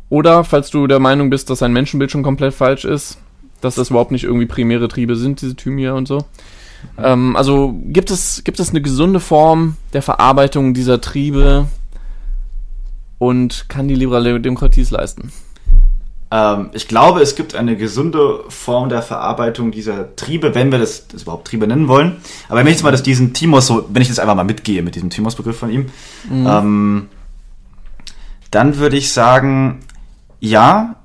[0.09, 3.19] Oder falls du der Meinung bist, dass ein Menschenbild schon komplett falsch ist,
[3.61, 6.25] dass das überhaupt nicht irgendwie primäre Triebe sind, diese Thymia und so.
[6.99, 11.67] Ähm, also gibt es, gibt es eine gesunde Form der Verarbeitung dieser Triebe
[13.19, 15.33] und kann die liberale Demokratie es leisten?
[16.35, 21.07] Ähm, ich glaube, es gibt eine gesunde Form der Verarbeitung dieser Triebe, wenn wir das,
[21.07, 22.17] das überhaupt Triebe nennen wollen.
[22.49, 24.83] Aber wenn ich jetzt mal das, diesen Timos so, wenn ich jetzt einfach mal mitgehe
[24.83, 25.87] mit diesem Timos-Begriff von ihm,
[26.29, 26.47] mhm.
[26.47, 27.09] ähm,
[28.51, 29.81] dann würde ich sagen,
[30.41, 30.97] ja,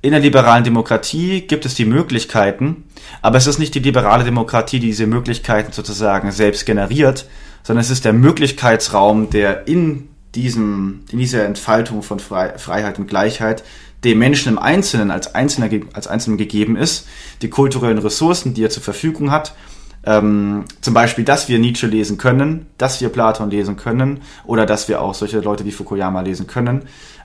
[0.00, 2.84] in der liberalen Demokratie gibt es die Möglichkeiten,
[3.20, 7.26] aber es ist nicht die liberale Demokratie, die diese Möglichkeiten sozusagen selbst generiert,
[7.62, 13.62] sondern es ist der Möglichkeitsraum, der in diesem, in dieser Entfaltung von Freiheit und Gleichheit
[14.04, 17.06] dem Menschen im Einzelnen als Einzelner, als Einzelnen gegeben ist,
[17.42, 19.54] die kulturellen Ressourcen, die er zur Verfügung hat,
[20.06, 24.88] ähm, zum Beispiel, dass wir Nietzsche lesen können, dass wir Platon lesen können oder dass
[24.88, 26.82] wir auch solche Leute wie Fukuyama lesen können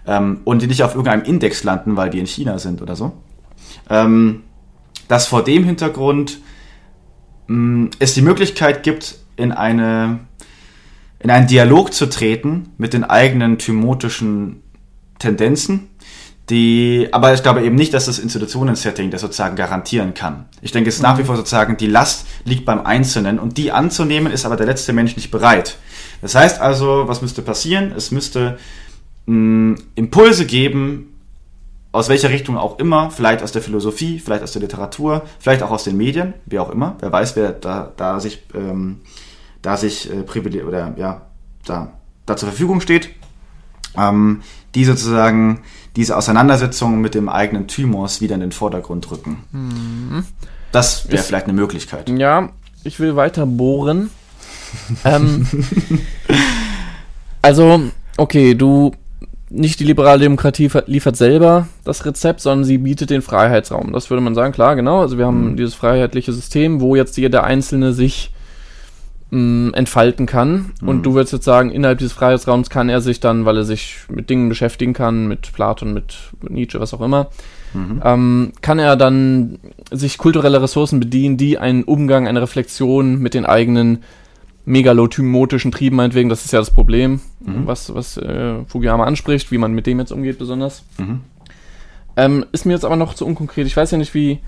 [0.08, 3.12] ähm, und die nicht auf irgendeinem Index landen, weil die in China sind oder so.
[3.90, 4.44] Ähm,
[5.10, 6.40] dass vor dem Hintergrund
[7.48, 10.20] mh, mm, es die Möglichkeit gibt, in eine
[11.22, 14.64] in einen Dialog zu treten mit den eigenen thymotischen
[15.20, 15.90] Tendenzen,
[16.50, 20.46] die, aber ich glaube eben nicht, dass das Institutionen-Setting das sozusagen garantieren kann.
[20.62, 21.28] Ich denke, es ist nach wie mhm.
[21.28, 25.16] vor sozusagen, die Last liegt beim Einzelnen und die anzunehmen ist aber der letzte Mensch
[25.16, 25.78] nicht bereit.
[26.22, 27.94] Das heißt also, was müsste passieren?
[27.96, 28.58] Es müsste
[29.28, 31.16] mh, Impulse geben,
[31.92, 35.72] aus welcher Richtung auch immer, vielleicht aus der Philosophie, vielleicht aus der Literatur, vielleicht auch
[35.72, 36.98] aus den Medien, wie auch immer.
[37.00, 39.02] Wer weiß, wer da, da sich, ähm,
[39.62, 41.22] da sich äh, privilegiert oder ja,
[41.66, 41.94] da,
[42.26, 43.10] da zur Verfügung steht,
[43.98, 44.42] ähm,
[44.76, 45.62] die sozusagen
[45.96, 49.44] diese Auseinandersetzung mit dem eigenen Thymos wieder in den Vordergrund rücken.
[49.52, 50.24] Mhm.
[50.72, 52.10] Das wäre vielleicht eine Möglichkeit.
[52.10, 52.50] Ja,
[52.84, 54.10] ich will weiter bohren.
[55.04, 55.48] ähm,
[57.42, 57.82] also,
[58.18, 58.92] okay, du
[59.50, 63.94] nicht die liberale Demokratie liefert selber das Rezept, sondern sie bietet den Freiheitsraum.
[63.94, 65.02] Das würde man sagen, klar, genau.
[65.02, 65.58] Also wir haben mhm.
[65.58, 68.32] dieses freiheitliche System, wo jetzt jeder Einzelne sich
[69.32, 70.72] mh, entfalten kann.
[70.82, 70.88] Mhm.
[70.88, 73.98] Und du würdest jetzt sagen, innerhalb dieses Freiheitsraums kann er sich dann, weil er sich
[74.10, 77.28] mit Dingen beschäftigen kann, mit Platon, mit Nietzsche, was auch immer,
[77.74, 78.02] mhm.
[78.04, 79.60] ähm, kann er dann
[79.92, 84.00] sich kulturelle Ressourcen bedienen, die einen Umgang, eine Reflexion mit den eigenen
[84.66, 87.66] megalotymotischen Trieben meinetwegen, das ist ja das Problem, mhm.
[87.66, 90.84] was, was äh, Fukuyama anspricht, wie man mit dem jetzt umgeht besonders.
[91.00, 91.22] Mhm.
[92.16, 93.66] Ähm, ist mir jetzt aber noch zu unkonkret.
[93.66, 94.40] Ich weiß ja nicht, wie,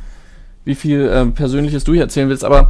[0.63, 2.69] wie viel äh, Persönliches du hier erzählen willst, aber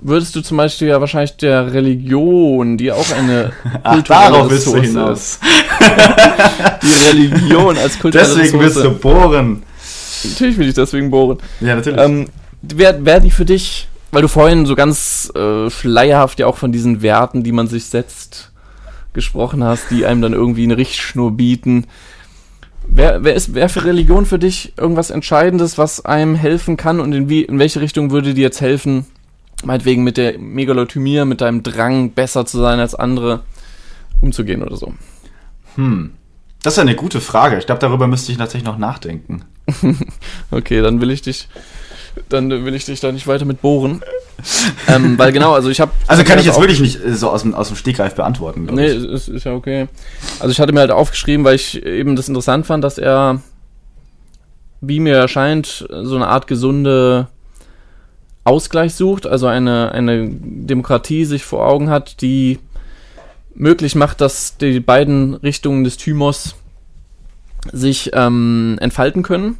[0.00, 3.52] würdest du zum Beispiel ja wahrscheinlich der Religion, die auch eine
[3.82, 5.38] Ach, darauf willst du hinaus.
[6.82, 8.84] die Religion als kulturelle Deswegen Ressource.
[8.84, 9.62] willst du bohren.
[10.24, 11.38] Natürlich will ich deswegen bohren.
[11.60, 12.00] Ja, natürlich.
[12.00, 12.26] Ähm,
[12.62, 16.72] Wäre wär die für dich weil du vorhin so ganz äh, schleierhaft ja auch von
[16.72, 18.52] diesen Werten, die man sich setzt,
[19.12, 21.86] gesprochen hast, die einem dann irgendwie eine Richtschnur bieten.
[22.86, 27.12] Wer, wer ist, wer für Religion für dich irgendwas Entscheidendes, was einem helfen kann und
[27.12, 29.06] in, wie, in welche Richtung würde dir jetzt helfen,
[29.64, 33.40] meinetwegen mit der Megalothymie, mit deinem Drang, besser zu sein als andere,
[34.20, 34.94] umzugehen oder so?
[35.76, 36.12] Hm.
[36.62, 37.58] Das ist eine gute Frage.
[37.58, 39.44] Ich glaube, darüber müsste ich tatsächlich noch nachdenken.
[40.50, 41.48] okay, dann will ich dich
[42.28, 44.02] dann will ich dich da nicht weiter mit bohren.
[44.88, 45.92] ähm, weil genau, also ich habe.
[46.06, 48.66] Also kann ich jetzt wirklich nicht äh, so aus dem, aus dem Stegreif beantworten.
[48.72, 49.88] Nee, ist, ist ja okay.
[50.38, 53.42] Also ich hatte mir halt aufgeschrieben, weil ich eben das interessant fand, dass er,
[54.80, 57.28] wie mir erscheint, so eine Art gesunde
[58.44, 62.58] Ausgleich sucht, also eine, eine Demokratie sich vor Augen hat, die
[63.54, 66.56] möglich macht, dass die beiden Richtungen des Thymos
[67.72, 69.58] sich ähm, entfalten können.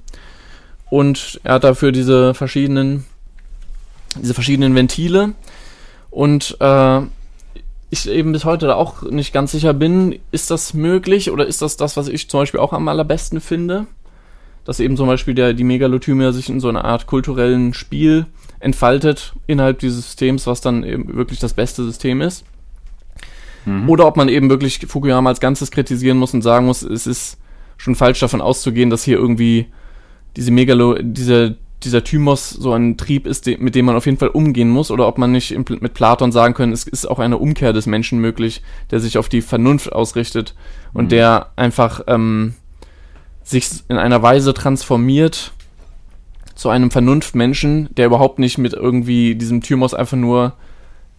[0.88, 3.04] Und er hat dafür diese verschiedenen,
[4.16, 5.34] diese verschiedenen Ventile.
[6.10, 7.00] Und äh,
[7.90, 11.60] ich eben bis heute da auch nicht ganz sicher bin, ist das möglich oder ist
[11.60, 13.86] das das, was ich zum Beispiel auch am allerbesten finde?
[14.64, 18.26] Dass eben zum Beispiel der, die Megalothymia sich in so einer Art kulturellen Spiel
[18.60, 22.44] entfaltet innerhalb dieses Systems, was dann eben wirklich das beste System ist.
[23.64, 23.88] Mhm.
[23.88, 27.38] Oder ob man eben wirklich Fukuyama als Ganzes kritisieren muss und sagen muss, es ist
[27.76, 29.66] schon falsch davon auszugehen, dass hier irgendwie
[30.36, 34.28] diese Megalo, diese, dieser Thymos so ein Trieb ist, mit dem man auf jeden Fall
[34.28, 37.72] umgehen muss, oder ob man nicht mit Platon sagen können, es ist auch eine Umkehr
[37.72, 40.54] des Menschen möglich, der sich auf die Vernunft ausrichtet
[40.92, 41.08] und mhm.
[41.08, 42.54] der einfach ähm,
[43.42, 45.52] sich in einer Weise transformiert
[46.60, 50.52] zu einem Vernunftmenschen, der überhaupt nicht mit irgendwie diesem Thymos einfach nur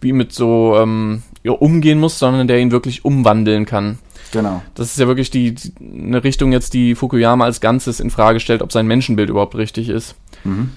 [0.00, 3.98] wie mit so ähm, ja, umgehen muss, sondern der ihn wirklich umwandeln kann.
[4.30, 4.62] Genau.
[4.76, 8.38] Das ist ja wirklich die, die, eine Richtung jetzt, die Fukuyama als Ganzes in Frage
[8.38, 10.14] stellt, ob sein Menschenbild überhaupt richtig ist.
[10.44, 10.70] Mhm.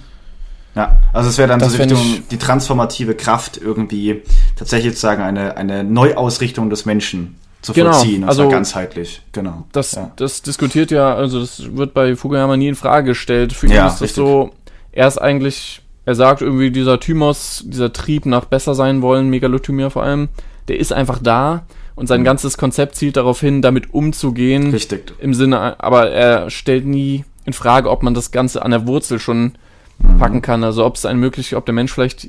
[0.74, 4.22] Ja, also es wäre dann das so Richtung die transformative Kraft irgendwie
[4.56, 9.22] tatsächlich sozusagen eine, eine Neuausrichtung des Menschen zu genau, vollziehen, und also ganzheitlich.
[9.32, 9.64] Genau.
[9.72, 10.12] Das, ja.
[10.16, 13.52] das diskutiert ja, also das wird bei Fukuyama nie in Frage gestellt.
[13.52, 14.16] Für ihn ja, ist das richtig.
[14.16, 14.50] so,
[14.92, 19.90] er ist eigentlich, er sagt irgendwie, dieser Thymos, dieser Trieb nach besser sein wollen, Megalothymia
[19.90, 20.28] vor allem,
[20.68, 21.66] der ist einfach da
[21.96, 22.24] und sein mhm.
[22.24, 24.70] ganzes Konzept zielt darauf hin, damit umzugehen.
[24.70, 25.14] Richtig.
[25.18, 29.18] Im Sinne, aber er stellt nie in Frage, ob man das Ganze an der Wurzel
[29.18, 29.54] schon
[29.98, 30.18] mhm.
[30.18, 30.62] packen kann.
[30.62, 32.28] Also ob es ein möglich, ob der Mensch vielleicht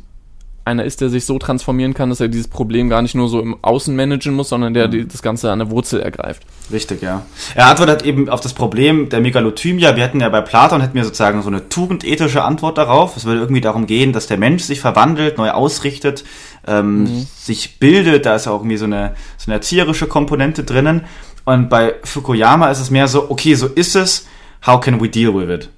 [0.67, 3.39] einer ist, der sich so transformieren kann, dass er dieses Problem gar nicht nur so
[3.39, 5.07] im Außen managen muss, sondern der mhm.
[5.07, 6.43] das Ganze an der Wurzel ergreift.
[6.71, 7.25] Richtig, ja.
[7.55, 9.95] Er antwortet eben auf das Problem der Megalothymia.
[9.95, 13.17] Wir hätten ja bei Platon hätten wir sozusagen so eine tugendethische Antwort darauf.
[13.17, 16.23] Es würde irgendwie darum gehen, dass der Mensch sich verwandelt, neu ausrichtet,
[16.67, 17.27] ähm, mhm.
[17.35, 18.25] sich bildet.
[18.25, 21.05] Da ist auch irgendwie so eine, so eine erzieherische Komponente drinnen.
[21.45, 24.27] Und bei Fukuyama ist es mehr so, okay, so ist es.
[24.65, 25.69] How can we deal with it?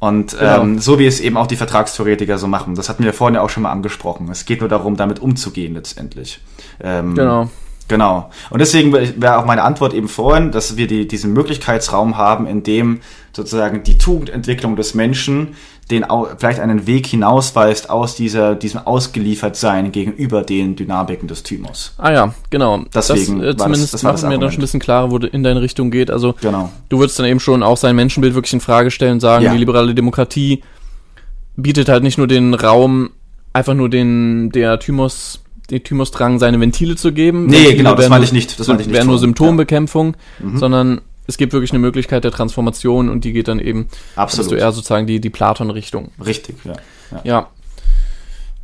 [0.00, 0.62] Und genau.
[0.62, 2.76] ähm, so wie es eben auch die Vertragstheoretiker so machen.
[2.76, 4.28] Das hatten wir vorhin ja auch schon mal angesprochen.
[4.30, 6.40] Es geht nur darum, damit umzugehen letztendlich.
[6.80, 7.48] Ähm, genau.
[7.88, 8.30] Genau.
[8.50, 12.62] Und deswegen wäre auch meine Antwort eben vorhin, dass wir die, diesen Möglichkeitsraum haben, in
[12.62, 13.00] dem
[13.32, 15.56] sozusagen die Tugendentwicklung des Menschen
[15.90, 16.04] den
[16.36, 21.94] vielleicht einen Weg hinausweist aus dieser, diesem Ausgeliefertsein gegenüber den Dynamiken des Thymos.
[21.96, 22.84] Ah ja, genau.
[22.94, 25.42] Deswegen das, äh, zumindest das, das machen mir dann schon ein bisschen klarer, wo in
[25.42, 26.10] deine Richtung geht.
[26.10, 26.70] Also genau.
[26.90, 29.52] du würdest dann eben schon auch sein Menschenbild wirklich in Frage stellen und sagen, ja.
[29.52, 30.62] die liberale Demokratie
[31.56, 33.10] bietet halt nicht nur den Raum,
[33.54, 35.40] einfach nur den der Thymos
[35.70, 37.46] den Thymos-Drang seine Ventile zu geben.
[37.46, 38.58] Nee, Ventile genau, das meine ich nicht.
[38.58, 38.94] Das meine ich nicht.
[38.94, 40.46] Wäre nur Symptombekämpfung, ja.
[40.46, 40.58] mhm.
[40.58, 44.50] sondern es gibt wirklich eine Möglichkeit der Transformation und die geht dann eben, Absolut.
[44.50, 46.10] du eher sozusagen die, die Platon-Richtung.
[46.24, 46.72] Richtig, ja.
[47.10, 47.48] Ja, ja.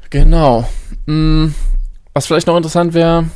[0.09, 0.69] genau.
[1.07, 1.55] Hm,
[2.15, 3.28] was vielleicht noch interessant wäre,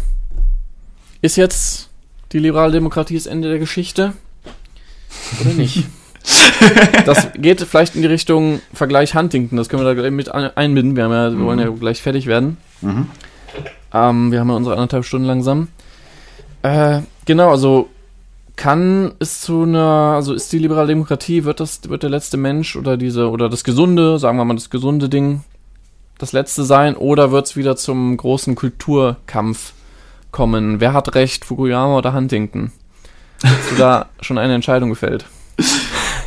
[1.20, 1.90] ist jetzt
[2.32, 4.14] die liberale Demokratie das Ende der Geschichte?
[5.42, 5.84] Oder nicht?
[7.04, 10.96] das geht vielleicht in die Richtung Vergleich Huntington, das können wir da mit einbinden.
[10.96, 11.80] Wir, ja, wir wollen ja mhm.
[11.80, 12.56] gleich fertig werden.
[12.80, 13.08] Mhm.
[13.92, 15.68] Ähm, wir haben ja unsere anderthalb Stunden langsam.
[16.62, 17.90] Äh, genau, also
[18.58, 22.74] kann es zu einer, also ist die liberale Demokratie, wird das, wird der letzte Mensch
[22.74, 25.42] oder diese, oder das gesunde, sagen wir mal das gesunde Ding,
[26.18, 29.72] das letzte sein, oder wird es wieder zum großen Kulturkampf
[30.32, 30.80] kommen?
[30.80, 32.72] Wer hat recht, Fukuyama oder Huntington?
[33.44, 35.24] Hast du da schon eine Entscheidung gefällt?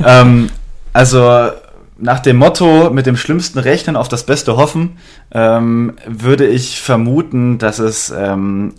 [0.03, 0.49] ähm,
[0.93, 1.49] also
[1.97, 4.97] nach dem Motto mit dem schlimmsten Rechnen auf das Beste hoffen,
[5.33, 8.73] ähm, würde ich vermuten, dass es ähm,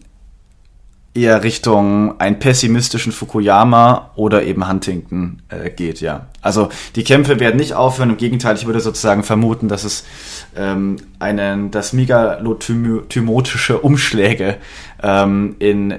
[1.15, 6.27] eher Richtung einen pessimistischen Fukuyama oder eben Huntington äh, geht, ja.
[6.41, 10.05] Also die Kämpfe werden nicht aufhören, im Gegenteil, ich würde sozusagen vermuten, dass es
[10.57, 14.57] ähm, einen, dass megalotymotische Umschläge
[15.03, 15.95] ähm, in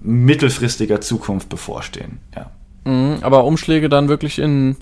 [0.00, 2.50] mittelfristiger Zukunft bevorstehen, ja.
[2.84, 4.76] Mhm, aber Umschläge dann wirklich in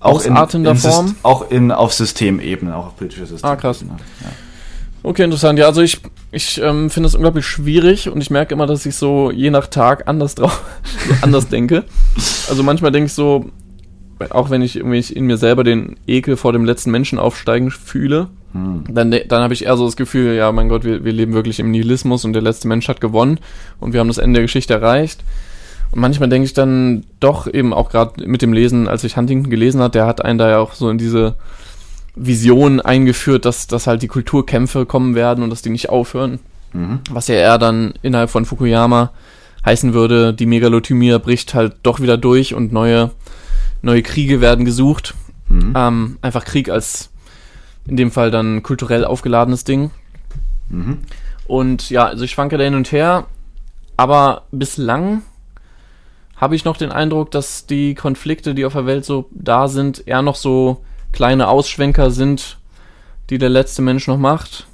[0.00, 1.16] auch ausartender in, in Form?
[1.22, 3.52] auch in, auf Systemebene, auch auf politischer Systemebene.
[3.52, 3.82] Ah, krass.
[3.82, 3.96] Ja.
[5.02, 5.58] Okay, interessant.
[5.58, 6.00] Ja, also ich,
[6.32, 9.66] ich ähm, finde es unglaublich schwierig und ich merke immer, dass ich so je nach
[9.68, 10.64] Tag anders drauf,
[11.22, 11.84] anders denke.
[12.48, 13.50] Also manchmal denke ich so,
[14.30, 18.28] auch wenn ich irgendwie in mir selber den Ekel vor dem letzten Menschen aufsteigen fühle,
[18.52, 18.84] hm.
[18.88, 21.60] dann, dann habe ich eher so das Gefühl, ja, mein Gott, wir, wir leben wirklich
[21.60, 23.38] im Nihilismus und der letzte Mensch hat gewonnen
[23.78, 25.22] und wir haben das Ende der Geschichte erreicht.
[25.90, 29.50] Und manchmal denke ich dann doch eben auch gerade mit dem Lesen, als ich Huntington
[29.50, 31.36] gelesen hat, der hat einen da ja auch so in diese
[32.18, 36.40] Vision eingeführt, dass, dass halt die Kulturkämpfe kommen werden und dass die nicht aufhören.
[36.72, 37.00] Mhm.
[37.10, 39.12] Was ja eher dann innerhalb von Fukuyama
[39.64, 43.10] heißen würde, die Megalothymia bricht halt doch wieder durch und neue,
[43.82, 45.14] neue Kriege werden gesucht.
[45.48, 45.72] Mhm.
[45.76, 47.10] Ähm, einfach Krieg als
[47.86, 49.90] in dem Fall dann kulturell aufgeladenes Ding.
[50.68, 50.98] Mhm.
[51.46, 53.26] Und ja, also ich schwanke da hin und her,
[53.96, 55.22] aber bislang
[56.36, 60.06] habe ich noch den Eindruck, dass die Konflikte, die auf der Welt so da sind,
[60.06, 62.58] eher noch so kleine Ausschwenker sind,
[63.30, 64.66] die der letzte Mensch noch macht,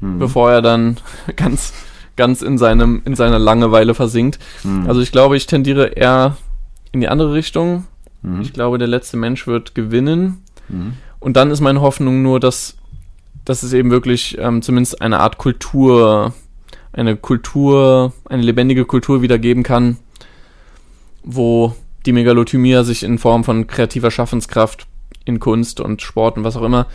[0.00, 0.18] mhm.
[0.18, 0.98] bevor er dann
[1.36, 1.72] ganz,
[2.16, 4.38] ganz in seinem, in seiner Langeweile versinkt.
[4.64, 4.86] Mhm.
[4.86, 6.36] Also ich glaube, ich tendiere eher
[6.92, 7.86] in die andere Richtung.
[8.22, 8.40] Mhm.
[8.42, 10.42] Ich glaube, der letzte Mensch wird gewinnen.
[10.68, 10.94] Mhm.
[11.20, 12.76] Und dann ist meine Hoffnung nur, dass,
[13.44, 16.34] dass es eben wirklich ähm, zumindest eine Art Kultur,
[16.92, 19.98] eine Kultur, eine lebendige Kultur wiedergeben kann,
[21.22, 24.86] wo die Megalothymia sich in Form von kreativer Schaffenskraft
[25.24, 26.86] in Kunst und Sport und was auch immer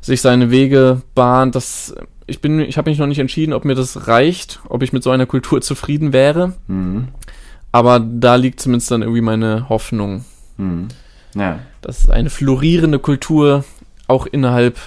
[0.00, 1.54] sich seine Wege bahnt.
[1.54, 1.94] Das,
[2.26, 5.02] ich bin, ich habe mich noch nicht entschieden, ob mir das reicht, ob ich mit
[5.02, 6.54] so einer Kultur zufrieden wäre.
[6.66, 7.08] Mhm.
[7.70, 10.24] Aber da liegt zumindest dann irgendwie meine Hoffnung.
[10.58, 10.88] Mhm.
[11.34, 11.60] Ja.
[11.80, 13.64] Dass eine florierende Kultur
[14.08, 14.78] auch innerhalb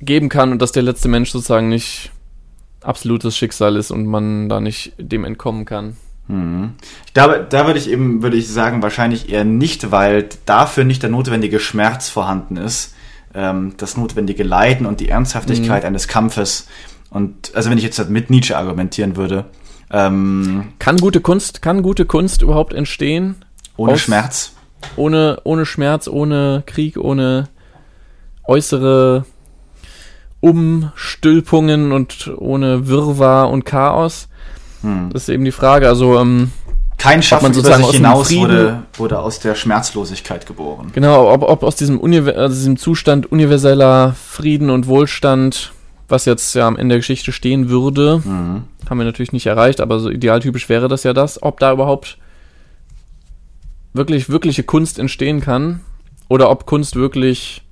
[0.00, 2.10] geben kann und dass der letzte Mensch sozusagen nicht
[2.80, 5.96] absolutes Schicksal ist und man da nicht dem entkommen kann.
[6.32, 6.72] Mhm.
[7.12, 11.10] Da, da würde ich eben, würde ich sagen, wahrscheinlich eher nicht, weil dafür nicht der
[11.10, 12.94] notwendige Schmerz vorhanden ist,
[13.34, 15.88] ähm, das notwendige Leiden und die Ernsthaftigkeit mhm.
[15.88, 16.68] eines Kampfes.
[17.10, 19.44] Und also wenn ich jetzt mit Nietzsche argumentieren würde.
[19.90, 23.44] Ähm, kann gute Kunst, kann gute Kunst überhaupt entstehen?
[23.76, 24.52] Ohne aus, Schmerz.
[24.96, 27.48] Ohne, ohne Schmerz, ohne Krieg, ohne
[28.44, 29.26] äußere
[30.40, 34.28] Umstülpungen und ohne Wirrwarr und Chaos.
[34.82, 35.10] Hm.
[35.12, 35.88] Das ist eben die Frage.
[35.88, 36.52] Also ähm,
[37.02, 40.92] kein Schaffen man sozusagen über hinaus wurde, wurde aus der Schmerzlosigkeit geboren.
[40.94, 45.72] Genau, ob, ob aus diesem, also diesem Zustand universeller Frieden und Wohlstand,
[46.08, 48.64] was jetzt ja am Ende der Geschichte stehen würde, mhm.
[48.88, 52.18] haben wir natürlich nicht erreicht, aber so idealtypisch wäre das ja das, ob da überhaupt
[53.92, 55.80] wirklich wirkliche Kunst entstehen kann
[56.28, 57.62] oder ob Kunst wirklich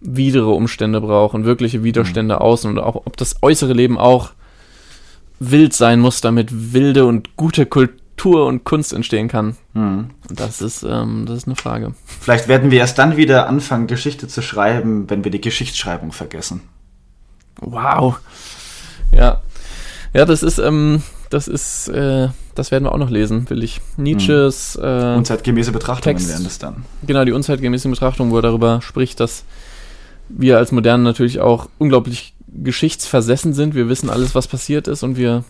[0.00, 2.40] widere Umstände braucht und wirkliche Widerstände mhm.
[2.40, 4.30] außen und auch ob das äußere Leben auch
[5.38, 9.56] wild sein muss, damit wilde und gute Kultur und Kunst entstehen kann.
[9.74, 10.10] Mhm.
[10.28, 11.94] Das ist, ähm, das ist eine Frage.
[12.20, 16.62] Vielleicht werden wir erst dann wieder anfangen, Geschichte zu schreiben, wenn wir die Geschichtsschreibung vergessen.
[17.60, 18.18] Wow.
[19.12, 19.40] Ja.
[20.14, 23.80] Ja, das ist, ähm, das ist, äh, das werden wir auch noch lesen, will ich.
[23.96, 26.84] Nietzsches äh, unzeitgemäße Betrachtungen Text, werden es dann.
[27.06, 29.44] Genau, die unzeitgemäße Betrachtung, wo er darüber spricht, dass
[30.28, 33.74] wir als Moderne natürlich auch unglaublich geschichtsversessen sind.
[33.74, 35.44] Wir wissen alles, was passiert ist und wir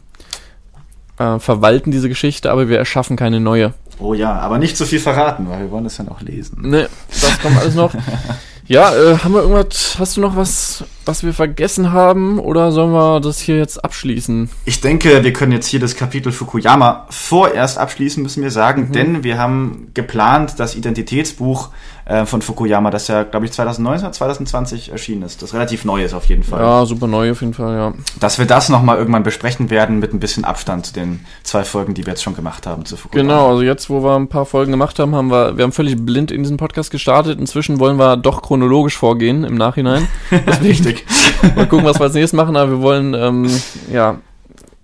[1.18, 3.74] äh, verwalten diese Geschichte, aber wir erschaffen keine neue.
[3.98, 6.68] Oh ja, aber nicht zu viel verraten, weil wir wollen es ja noch lesen.
[6.68, 7.92] Ne, das kommt alles noch.
[8.68, 12.92] Ja, äh, haben wir irgendwas, hast du noch was, was wir vergessen haben oder sollen
[12.92, 14.50] wir das hier jetzt abschließen?
[14.66, 18.92] Ich denke, wir können jetzt hier das Kapitel Fukuyama vorerst abschließen, müssen wir sagen, mhm.
[18.92, 21.70] denn wir haben geplant, das Identitätsbuch
[22.08, 25.42] äh, von Fukuyama, das ja, glaube ich, 2019 2020 erschienen ist.
[25.42, 26.60] Das relativ neu ist auf jeden Fall.
[26.60, 27.92] Ja, super neu auf jeden Fall, ja.
[28.18, 31.92] Dass wir das nochmal irgendwann besprechen werden mit ein bisschen Abstand zu den zwei Folgen,
[31.92, 33.28] die wir jetzt schon gemacht haben zu Fukuyama.
[33.28, 35.96] Genau, also jetzt, wo wir ein paar Folgen gemacht haben, haben wir, wir haben völlig
[36.04, 37.38] blind in diesen Podcast gestartet.
[37.38, 40.08] Inzwischen wollen wir doch chronologisch vorgehen im Nachhinein.
[40.62, 41.04] Richtig.
[41.56, 43.50] mal gucken, was wir als nächstes machen, aber wir wollen, ähm,
[43.92, 44.16] ja,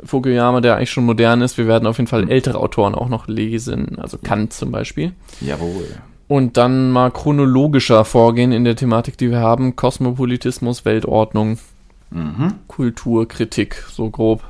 [0.05, 1.57] Fukuyama, der eigentlich schon modern ist.
[1.57, 5.13] Wir werden auf jeden Fall ältere Autoren auch noch lesen, also Kant zum Beispiel.
[5.41, 5.87] Jawohl.
[6.27, 9.77] Und dann mal chronologischer vorgehen in der Thematik, die wir haben.
[9.77, 11.59] Kosmopolitismus, Weltordnung,
[12.11, 12.55] mhm.
[12.67, 14.43] Kultur, Kritik, so grob.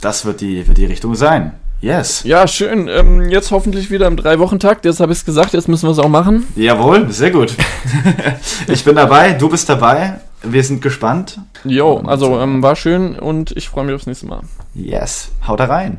[0.00, 1.52] Das wird die, wird die Richtung sein.
[1.80, 2.22] Yes.
[2.24, 2.88] Ja, schön.
[2.88, 4.84] Ähm, jetzt hoffentlich wieder im Drei-Wochen-Takt.
[4.84, 6.46] Jetzt habe ich es gesagt, jetzt müssen wir es auch machen.
[6.56, 7.54] Jawohl, sehr gut.
[8.68, 10.20] ich bin dabei, du bist dabei.
[10.42, 11.38] Wir sind gespannt.
[11.64, 14.40] Jo, also ähm, war schön und ich freue mich aufs nächste Mal.
[14.74, 15.98] Yes, haut da rein.